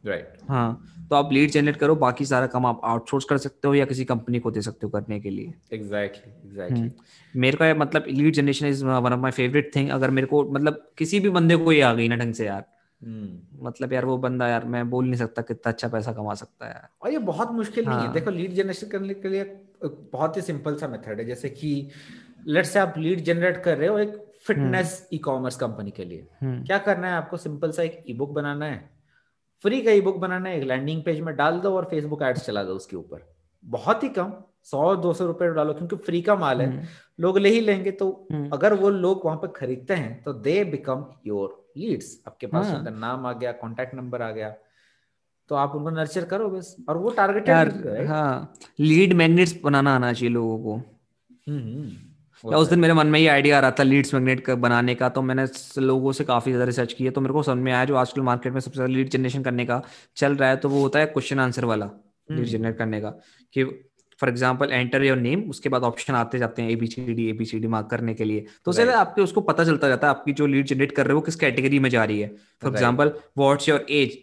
राइट 0.03 0.25
right. 0.25 0.49
हाँ 0.49 1.07
तो 1.09 1.15
आप 1.15 1.31
लीड 1.33 1.51
जनरेट 1.51 1.75
करो 1.75 1.95
बाकी 1.97 2.25
सारा 2.25 2.47
काम 2.47 2.65
आप 2.65 2.81
आउटसोर्स 2.85 3.25
कर 3.25 3.37
सकते 3.37 3.67
हो 3.67 3.73
या 3.75 3.85
किसी 3.85 4.05
कंपनी 4.05 4.39
को 4.39 4.51
दे 4.51 4.61
सकते 4.61 4.85
हो 4.85 4.89
करने 4.89 5.19
के 5.19 5.29
लिए 5.29 5.53
एग्जैक्टली 5.73 6.31
एग्जैक्टली 6.49 6.91
मेरे 7.33 7.57
को 7.57 7.79
मतलब 7.79 8.05
lead 8.09 8.33
generation 8.33 8.67
is 8.67 8.83
one 8.85 9.13
of 9.13 9.19
my 9.19 9.31
favourite 9.31 9.71
thing 9.75 9.89
अगर 9.89 10.11
मेरे 10.11 10.27
को 10.27 10.43
मतलब 10.51 10.85
किसी 10.97 11.19
भी 11.19 11.29
बंदे 11.29 11.55
को 11.55 11.71
ये 11.71 11.81
आ 11.81 11.93
गई 11.93 12.07
ना 12.07 12.15
ढंग 12.15 12.33
से 12.33 12.45
यार 12.45 12.65
हम्म। 13.01 13.65
मतलब 13.65 13.93
यार 13.93 14.05
वो 14.05 14.17
बंदा 14.17 14.47
यार 14.47 14.65
मैं 14.67 14.89
बोल 14.89 15.05
नहीं 15.05 15.15
सकता 15.15 15.41
कितना 15.41 15.71
अच्छा 15.71 15.87
पैसा 15.87 16.13
कमा 16.13 16.33
सकता 16.35 16.65
है 16.65 16.71
यार 16.71 16.87
और 17.01 17.11
ये 17.11 17.17
बहुत 17.25 17.51
मुश्किल 17.51 17.85
हाँ. 17.85 17.93
नहीं 17.93 18.01
है 18.01 18.07
हाँ। 18.07 18.13
देखो 18.13 18.31
लीड 18.31 18.53
जनरेशन 18.53 18.87
करने 18.87 19.13
के 19.13 19.29
लिए 19.29 19.43
बहुत 19.83 20.37
ही 20.37 20.41
सिंपल 20.41 20.75
सा 20.75 20.87
मेथड 20.87 21.19
है 21.19 21.25
जैसे 21.25 21.49
कि 21.51 21.89
लेट 22.47 22.65
से 22.65 22.79
आप 22.79 22.93
लीड 22.97 23.23
जनरेट 23.23 23.63
कर 23.63 23.77
रहे 23.77 23.87
हो 23.87 23.97
एक 23.99 24.17
फिटनेस 24.47 25.07
ई 25.13 25.17
कॉमर्स 25.19 25.55
कंपनी 25.57 25.91
के 25.91 26.05
लिए 26.05 26.27
हम्म। 26.41 26.63
क्या 26.65 26.77
करना 26.79 27.07
है 27.07 27.13
आपको 27.13 27.37
सिंपल 27.37 27.71
सा 27.71 27.83
एक 27.83 28.03
ई 28.09 28.13
बुक 28.13 28.31
बनाना 28.31 28.65
है 28.65 28.98
फ्री 29.63 29.81
का 29.81 29.91
ई 29.91 30.01
बुक 30.01 30.17
बनाना 30.17 30.49
है 30.49 30.57
एक 30.57 30.63
लैंडिंग 30.67 31.01
पेज 31.03 31.19
में 31.21 31.35
डाल 31.35 31.59
दो 31.59 31.75
और 31.77 31.85
फेसबुक 31.91 32.21
एड्स 32.23 32.45
चला 32.45 32.63
दो 32.63 32.73
उसके 32.73 32.95
ऊपर। 32.97 33.27
बहुत 33.65 34.03
ही 34.03 34.09
कम 34.09 34.31
सौ 34.65 34.95
दो 34.95 35.13
सौ 35.13 35.25
रुपए 35.25 35.47
डालो 35.53 35.73
क्योंकि 35.73 35.95
फ्री 36.05 36.21
का 36.21 36.35
माल 36.35 36.61
है। 36.61 36.67
हम्म। 36.67 36.87
लोग 37.19 37.37
ले 37.37 37.49
ही 37.49 37.59
लेंगे 37.61 37.91
तो 37.91 38.09
हम्म। 38.31 38.49
अगर 38.53 38.73
वो 38.73 38.89
लोग 38.89 39.25
वहाँ 39.25 39.37
पर 39.37 39.47
खरीदते 39.55 39.93
हैं 39.93 40.21
तो 40.23 40.33
दे 40.33 40.63
बिकम 40.65 41.05
योर 41.27 41.55
लीड्स 41.77 42.17
आपके 42.27 42.47
पास 42.47 42.65
हाँ. 42.65 42.77
उनका 42.77 42.91
नाम 42.91 43.25
आ 43.25 43.33
गया 43.33 43.51
कॉन्टेक्ट 43.61 43.95
नंबर 43.95 44.21
आ 44.21 44.31
गया 44.31 44.53
तो 45.49 45.55
आप 45.55 45.75
उनको 45.75 45.89
नर्चर 45.89 46.25
करो 46.25 46.49
बस। 46.49 46.75
और 46.89 46.97
वो 46.97 47.09
टारगेटेड 47.11 48.07
हाँ 48.07 48.53
लीड 48.79 49.13
मैग्नेट्स 49.13 49.59
बनाना 49.63 49.95
आना 49.95 50.13
चाहिए 50.13 50.33
लोगों 50.33 50.57
को। 50.59 50.81
हम्म, 52.43 52.53
या 52.53 52.59
उस 52.59 52.69
दिन 52.69 52.79
मेरे 52.79 52.93
मन 52.93 53.07
में 53.07 53.19
ये 53.19 53.27
आइडिया 53.27 53.57
आ 53.57 53.59
रहा 53.61 53.71
था 53.71 53.83
लीड्स 53.83 54.13
मैग्नेट 54.13 54.49
बनाने 54.59 54.95
का 54.95 55.09
तो 55.09 55.21
मैंने 55.21 55.45
लोगों 55.81 56.11
से 56.11 56.23
काफ़ी 56.25 56.51
ज़्यादा 56.51 56.65
रिसर्च 56.65 56.93
किया 56.93 57.11
तो 57.11 57.21
मेरे 57.21 57.33
को 57.33 57.43
समझ 57.43 57.63
में 57.63 57.71
आया 57.71 57.83
जो 57.85 57.95
आजकल 57.97 58.21
मार्केट 58.23 58.53
में 58.53 58.59
सबसे 58.61 58.75
ज़्यादा 58.75 58.93
लीड 58.93 59.09
जनरेशन 59.09 59.43
करने 59.43 59.65
का 59.65 59.81
चल 60.17 60.35
रहा 60.35 60.49
है 60.49 60.57
तो 60.57 60.69
वो 60.69 60.81
होता 60.81 60.99
है 60.99 61.05
क्वेश्चन 61.07 61.39
आंसर 61.39 61.65
वाला 61.65 61.89
लीड 62.29 62.45
जनरेट 62.47 62.77
करने 62.77 63.01
का। 63.01 63.09
कि 63.55 63.63
for 64.19 64.29
example 64.29 64.71
enter 64.71 65.03
your 65.03 65.17
name 65.17 65.43
उसके 65.49 65.69
बाद 65.69 65.83
ऑप्शन 65.83 66.13
आते 66.13 66.39
जाते 66.39 66.61
हैं 66.61 66.69
एबीसीडी 66.69 67.27
एबीसीडी 67.29 67.67
मार्क 67.67 67.87
करने 67.89 68.13
के 68.13 68.23
लिए। 68.23 68.45
तो 68.65 68.71
उससे 68.71 68.91
आपके 68.93 69.21
उसको 69.21 69.41
पता 69.41 69.63
चलता 69.63 69.87
जाता 69.89 70.07
है 70.07 70.11
आपकी 70.11 70.33
जो 70.33 70.45
लीड 70.47 70.65
जनरेट 70.67 70.91
कर 70.91 71.07
रहे 71.07 71.15
हो 71.15 71.21
किस 71.21 71.35
कैटेगरी 71.35 71.79
में 71.79 71.89
जा 71.89 72.03
रही 72.03 72.19
है। 72.19 72.27
For 72.63 72.71
example 72.71 73.11
what's 73.37 73.69
your 73.69 73.85
age 73.91 74.17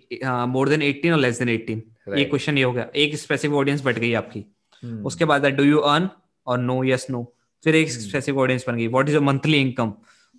more 0.48 0.68
than 0.68 0.82
eighteen 0.82 1.12
और 1.12 1.18
लेस 1.18 1.38
देन 1.38 1.48
एटीन 1.48 1.82
ये 2.08 2.24
क्वेश्चन 2.24 2.58
ये 2.58 2.64
हो 2.64 2.72
गया। 2.72 2.86
एक 2.96 3.16
स्पेसिफिक 3.18 3.56
ऑडियंस 3.56 3.84
बैठ 3.84 3.98
गई 3.98 4.12
आपकी। 4.14 4.44
hmm. 4.82 5.06
उसके 5.06 5.24
बाद 5.24 5.46
do 5.46 5.64
you 5.64 5.78
earn 5.78 6.08
or 6.46 6.58
no 6.60 6.82
yes 6.84 7.06
no 7.10 7.22
फिर 7.64 7.74
एक 7.74 7.90
स्पेसिफिक 7.90 8.34
hmm. 8.34 8.42
ऑडियंस 8.42 8.64
बन 8.68 8.76
गई। 8.76 8.86
What 8.86 9.08
is 9.08 9.14
your 9.14 9.24
monthly 9.24 9.60
income 9.60 9.92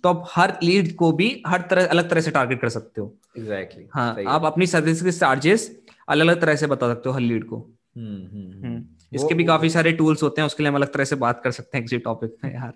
तो 0.04 0.08
आप 0.08 0.24
हर 0.30 0.52
लीड 0.62 0.94
को 0.96 1.10
भी 1.12 1.42
हर 1.46 1.60
तरह 1.60 1.86
अलग 1.86 2.10
तरह 2.10 2.20
से 2.20 2.30
टारगेट 2.30 2.60
कर 2.60 2.68
सकते 2.68 3.00
हो। 3.00 3.14
एग्जैक्टली 3.38 3.84
exactly, 3.84 4.24
हाँ 4.24 4.34
आप 4.34 4.44
अपनी 4.44 4.66
सर्विस 4.66 5.02
के 5.02 5.12
चार्जेस 5.12 5.70
अलग 6.08 6.26
अलग 6.26 6.40
तरह 6.40 6.56
से 6.56 6.66
बता 6.66 6.88
सकते 6.88 7.08
हो 7.08 7.14
हर 7.14 7.20
लीड 7.20 7.44
को। 7.44 7.56
हम्म, 7.96 8.26
हम्म, 8.26 8.66
हम्म। 8.66 8.84
इसके 9.14 9.34
भी 9.34 9.44
काफ़ी 9.44 9.70
सारे 9.70 9.92
टूल्स 9.92 10.22
होते 10.22 10.40
हैं 10.40 10.46
उसके 10.46 10.62
लिए 10.62 10.70
हम 10.70 10.76
अलग 10.76 10.92
तरह 10.92 11.04
से 11.04 11.16
बात 11.16 11.40
कर 11.44 11.50
सकते 11.50 11.78
हैं 11.78 11.84
किसी 11.84 11.98
टॉपिक 11.98 12.36
में 12.44 12.54
यार। 12.54 12.72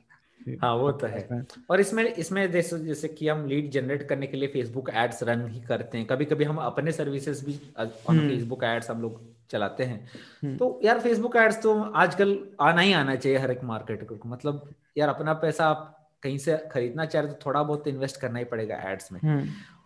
हाँ 0.62 0.74
वो 0.76 0.90
तो 0.92 1.06
है। 1.06 1.46
और 1.70 1.80
इसमें 1.80 2.04
इसमें 2.04 2.50
जैसे 2.52 2.78
जैसे 2.78 3.08
कि 3.08 3.28
हम 3.28 3.46
लीड 3.46 3.70
जनरेट 3.70 4.02
करने 4.08 4.26
के 4.26 4.36
लिए 4.36 4.48
फेसबुक 4.48 4.90
एड्स 4.90 5.22
रन 5.22 5.46
ही 5.48 5.60
करते 5.60 5.98
हैं। 5.98 6.06
कभी 6.06 6.24
कभी 6.24 6.44
हम 6.44 6.56
अपने 6.56 6.92
सर्विसेज़ 6.92 7.44
भी 7.46 7.58
ऑन 7.78 8.18
फेसबुक 8.28 8.64
एड्स 8.64 8.90
हम 8.90 9.02
लोग 9.02 9.20
चलाते 9.52 9.84
हैं। 9.84 10.56
तो 10.56 10.78
यार 10.84 11.00
फेसबुक 11.00 11.36
एड्स 11.36 11.62
तो 11.62 11.80
आजकल 11.96 12.38
आना 12.60 12.80
ही 12.80 12.92
आना 12.94 13.16
चाहिए 13.16 13.38
हर 13.38 13.50
एक 13.50 13.64
मार्केट 13.64 14.06
को। 14.08 14.28
मतलब 14.28 14.70
यार 14.98 15.08
अपना 15.08 15.32
पैसा 15.42 15.66
आप 15.66 15.88
कहीं 16.22 16.38
से 16.38 16.56
खरीदना 16.72 17.04
चाह 17.06 17.22
रहे 17.22 17.32
तो 17.32 17.38
थोड़ा 17.46 17.62
बहुत 17.62 17.86
इन्वेस्ट 17.88 18.20
करना 18.20 18.38
ही 18.38 18.44
पड़ेगा 18.46 18.76
एड्स 18.90 19.12
में। 19.12 19.20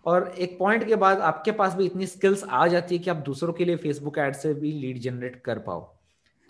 और 0.06 0.28
एक 0.38 0.58
पॉइंट 0.58 0.86
के 0.86 0.96
बाद 0.96 1.20
आपके 1.22 1.52
पास 1.52 1.74
भी 1.74 1.86
इतनी 1.86 2.06
स्किल्स 2.06 2.44
आ 2.44 2.66
जाती 2.66 2.96
है 2.96 3.02
कि 3.02 3.10
आप 3.10 3.22
दूसरों 3.26 3.52
के 3.52 3.64
लिए 3.64 3.76
फेसबुक 3.76 4.18
एड 4.18 4.34
से 4.36 4.52
भी 4.54 4.72
लीड 4.72 4.98
जनरेट 5.02 5.40
कर 5.44 5.58
पाओ। 5.60 5.80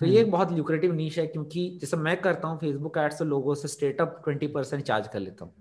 तो 0.00 0.06
ये 0.06 0.20
एक 0.20 0.30
बहुत 0.30 0.52
ल्यूक्रेटिव 0.52 0.94
नीच 0.94 1.18
है 1.18 1.26
क्योंकि 1.26 1.68
जैसे 1.80 1.96
मैं 1.98 2.16
करता 2.22 2.48
हूँ 2.48 2.58
फेसबुक 2.58 2.98
एड 2.98 3.12
से 3.12 3.24
लोगों 3.24 3.54
से 3.54 3.68
straight 3.68 4.00
up 4.00 4.20
twenty 4.24 4.46
percent 4.48 4.82
charge 4.82 5.08
कर 5.08 5.20
लेता 5.20 5.44
हूँ। 5.44 5.52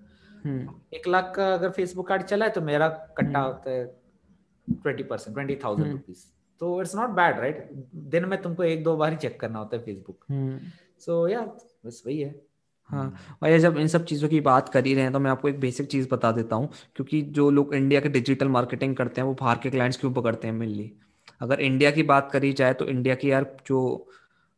हम्म। 0.43 0.73
एक 0.93 1.07
लाख 1.07 1.31
का 1.35 1.53
अगर 1.53 1.69
फेसबुक 1.71 2.11
एड 2.11 2.23
चला 2.23 2.45
है 2.45 2.51
तो 2.51 2.61
मेरा 2.63 2.87
कट्टा 2.89 3.39
हम्म। 3.39 3.47
होता 3.47 3.71
है 3.71 3.85
twenty 4.67 5.03
percent 5.03 5.33
twenty 5.35 5.55
thousand 5.63 5.91
rupees 5.91 6.25
तो 6.61 6.81
इट्स 6.81 6.95
नॉट 6.95 7.09
बैड 7.09 7.39
राइट 7.39 7.69
दिन 8.09 8.25
में 8.25 8.41
तुमको 8.41 8.63
एक 8.63 8.83
दो 8.83 8.95
बार 8.97 9.11
ही 9.11 9.17
चेक 9.17 9.39
करना 9.39 9.59
होता 9.59 9.77
है 9.77 9.83
फेसबुक 9.83 10.25
सो 10.99 11.27
या 11.27 11.41
बस 11.85 12.03
वही 12.05 12.19
है। 12.21 12.33
हाँ 12.89 13.37
और 13.43 13.49
ये 13.49 13.59
जब 13.59 13.77
इन 13.77 13.87
सब 13.87 14.05
चीज़ों 14.05 14.29
की 14.29 14.39
बात 14.41 14.69
कर 14.69 14.85
ही 14.85 14.93
रहे 14.93 15.03
हैं 15.03 15.13
तो 15.13 15.19
मैं 15.19 15.31
आपको 15.31 15.49
एक 15.49 15.59
बेसिक 15.59 15.87
चीज़ 15.87 16.07
बता 16.11 16.31
देता 16.31 16.55
हूँ 16.55 16.69
क्योंकि 16.95 17.21
जो 17.31 17.49
लोग 17.49 17.73
इंडिया 17.75 18.01
के 18.01 18.09
डिजिटल 18.09 18.47
मार्केटिंग 18.47 18.95
करते 18.95 19.21
हैं 19.21 19.27
वो 19.27 19.33
बाहर 19.33 19.57
के 19.57 19.69
क्लाइंट्स 19.69 19.97
क्यों 19.97 20.11
पकड़ते 20.13 20.47
हैं 20.47 20.53
मेनली 20.55 20.91
अगर 21.41 21.59
इंडिया 21.59 21.91
की 21.91 22.03
बात 22.03 22.29
करी 22.31 22.51
जाए 22.53 22.73
तो 22.73 22.85
इंडिया 22.85 23.15
की 23.15 23.31
यार 23.31 23.55
जो 23.67 23.81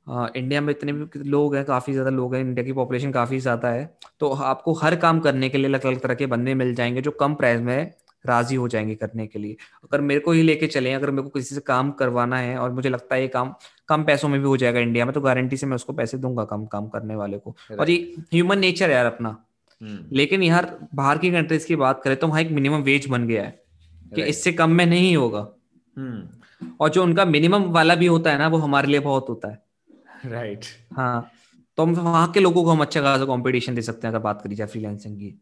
आ, 0.08 0.28
इंडिया 0.36 0.62
में 0.62 0.72
इतने 0.72 0.94
भी 0.94 1.24
लोग 1.24 1.56
हैं 1.56 1.64
काफ़ी 1.66 1.94
ज़्यादा 1.94 2.10
लोग 2.10 2.36
हैं 2.36 2.42
इंडिया 2.42 2.66
की 2.66 2.74
पॉपुलेशन 2.74 3.12
काफ़ी 3.12 3.40
ज़्यादा 3.40 3.70
है 3.70 3.86
तो 4.20 4.30
आपको 4.30 4.74
हर 4.74 4.96
काम 4.96 5.20
करने 5.20 5.50
के 5.50 5.58
लिए 5.58 5.68
अलग 5.68 5.86
अलग 5.86 6.00
तरह 6.00 6.16
के 6.16 6.26
बंदे 6.26 6.54
मिल 6.54 6.74
जाएँगे 6.76 7.02
जो 7.02 7.12
कम 7.12 7.36
प्राइस 7.36 7.62
में 7.62 7.94
राज़ी 8.28 8.56
हो 8.56 8.68
जाएँगे 8.68 8.96
करने 8.96 9.28
के 9.28 9.40
लिए। 9.40 9.56
अगर 9.84 10.02
मेरे 10.02 10.20
को 10.20 10.32
ही 10.32 10.44
लेके 10.44 10.68
चले 10.68 10.94
अगर 10.94 11.12
मेरे 11.12 11.24
को 11.24 11.30
किसी 11.30 11.56
से 11.56 11.62
काम 11.62 11.92
करवाना 11.92 12.38
है 12.38 12.58
और 12.58 12.72
मुझे 12.72 12.90
लगता 12.90 13.16
है 13.16 13.22
ये 13.22 13.28
काम 13.28 13.54
कम 13.90 14.04
पैसों 14.04 14.30
में 14.30 14.40
भी 14.40 14.48
हो 14.48 14.58
जाएगा 14.58 14.80
इंडिया 14.80 15.06
में 15.06 15.14
तो 15.14 15.22
गारंटी 15.22 15.58
से 15.58 15.68
मैं 15.68 15.76
उसको 15.76 15.94
पैसे 15.94 16.18
दूँगा 16.18 16.44
कम 16.46 16.66
काम 16.66 16.88
करने 16.88 17.16
वाले 17.16 17.38
को। 17.38 17.56
और 17.80 17.90
ये 17.90 18.16
ह्यूमन 18.34 18.60
नेचर 18.60 18.90
है 18.90 18.96
यार 18.96 19.06
अपना। 19.06 19.30
हम्म। 19.82 20.16
लेकिन 20.18 20.44
यार 20.44 20.78
बाहर 20.96 21.18
की 21.18 21.32
कंट्रीज़ 21.32 21.68
की 21.68 21.76
बात 21.76 22.02
करें 22.04 22.16
तो 22.18 22.28
वहाँ 22.28 22.42
एक 22.42 22.52
मिनिमम 22.52 22.82
वेज 22.82 23.08
बन 23.10 23.28
गया 23.28 23.44
है 23.44 23.60
कि 24.16 24.24
इससे 24.24 24.52
कम 24.54 24.72
में 24.72 24.86
नहीं 24.86 25.16
होगा। 25.18 25.48
हम्म। 25.98 26.68
और 26.80 26.90
जो 26.90 27.04
उनका 27.04 27.26
मिनिमम 27.26 27.64
वाला 27.72 27.96
भी 27.96 28.06
होता 28.06 28.32
है 28.32 28.38
ना 28.38 28.48
वो 28.48 28.58
हमारे 28.58 28.88
लिए 28.88 29.00
बहुत 29.00 29.30
होता 29.30 29.48
है। 29.48 29.66
राइट 30.26 30.66
हाँ 30.94 31.32
तो 31.78 31.84
हम 31.84 31.94
वहाँ 31.94 32.32
के 32.32 32.40
लोगों 32.40 32.64
को 32.64 32.72
हम 32.72 32.82
अच्छा 32.82 33.02
खासा 33.02 33.26
कॉम्पिटिशन 33.26 33.76
दे 33.76 33.82
सकते 33.82 34.08
हैं 34.08 34.14
अगर 34.14 34.24
बात 34.24 34.42
करी 34.42 34.56
जाए 34.56 34.68
फ्रीलांसिंग 34.68 35.16
की। 35.18 35.34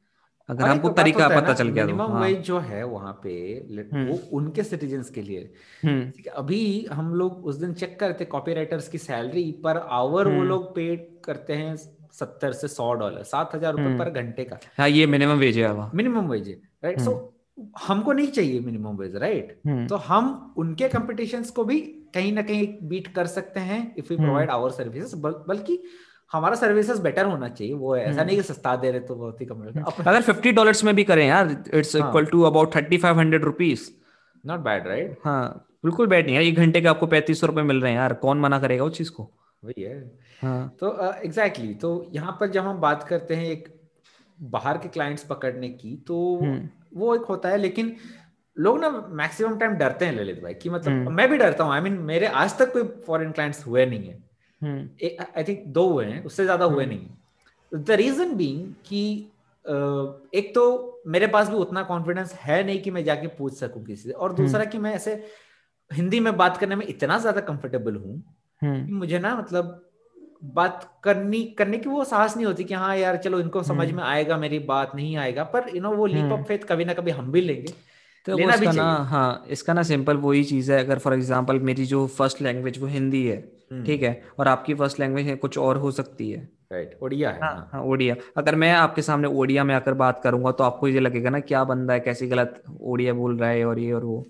अगर 0.50 0.68
हमको 0.68 0.90
तरीका 0.92 1.28
पता 1.30 1.54
चल 1.54 1.70
गया 1.70 1.86
मिनिमम 1.86 2.08
तो, 2.08 2.20
वेज 2.20 2.36
हाँ। 2.36 2.44
जो 2.44 2.60
है 2.60 2.84
वहाँ 2.86 3.14
पे 3.24 3.32
हम्म। 3.94 4.06
वो 4.08 4.20
उनके 4.38 4.64
सिटीजन 4.64 5.04
के 5.16 5.22
लिए। 5.22 5.52
हम्म। 5.84 6.32
अभी 6.38 6.64
हम 6.92 7.14
लोग 7.16 7.46
उस 7.46 7.56
दिन 7.56 7.74
चेक 7.74 8.00
करते 8.00 8.26
कॉपी 8.26 8.54
राइटर्स 8.54 8.88
की 8.88 8.98
सैलरी 9.00 9.52
पर 9.64 9.78
आवर 9.78 10.28
वो 10.28 10.34
हम्म। 10.34 10.48
लोग 10.48 10.74
पेड 10.76 11.08
करते 11.26 11.54
हैं 11.54 11.76
सत्तर 12.14 12.52
से 12.54 12.68
सौ 12.68 12.94
डॉलर 12.94 13.24
सात 13.26 13.56
हज़ार 13.56 13.74
रुपए 13.76 13.98
पर 14.00 14.10
घंटे 14.12 14.44
का। 14.44 14.60
हाँ 14.78 14.90
ये 14.90 15.08
मिनिमम 15.08 15.40
वेज 15.40 15.58
है 15.58 15.74
मिनिमम 15.96 16.30
वेज 16.30 16.48
है 16.48 16.62
राइट 16.84 17.00
सो 17.00 17.14
हमको 17.88 18.14
नहीं 18.14 18.28
चाहिए 18.28 18.60
मिनिमम 18.60 18.96
वेज 18.98 19.16
राइट 19.16 19.88
तो 19.90 19.96
हम 20.08 20.54
उनके 20.58 20.88
कंपटीशन 20.90 21.44
को 21.56 21.64
भी 21.64 21.80
कहीं 22.16 22.32
ना 22.34 22.42
कहीं 22.42 22.68
बीट 22.90 23.08
कर 23.16 23.28
सकते 23.28 23.60
हैं 23.60 23.80
if 23.98 24.12
you 24.14 24.18
provide 24.20 24.50
our 24.50 24.72
services 24.72 25.16
बल्कि 25.18 25.82
हमारा 26.32 26.56
सर्विसेज़ 26.56 27.02
बेटर 27.02 27.26
होना 27.26 27.50
चाहिए। 27.50 27.74
वो 27.74 27.96
ऐसा 27.98 28.24
नहीं 28.24 28.36
कि 28.36 28.42
हम्म। 28.42 28.54
सस्ता 28.54 28.76
दे 28.76 28.92
रहे 28.92 29.00
तो 29.02 29.16
बहुत 29.16 29.42
ही 29.42 29.46
कम 29.46 29.62
अगर 30.08 30.22
फिफ्टी 30.22 30.52
डॉलर्स 30.52 30.84
में 30.84 30.96
भी 30.96 31.04
करें 31.04 31.28
यार 31.28 31.52
it's 31.74 31.96
equal 31.96 32.26
to 32.26 32.42
about 32.44 32.76
thirty 32.76 32.98
five 32.98 33.20
hundred 33.20 33.44
rupees 33.44 33.90
not 34.46 34.60
bad 34.60 34.88
right 34.88 35.18
हाँ 35.26 35.68
बिल्कुल 35.86 36.08
बैड 36.08 36.26
नहीं 36.26 36.36
है। 36.36 36.44
एक 36.46 36.56
घंटे 36.56 36.82
के 36.82 36.88
आपको 36.88 37.08
पैंतीस 37.08 37.40
सौ 37.42 37.48
रुपए 37.48 37.62
मिल 37.62 37.82
रहे 37.82 37.92
हैं 37.92 38.00
यार। 38.00 38.14
कौन 38.22 38.40
मना 38.40 38.60
करेगा 38.60 38.84
उस 38.84 38.98
चीज़ 38.98 39.12
को? 39.12 39.30
वही 39.64 39.84
है। 39.84 40.00
हाँ। 40.42 40.76
तो 40.80 40.88
एग्जैक्टली 40.88 41.66
uh, 41.66 41.70
exactly, 41.70 41.82
तो 41.82 42.08
यहाँ 42.14 42.38
पर 42.40 42.50
जब 42.50 42.64
हम 42.64 42.80
बात 42.80 43.04
करते 43.04 43.36
हैं 43.36 43.50
एक 43.52 43.68
बाहर 44.38 44.78
के 44.78 44.88
क्लाइंट्स 44.88 45.24
पकड़ने 45.24 45.70
की 45.70 45.96
तो 46.08 46.18
हम्म। 46.42 46.70
वो 46.94 47.16
एक 47.16 47.22
होता 47.22 47.50
है 47.50 47.58
लेकिन 47.58 47.96
लोग 48.58 48.80
ना 48.80 48.90
मैक्सिमम 49.12 49.58
टाइम 49.58 49.74
डरते 49.74 50.06
हैं 50.06 50.14
ललित 50.14 50.42
भाई 50.44 50.54
कि 50.54 50.70
मतलब 50.70 50.94
हम्म। 50.94 51.14
मैं 51.14 51.30
भी 51.30 51.38
डरता 51.38 51.64
हूँ। 51.64 51.74
आई 51.74 51.82
मीन 51.82 51.94
मेरे 52.04 52.28
आज 52.42 52.58
तक 52.58 52.74
कोई 52.74 52.84
फॉरेन 53.08 53.32
क्लाइंट्स 53.32 53.66
हुए 53.68 53.86
नहीं 53.86 54.08
है। 54.08 54.24
आई 54.64 55.44
थिंक 55.44 55.64
दो 55.68 55.88
हुए 55.90 56.06
हैं 56.06 56.24
उससे 56.24 56.44
ज़्यादा 56.44 56.66
हुए 56.66 56.84
हम्म। 56.84 56.96
नहीं 56.96 57.84
द 57.84 57.92
रीजन 57.92 58.36
बींग 58.36 58.74
कि 58.86 59.32
एक 60.34 60.52
तो 60.56 61.02
मेरे 61.08 61.28
पास 61.28 61.50
भी 61.50 61.56
उतना 61.56 61.84
कॉन्फिडेंस 61.84 62.34
है 62.34 62.64
नहीं 62.64 62.82
कि 62.82 62.92
मैं 62.92 63.04
जाके 63.04 63.28
पूछ 63.28 63.54
सकूँ 63.54 63.84
किसी 63.86 64.10
से 64.10 64.14
और 64.14 64.34
दूसरा 64.34 64.60
हम्म। 64.60 64.72
कि 64.72 64.78
मैं 64.78 64.94
ऐसे 64.94 65.24
हिंदी 65.92 66.20
में 66.20 66.36
बात 66.38 66.58
करने 66.58 66.76
में 66.76 66.86
इतना 66.88 67.18
ज़्यादा 67.18 67.42
कंफर्टेबल 67.42 67.96
हूँ। 67.96 68.22
कि 68.62 68.94
मुझे 68.94 69.20
ना 69.20 69.36
मतलब 69.36 69.82
बात 70.44 70.90
करनी 71.04 71.44
करने 71.58 71.78
की 71.78 71.90
वो 71.90 72.04
साहस 72.04 72.36
नहीं 72.38 72.46
होती 72.46 72.64
कि 72.64 72.74
हाँ 72.74 72.96
यार 72.98 73.18
चलो 73.18 73.40
इनको 73.40 73.64
समझ 73.64 73.92
में 73.92 74.04
आएगा 74.04 74.38
मेरी 74.38 74.60
बात 74.60 74.96
नहीं 74.96 75.16
आएगा 75.18 75.44
पर 75.44 75.70
यू 75.76 75.82
नो 75.82 75.92
वो 75.92 76.06
लीप 76.06 76.32
ऑफ़ 76.32 76.42
फेथ 76.42 76.60
कभी 76.60 76.86
ना 76.86 76.94
कभी 76.94 77.12
हम 77.12 77.32
भी 77.32 77.42
लेंगे 77.42 77.74
तो 78.28 78.38
लेना 78.38 78.54
इसका 78.54 78.72
ना 78.72 78.84
हाँ 78.84 79.46
इसका 79.50 79.74
ना 79.74 79.84
सिंपल 79.84 80.18
वही 80.18 80.44
चीज़ 80.44 80.72
है 80.72 80.80
अगर 80.80 81.00
फॉर 81.00 81.14
एग्जांपल 81.14 81.60
मेरी 81.60 81.86
जो 81.86 82.06
फ़र्स्ट 82.08 82.42
लैंग्वेज 82.42 82.78
वो 82.78 82.88
हिंदी 82.88 83.26
है। 83.28 83.38
ठीक 83.72 84.04
है? 84.04 84.22
और 84.40 84.48
आपकी 84.48 84.74
फ़र्स्ट 84.74 85.00
लैंग्वेज 85.00 85.28
है 85.28 85.36
कुछ 85.36 85.58
और 85.58 85.78
हो 85.78 85.92
सकती 85.92 86.30
है। 86.32 86.48
राइट 86.72 86.98
ओडिया 87.04 87.30
है 87.30 87.40
हाँ, 87.42 87.70
हाँ। 87.74 87.82
ओडिया। 87.84 88.16
अगर 88.38 88.56
मैं 88.56 88.72
आपके 88.74 89.02
सामने 89.02 89.28
ओडिया 89.30 89.64
में 89.64 89.74
आकर 89.76 89.94
बात 89.96 90.22
करूँगा 90.24 90.52
तो 90.52 90.64
आपको 90.64 90.88
ये 90.88 91.00
लगेगा 91.00 91.30
ना 91.30 91.40
क्या 91.42 91.64
बंदा 91.64 91.94
है 91.94 92.00
कैसी 92.00 92.28
गलत 92.28 92.62
ओडिया 92.82 93.14
बोल 93.14 93.38
रहा 93.38 93.50
है 93.50 93.66
और 93.66 93.80
ये 93.80 93.92
और 93.92 94.06
वो 94.06 94.26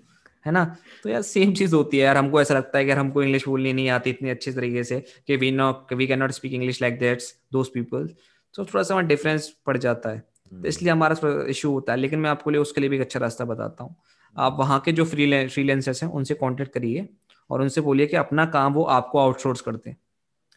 है 0.46 0.52
ना? 0.52 0.64
तो 1.02 1.08
यार 1.08 1.22
सेम 1.22 1.52
चीज़ 1.52 1.74
होती 1.74 1.98
है 1.98 2.04
यार। 2.04 2.16
हमको 2.16 2.40
ऐसा 2.40 2.54
लगता 2.54 2.78
है 2.78 2.84
कि 2.84 2.90
यार 2.90 2.98
हमको 2.98 3.22
इंग्लिश 3.22 3.46
बोलनी 3.48 3.72
नहीं 3.72 3.88
आती 3.90 4.10
इतनी 4.10 4.30
अच्छे 4.30 4.52
तरीके 4.52 4.84
से 4.84 5.00
कि 5.26 5.36
we 5.36 5.50
know 5.50 5.70
we 5.92 6.06
can 6.06 6.18
not 6.18 6.30
speak 6.30 6.52
English 6.52 6.80
like 6.82 6.98
that's 6.98 7.34
those 7.52 7.70
people 7.74 8.08
तो 8.54 8.64
थोड़ा 8.64 8.82
सा 8.82 8.94
वहाँ 8.94 9.06
डिफरेंस 9.06 9.48
पड़ 9.66 9.76
जाता 9.78 10.10
है। 10.10 10.18
तो 10.18 10.56
हम्म। 10.56 10.66
इसलिए 10.66 10.92
हमारा 10.92 11.16
इशू 11.48 11.70
होता 11.72 11.92
है। 11.92 11.98
लेकिन 11.98 12.18
मैं 12.18 12.30
आपको 12.30 12.50
लिए 12.50 12.60
उसके 12.60 12.80
लिए 12.80 12.90
भी 12.90 12.96
एक 12.96 13.02
अच्छा 13.02 13.20
रास्ता 13.20 13.44
बताता 13.44 13.84
हूँ। 13.84 13.94
आप 14.36 14.56
वहाँ 14.58 14.78
के 14.80 14.92
जो 14.92 15.04
फ्री 15.04 15.46
फ्रीलेंसर्स 15.48 16.02
हैं 16.02 16.10
उनसे 16.10 16.34
कॉन्टेक्ट 16.34 16.72
करिए। 16.72 17.08
और 17.50 17.60
उनसे 17.60 17.80
बोलिए 17.80 18.06
कि 18.06 18.16
अपना 18.16 18.44
काम 18.46 18.74
वो 18.74 18.82
आपको 18.82 19.18
आउटसोर्स 19.18 19.60
करते 19.60 19.90
हैं। 19.90 19.96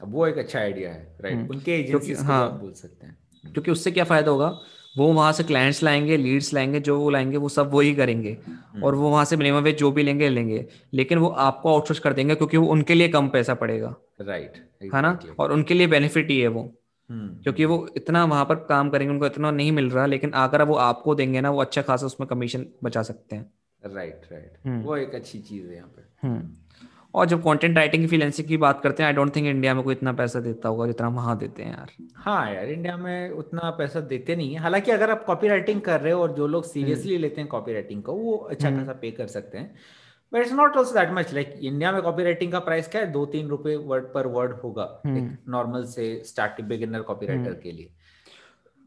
वो 0.02 0.28
एक 0.28 0.38
अच्छा 0.38 0.60
आइडिया 0.60 0.91
है 0.91 1.17
राइट 1.21 1.36
हम्म। 1.36 1.49
उनके 1.49 1.71
एजेंसी 1.71 2.13
हाँ। 2.13 2.60
बोल 2.60 2.73
सकते 2.73 3.08
हैं। 3.08 3.17
क्योंकि 3.54 3.71
उससे 3.71 3.91
क्या 3.91 4.04
फ़ायदा 4.04 4.32
होगा? 4.32 4.60
वो 4.97 5.13
वहाँ 5.13 5.32
से 5.32 5.43
क्लाइंट्स 5.43 5.84
लाएँगे 5.84 6.17
लीड्स 6.17 6.54
लाएँगे 6.54 6.80
जो 6.80 6.99
वो 6.99 7.10
लाएँगे 7.10 7.38
वो 7.38 7.49
सब 7.49 7.71
वो 7.71 7.80
ही 7.80 7.93
करेंगे। 7.95 8.38
हम्म। 8.47 8.84
और 8.84 8.95
वो 8.95 9.10
वहाँ 9.10 9.25
से 9.25 9.38
मिनिमम 9.38 9.60
वेज 9.60 9.78
जो 9.78 9.91
भी 9.91 10.04
लेंगे 10.04 10.30
लेंगे। 10.30 10.65
लेकिन 10.93 11.17
वो 11.17 11.28
आपको 11.28 11.73
आउटसोर्स 11.73 11.99
कर 11.99 12.13
देंगे 12.13 12.36
क्योंकि 12.36 12.58
वो 12.58 12.67
उनके 12.67 12.93
लिए 12.93 13.08
कम 13.08 13.30
पैसा 13.30 13.54
पड़ेगा। 13.54 13.95
राइट 14.21 14.54
है 14.93 15.02
ना? 15.02 15.19
और 15.39 15.52
उनके 15.52 15.73
लिए 15.73 15.88
बेनिफिट 15.88 16.30
ही 16.30 16.39
है 16.39 16.47
वो। 16.47 16.75
हम्म। 17.10 17.41
क्योंकि 17.43 17.65
वो 17.65 17.88
इतना 17.97 18.25
वहाँ 18.25 18.45
पर 18.45 18.56
काम 18.56 18.89
करेंगे 18.89 19.13
उनको 19.13 19.25
इतना 19.25 19.52
नहीं 19.52 19.71
मिल 19.71 19.89
रहा 19.89 20.06
लेकिन 20.06 20.32
अगर 20.32 20.62
वो 20.62 20.75
आपको 20.75 21.15
देंगे 21.15 21.41
ना 21.41 21.49
वो 21.49 21.62
अच्छा 21.62 21.82
खासा 21.82 22.06
उसमें 22.06 22.28
कमीशन 22.28 22.65
बचा 22.84 23.04
सकते 23.04 23.36
हैं। 23.36 23.54
राइट 23.84 24.21
राइट 24.32 24.86
वो 24.86 24.97
एक 24.97 25.15
अच्छी 25.15 25.39
चीज़ 25.39 25.67
है 25.67 25.75
यहाँ 25.75 25.88
पे 25.88 26.30
और 27.13 27.26
जब 27.26 27.43
कंटेंट 27.43 27.78
राइटिंग 27.78 28.04
की 28.04 28.08
फ्रीलांसिंग 28.08 28.48
की 28.48 28.58
बात 28.58 28.82
करते 28.82 29.04
हैं 29.04 29.08
आई 29.08 29.13
डोंट 29.13 29.36
थिंक 29.36 29.48
इंडिया 29.48 29.74
में 29.74 29.84
कोई 29.84 29.95
इतना 29.95 30.12
पैसा 30.13 30.39
देता 30.39 30.69
होगा 30.69 30.88
जितना 30.88 31.08
वहाँ 31.08 31.38
देते 31.38 31.63
हैं 31.63 31.72
यार। 31.72 31.91
हाँ 32.15 32.54
यार 32.54 32.69
इंडिया 32.69 32.98
में 32.98 33.30
उतना 33.32 33.69
पैसा 33.69 34.00
देते 34.00 34.36
नहीं 34.36 34.54
है। 34.54 34.60
हालाँकि 34.60 34.91
अगर 34.91 35.12
आप 35.12 35.24
कॉपी 35.26 35.48
राइटिंग 35.48 35.82
कर 35.82 36.02
रहे 36.02 36.13
हो 36.13 36.22
और 36.22 36.32
जो 36.32 36.48
लोग 36.48 36.65
सीरियसली 36.65 37.13
हम्म। 37.13 37.22
लेते 37.22 37.41
हैं 37.41 37.50
कॉपी 37.50 37.74
राइटिंग 37.74 38.04
को 38.04 38.13
वो 38.13 38.36
अच्छा 38.36 38.67
हम्म। 38.67 38.80
खासा 38.80 38.93
पे 38.93 39.12
कर 39.12 39.28
सकते 39.28 39.58
हैं। 39.58 39.76
But 40.34 40.39
it's 40.39 40.54
not 40.54 40.78
also 40.78 40.93
that 40.93 41.10
much 41.12 41.34
like 41.34 41.56
India 41.62 41.91
में 41.91 42.02
कॉपी 42.02 42.24
राइटिंग 42.24 42.52
का 42.52 42.60
प्राइस 42.60 42.88
क्या 42.88 43.02
है? 43.02 43.12
दो 43.12 43.26
तीन 43.26 43.48
रुपए 43.48 43.76
वर्ड 43.76 44.04
पर 44.04 44.28
वर्ड 44.28 44.54
होगा 44.54 45.02
नॉर्मल 45.06 45.80
हम्म। 45.80 45.86
से 45.86 46.22
स्टार्ट 46.26 46.62
बिगिनर 46.62 47.02
कॉपी 47.02 47.26
राइटर 47.26 47.54
के 47.54 47.72
लिए। 47.72 47.89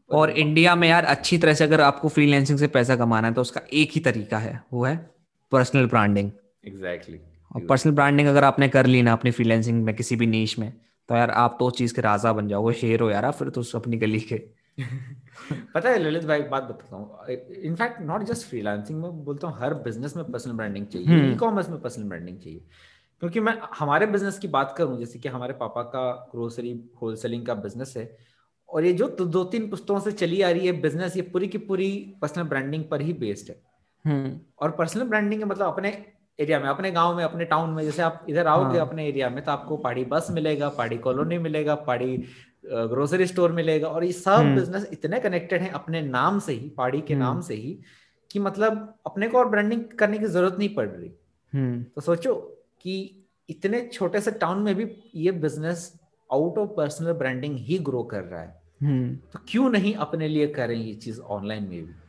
और 0.09 0.29
इंडिया 0.29 0.75
में 0.75 0.87
यार 0.89 1.05
अच्छी 1.05 1.37
तरह 1.37 1.53
से 1.53 1.63
अगर 1.63 1.81
आपको 1.81 2.09
फ्रीलैंसिंग 2.09 2.59
से 2.59 2.67
पैसा 2.67 2.95
कमाना 2.95 3.27
है 3.27 3.33
तो 3.33 3.41
उसका 3.41 3.61
एक 3.73 3.91
ही 3.91 4.01
तरीका 4.01 4.37
है 4.37 4.63
वो 4.73 4.83
है 4.85 4.97
पर्सनल 5.51 5.87
ब्रांडिंग 5.87 6.31
एग्जैक्टली 6.67 7.19
और 7.55 7.65
पर्सनल 7.65 7.93
ब्रांडिंग 7.93 8.27
अगर 8.27 8.43
आपने 8.43 8.69
कर 8.69 8.85
ली 8.85 9.01
ना 9.01 9.13
अपनी 9.13 9.31
फ्रीलैंसिंग 9.31 9.83
में 9.83 9.95
किसी 9.95 10.15
भी 10.15 10.25
नीच 10.25 10.59
में 10.59 10.73
तो 11.09 11.15
यार 11.15 11.31
आप 11.31 11.57
तो 11.59 11.65
उस 11.65 11.73
चीज़ 11.73 11.93
के 11.93 12.01
राजा 12.01 12.33
बन 12.33 12.47
जाओगे 12.47 12.73
शेर 12.73 13.01
हो 13.01 13.09
यार 13.09 13.31
फिर 13.31 13.49
तो 13.49 13.63
अपनी 13.75 13.97
गली 13.97 14.19
के। 14.19 14.37
पता 15.75 15.89
है 15.89 15.99
ललित 15.99 16.25
भाई 16.25 16.39
एक 16.39 16.49
बात 16.49 16.63
बताता 16.63 16.95
हूँ। 16.95 17.25
इनफैक्ट 17.63 18.01
नॉट 18.01 18.23
जस्ट 18.23 18.47
फ्रीलांसिंग 18.47 19.01
में 19.01 19.23
बोलता 19.23 19.47
हूँ 19.47 19.59
हर 19.59 19.73
बिज़नेस 19.73 20.15
में 20.17 20.31
पर्सनल 20.31 20.53
ब्रांडिंग 20.53 20.85
चाहिए। 20.85 21.33
ई 21.33 21.35
कॉमर्स 21.35 21.69
में 21.69 21.81
पर्सनल 21.81 22.05
ब्रांडिंग 22.05 22.39
चाहिए। 22.39 22.59
क्योंकि 23.19 23.39
मैं 23.39 23.57
हमारे 23.79 24.05
बिज़नेस 24.05 24.39
की 24.39 24.47
बात 24.47 24.75
करूँ 24.77 24.99
जैसे 24.99 25.19
कि 25.19 25.29
हमारे 25.29 25.53
पापा 25.53 25.81
का 25.81 26.29
ग्रोसरी 26.31 26.89
होलसेलिंग 27.01 27.45
का 27.45 27.53
बिज़नेस 27.53 27.93
है 27.97 28.17
और 28.69 28.85
ये 28.85 28.93
जो 28.93 29.07
दो, 29.07 29.25
दो 29.25 29.43
तीन 29.43 29.69
पुस्तकों 29.69 29.99
से 29.99 30.11
चली 30.11 30.41
आ 30.41 30.49
रही 30.49 30.67
है 30.67 30.81
बिज़नेस 30.81 31.15
ये 31.15 31.21
पूरी 31.21 31.47
की 31.47 31.57
पूरी 31.57 32.13
पर्सनल 32.21 32.43
ब्रांडिंग 32.43 32.83
पर 32.83 33.01
ही 33.01 33.13
बेस्ड 33.13 33.49
है। 33.49 33.61
हम्म। 34.05 34.39
और 34.59 34.71
पर्सनल 34.71 35.03
ब्रांडिंग 35.03 35.41
का 35.41 35.47
मतलब 35.47 35.67
अपने 35.67 36.12
एरिया 36.39 36.59
में 36.59 36.67
अपने 36.69 36.91
गाँव 36.91 37.15
में 37.17 37.23
अपने 37.23 37.45
टाउन 37.45 37.69
में 37.69 37.83
जैसे 37.83 38.01
आप 38.01 38.25
इधर 38.29 38.47
आओगे 38.47 38.77
हाँ। 38.77 38.87
अपने 38.87 39.07
एरिया 39.07 39.29
में 39.29 39.43
तो 39.43 39.51
आपको 39.51 39.77
पहाड़ी 39.77 40.05
बस 40.05 40.27
मिलेगा 40.31 40.69
पहाड़ी 40.69 40.97
कॉलोनी 40.97 41.37
मिलेगा 41.37 41.75
पहाड़ी 41.75 42.17
ग्रोसरी 42.65 43.25
स्टोर 43.25 43.51
मिलेगा 43.51 43.87
और 43.87 44.03
ये 44.03 44.11
सब 44.11 44.31
हम्म। 44.31 44.55
बिज़नेस 44.55 44.87
इतने 44.93 45.19
कनेक्टेड 45.19 45.61
हैं 45.61 45.71
अपने 45.71 46.01
नाम 46.01 46.39
से 46.39 46.53
ही 46.53 46.69
पहाड़ी 46.69 47.01
के 47.01 47.13
हम्म। 47.13 47.23
नाम 47.23 47.41
से 47.41 47.55
ही 47.55 47.77
कि 48.31 48.39
मतलब 48.39 48.95
अपने 49.05 49.27
को 49.27 49.37
और 49.37 49.49
ब्रांडिंग 49.49 49.83
करने 49.99 50.17
की 50.17 50.25
ज़रूरत 50.25 50.55
नहीं 50.59 50.73
पड़ 50.75 50.87
रही 50.87 51.11
हम्म 51.53 51.83
तो 51.83 52.01
सोचो 52.01 52.35
कि 52.81 52.95
इतने 53.49 53.81
छोटे 53.93 54.19
से 54.21 54.31
टाउन 54.31 54.61
में 54.61 54.75
भी 54.75 54.87
ये 55.15 55.31
business 55.31 55.91
out 56.29 56.57
of 56.57 56.69
personal 56.69 57.13
branding 57.13 57.57
he 57.57 57.77
grow 57.79 58.03
कर 58.03 58.23
रहा 58.23 58.41
है 58.41 58.61
हम्म 58.83 59.15
तो 59.33 59.39
क्यों 59.49 59.69
नहीं 59.69 59.93
अपने 59.95 60.27
लिए 60.27 60.47
करें 60.47 60.75
ये 60.75 60.93
चीज़ 60.93 61.19
ऑनलाइन 61.19 61.63
में 61.63 61.69
भी 61.71 61.79
हम्म 61.79 62.02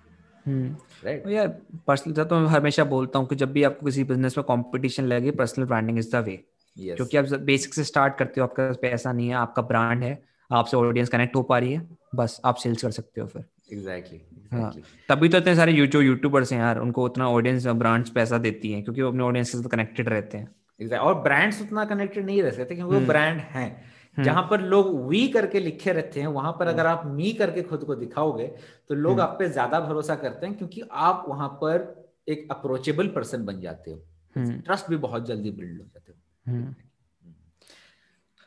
राइट 0.48 1.24
तो 1.24 1.30
यार 1.30 1.48
पर्सनल 1.86 2.24
तो 2.24 2.38
मैं 2.40 2.48
हमेशा 2.48 2.84
बोलता 2.84 3.18
हूँ 3.18 3.28
कि 3.28 3.36
जब 3.36 3.52
भी 3.52 3.62
आपको 3.62 3.86
किसी 3.86 4.04
बिज़नेस 4.04 4.38
में 4.38 4.44
कंपटीशन 4.44 5.04
लगे 5.04 5.30
personal 5.30 5.66
branding 5.66 5.98
is 5.98 6.10
the 6.16 6.24
way 6.24 6.44
क्योंकि 6.76 7.16
आप 7.16 7.24
बेसिक 7.24 7.74
से 7.74 7.84
स्टार्ट 7.84 8.16
करते 8.18 8.40
हो 8.40 8.46
आपका 8.46 8.70
पैसा 8.82 9.12
नहीं 9.12 9.28
है 9.28 9.34
आपका 9.34 9.62
ब्रांड 9.62 10.02
है 10.02 10.22
आपसे 10.52 10.76
ऑडियंस 10.76 11.08
कनेक्ट 11.08 11.36
हो 11.36 11.42
पा 11.42 11.58
रही 11.58 11.72
है 11.72 11.88
बस 12.14 12.40
आप 12.44 12.56
सेल्स 12.56 12.82
कर 12.82 12.90
सकते 12.90 13.20
हो 13.20 13.26
फिर। 13.26 13.44
एग्जैक्टली 13.72 14.20
हाँ। 14.52 14.72
तभी 15.08 15.28
तो 15.28 15.38
इतने 15.38 15.54
सारे 15.56 15.72
जो 15.72 16.00
यूट्यूबर्स 16.02 16.52
हैं 16.52 16.60
यार 16.60 16.78
उनको 16.78 17.04
उतना 17.04 17.28
ऑडियंस 17.28 17.66
ब्रांड्स 17.66 18.10
पैसा 18.10 18.38
देती 18.38 18.72
हैं 18.72 18.82
क्योंकि 18.84 19.02
वो 19.02 19.08
अपने 19.08 19.22
ऑडियंस 19.24 19.50
के 19.50 19.58
साथ 19.58 19.68
कनेक्टेड 19.68 20.08
रहते 20.08 20.38
हैं। 20.38 20.98
और 20.98 21.14
ब्रांड्स 21.14 21.62
उतना 21.62 21.84
कनेक्टेड 21.84 22.26
नहीं 22.26 22.42
रह 22.42 22.50
सकते 22.50 22.74
क्योंकि 22.74 22.92
वो 22.92 22.98
हम्म। 22.98 23.08
ब्रांड 23.08 23.40
हैं। 23.40 23.93
जहाँ 24.18 24.46
पर 24.50 24.60
लोग 24.60 25.08
वी 25.08 25.28
करके 25.28 25.60
लिखे 25.60 25.92
रहते 25.92 26.20
हैं 26.20 26.26
वहाँ 26.26 26.52
पर 26.52 26.66
अगर 26.66 26.86
आप 26.86 27.02
मी 27.06 27.32
करके 27.32 27.62
खुद 27.62 27.84
को 27.84 27.94
दिखाओगे 27.94 28.46
तो 28.88 28.94
लोग 28.94 29.12
हम्म। 29.12 29.22
आप 29.22 29.36
पे 29.38 29.48
ज़्यादा 29.48 29.80
भरोसा 29.80 30.14
करते 30.14 30.46
हैं 30.46 30.56
क्योंकि 30.56 30.82
आप 30.92 31.24
वहाँ 31.28 31.48
पर 31.48 32.06
एक 32.28 32.48
अप्रोचेबल 32.50 33.08
पर्सन 33.08 33.44
बन 33.44 33.60
जाते 33.60 33.90
हो। 33.90 34.02
हम्म। 34.36 34.60
ट्रस्ट 34.60 34.90
भी 34.90 34.96
बहुत 34.96 35.26
जल्दी 35.26 35.50
बिल्ड 35.50 35.80
हो 35.80 35.84
जाते 35.84 36.12
हो। 36.12 36.52
हम्म। 36.52 36.74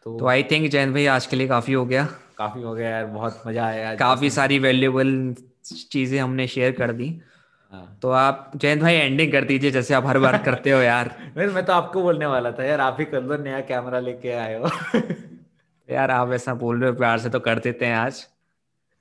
तो, 0.03 0.19
तो 0.19 0.27
आई 0.27 0.43
थिंक 0.43 0.71
जैन 0.71 0.93
भाई 0.93 1.05
आज 1.05 1.25
के 1.25 1.35
लिए 1.35 1.47
काफ़ी 1.47 1.73
हो 1.73 1.85
गया। 1.85 2.05
काफ़ी 2.37 2.61
हो 2.61 2.73
गया 2.73 2.89
यार 2.89 3.05
बहुत 3.05 3.43
मज़ा 3.47 3.65
आया 3.65 3.95
काफ़ी 3.95 4.29
सारी 4.29 4.59
वैल्यूएबल 4.59 5.35
चीज़ें 5.91 6.19
हमने 6.19 6.47
शेयर 6.47 6.71
कर 6.71 6.91
दी। 6.91 7.21
हाँ। 7.71 7.99
तो 8.01 8.09
आप 8.09 8.51
जयंत 8.55 8.81
भाई 8.81 8.93
एंडिंग 8.93 9.31
कर 9.31 9.43
दीजिए 9.43 9.71
जैसे 9.71 9.93
आप 9.93 10.05
हर 10.05 10.19
बार 10.19 10.37
करते 10.43 10.71
हो 10.71 10.81
यार। 10.81 11.15
मैं 11.37 11.47
मैं 11.47 11.65
तो 11.65 11.73
आपको 11.73 12.01
बोलने 12.01 12.25
वाला 12.25 12.51
था 12.51 12.63
यार 12.63 12.81
आप 12.81 12.97
ही 12.99 13.05
कर 13.05 13.23
लो 13.23 13.37
नया 13.37 13.61
कैमरा 13.61 13.99
लेके 13.99 14.31
आए 14.31 14.55
हो। 14.55 14.69
यार 15.89 16.11
आप 16.11 16.31
ऐसा 16.31 16.53
बोल 16.53 16.81
रहे 16.81 16.89
हो 16.89 16.95
प्यार 16.95 17.19
से 17.19 17.29
तो 17.29 17.39
कर 17.39 17.59
देते 17.59 17.85
हैं 17.85 17.95
आज। 17.95 18.27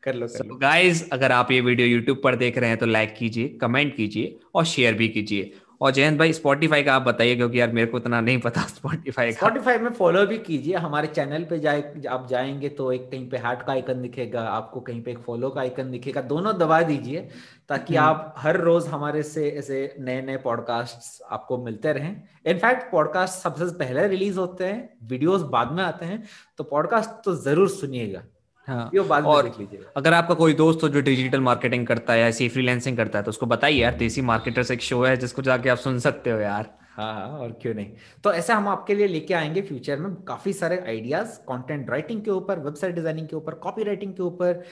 कर 0.03 0.15
लो 0.15 0.27
सब 0.27 0.59
गाइज़ 0.63 1.03
लो। 1.03 1.09
अगर 1.13 1.33
आप 1.33 1.51
ये 1.51 1.61
वीडियो 1.61 1.89
यूट्यूब 1.89 2.21
पर 2.25 2.37
देख 2.37 2.59
रहे 2.59 2.69
हैं 2.69 2.79
तो 2.79 2.87
लाइक 2.87 3.15
कीजिए 3.15 3.49
कमेंट 3.49 3.97
कीजिए 3.97 4.39
और 4.55 4.65
शेयर 4.65 4.95
भी 4.95 5.09
कीजिए। 5.09 5.53
और 5.81 5.91
जयंत 5.91 6.19
भाई 6.19 6.33
स्पॉटिफाई 6.33 6.83
का 6.83 6.95
आप 6.95 7.03
बताइए 7.03 7.37
क्योंकि 7.37 7.61
यार 7.61 7.73
मेरे 7.73 7.87
को 7.87 7.99
इतना 7.99 8.21
नहीं 8.21 8.39
पता 8.41 8.61
स्पॉटिफाई 8.67 9.27
का। 9.27 9.37
स्पॉटिफाई 9.37 9.79
में 9.79 9.91
फॉलो 9.91 10.25
भी 10.27 10.39
कीजिए 10.39 10.77
हमारे 10.77 11.09
चैनल 11.09 11.45
पे 11.45 11.59
जाए 11.59 12.03
आप 12.09 12.27
जाएँगे 12.29 12.69
तो 12.69 12.91
एक 12.93 13.11
कहीं 13.11 13.29
पे 13.31 13.37
हार्ट 13.37 13.63
का 13.63 13.73
आइकन 13.73 14.03
दिखेगा 14.03 14.43
आपको 14.43 14.81
कहीं 14.81 15.03
पे 15.03 15.11
एक 15.11 15.19
फॉलो 15.19 15.51
का 15.51 15.61
आइकन 15.61 15.91
दिखेगा 15.91 16.21
दोनों 16.23 16.57
दबा 16.59 16.81
दीजिए 16.83 17.29
ताकि 17.69 17.97
हम्म। 17.97 18.09
आप 18.09 18.35
हर 18.39 18.61
रोज 18.61 18.87
हमारे 18.87 19.23
से 19.23 19.49
ऐसे 19.49 19.95
नए 20.01 20.23
नए 20.23 20.37
पॉडकास्ट 20.37 21.23
आपको 21.31 21.59
मिलते 21.65 21.93
रहें। 21.93 22.23
इनफैक्ट 22.47 22.91
पॉडकास्ट 22.93 23.43
सबसे 23.43 23.65
पहले 23.79 24.07
रिलीज़ 24.09 24.39
होते 24.39 24.65
हैं 24.65 25.09
वीडियोस 25.09 25.43
बाद 25.43 25.73
में 25.73 25.83
आते 25.85 26.07
हैं 26.07 26.23
तो 26.59 26.65
पॉडकास्ट 26.65 27.25
तो 27.25 27.35
ज़रूर 27.35 27.69
सुनिएगा। 27.69 28.23
हाँ। 28.69 28.91
ये 28.95 29.01
और 29.01 29.49
देख 29.49 29.81
अगर 29.97 30.15
आपका 30.15 30.35
कोई 30.35 30.55
दोस्त 30.55 30.83
हो 30.83 30.89
जो 30.89 31.01
डिजिटल 31.01 31.41
मार्केटिंग 31.41 31.87
करता 31.87 32.13
है 32.13 32.21
या 32.21 32.27
ऐसी 32.27 32.49
फ्रीलांसिंग 32.49 32.97
करता 32.97 33.19
है 33.19 33.25
तो 33.25 33.29
उसको 33.29 33.47
बताइए 33.47 33.81
यार 33.81 33.95
देसी 33.95 34.23
मार्केटर्स 34.23 34.71
एक 34.71 34.81
शो 34.81 35.03
है 35.05 35.17
जिसको 35.17 35.43
जाके 35.43 35.69
आप 35.69 35.79
सुन 35.79 35.99
सकते 35.99 36.31
हो 36.31 36.39
यार। 36.39 36.75
हाँ 36.97 37.13
हाँ 37.15 37.29
और 37.39 37.53
क्यों 37.53 37.75
नहीं? 37.75 37.93
तो 38.25 38.33
ऐसे 38.33 38.53
हम 38.53 38.69
आपके 38.69 38.95
लिए 38.95 39.07
लेके 39.07 39.35
आएँगे 39.35 39.63
फ्यूचर 39.63 39.99
में 39.99 40.15
काफ़ी 40.25 40.53
सारे 40.53 40.79
आइडियाज़ 40.79 41.39
कंटेंट 41.49 41.91
राइटिंग 41.91 42.23
के 42.25 42.31
ऊपर 42.31 42.59
वेबसाइट 42.59 42.95
डिज़ाइनिंग 42.95 43.29
के 43.29 43.37
ऊपर 43.37 43.55
कॉपी 43.55 43.83
राइटिंग 43.83 44.15
के 44.15 44.23
ऊपर। 44.23 44.63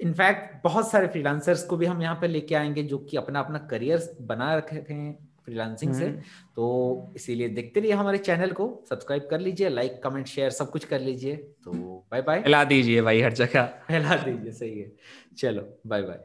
इनफैक्ट 0.00 0.62
बहुत 0.64 0.90
सारे 0.90 1.06
फ्रीलांसर्स 1.06 1.64
को 1.64 1.76
भी 1.76 1.86
हम 1.86 2.02
यहाँ 2.02 2.14
पे 2.20 2.28
लेके 2.28 2.54
आएँगे 2.54 2.82
जो 2.82 2.98
कि 2.98 3.16
अपना 3.16 3.40
अपना 3.40 3.58
करियर 3.70 4.16
बना 4.22 4.54
रखे 4.54 4.76
हैं। 4.90 5.29
फ्रीलांसिंग 5.50 5.92
से 5.94 6.06
हम्म। 6.06 6.20
तो 6.56 7.12
इसीलिए 7.16 7.48
देखते 7.48 7.80
रहिए 7.80 7.92
हमारे 7.92 8.18
चैनल 8.18 8.50
को 8.52 8.66
सब्सक्राइब 8.90 9.26
कर 9.30 9.40
लीजिए 9.40 9.68
लाइक 9.68 10.00
कमेंट 10.04 10.26
शेयर 10.26 10.50
सब 10.50 10.70
कुछ 10.70 10.84
कर 10.84 11.00
लीजिए। 11.00 11.36
तो 11.36 11.72
बाय 12.10 12.22
बाय 12.22 12.38
हिला 12.38 12.64
दीजिए 12.64 13.02
भाई 13.02 13.20
हर 13.20 13.32
जगह। 13.32 13.70
हिला 13.90 14.16
दीजिए 14.16 14.52
सही 14.52 14.78
है। 14.80 14.92
चलो 15.38 15.68
बाय 15.86 16.02
बाय 16.02 16.24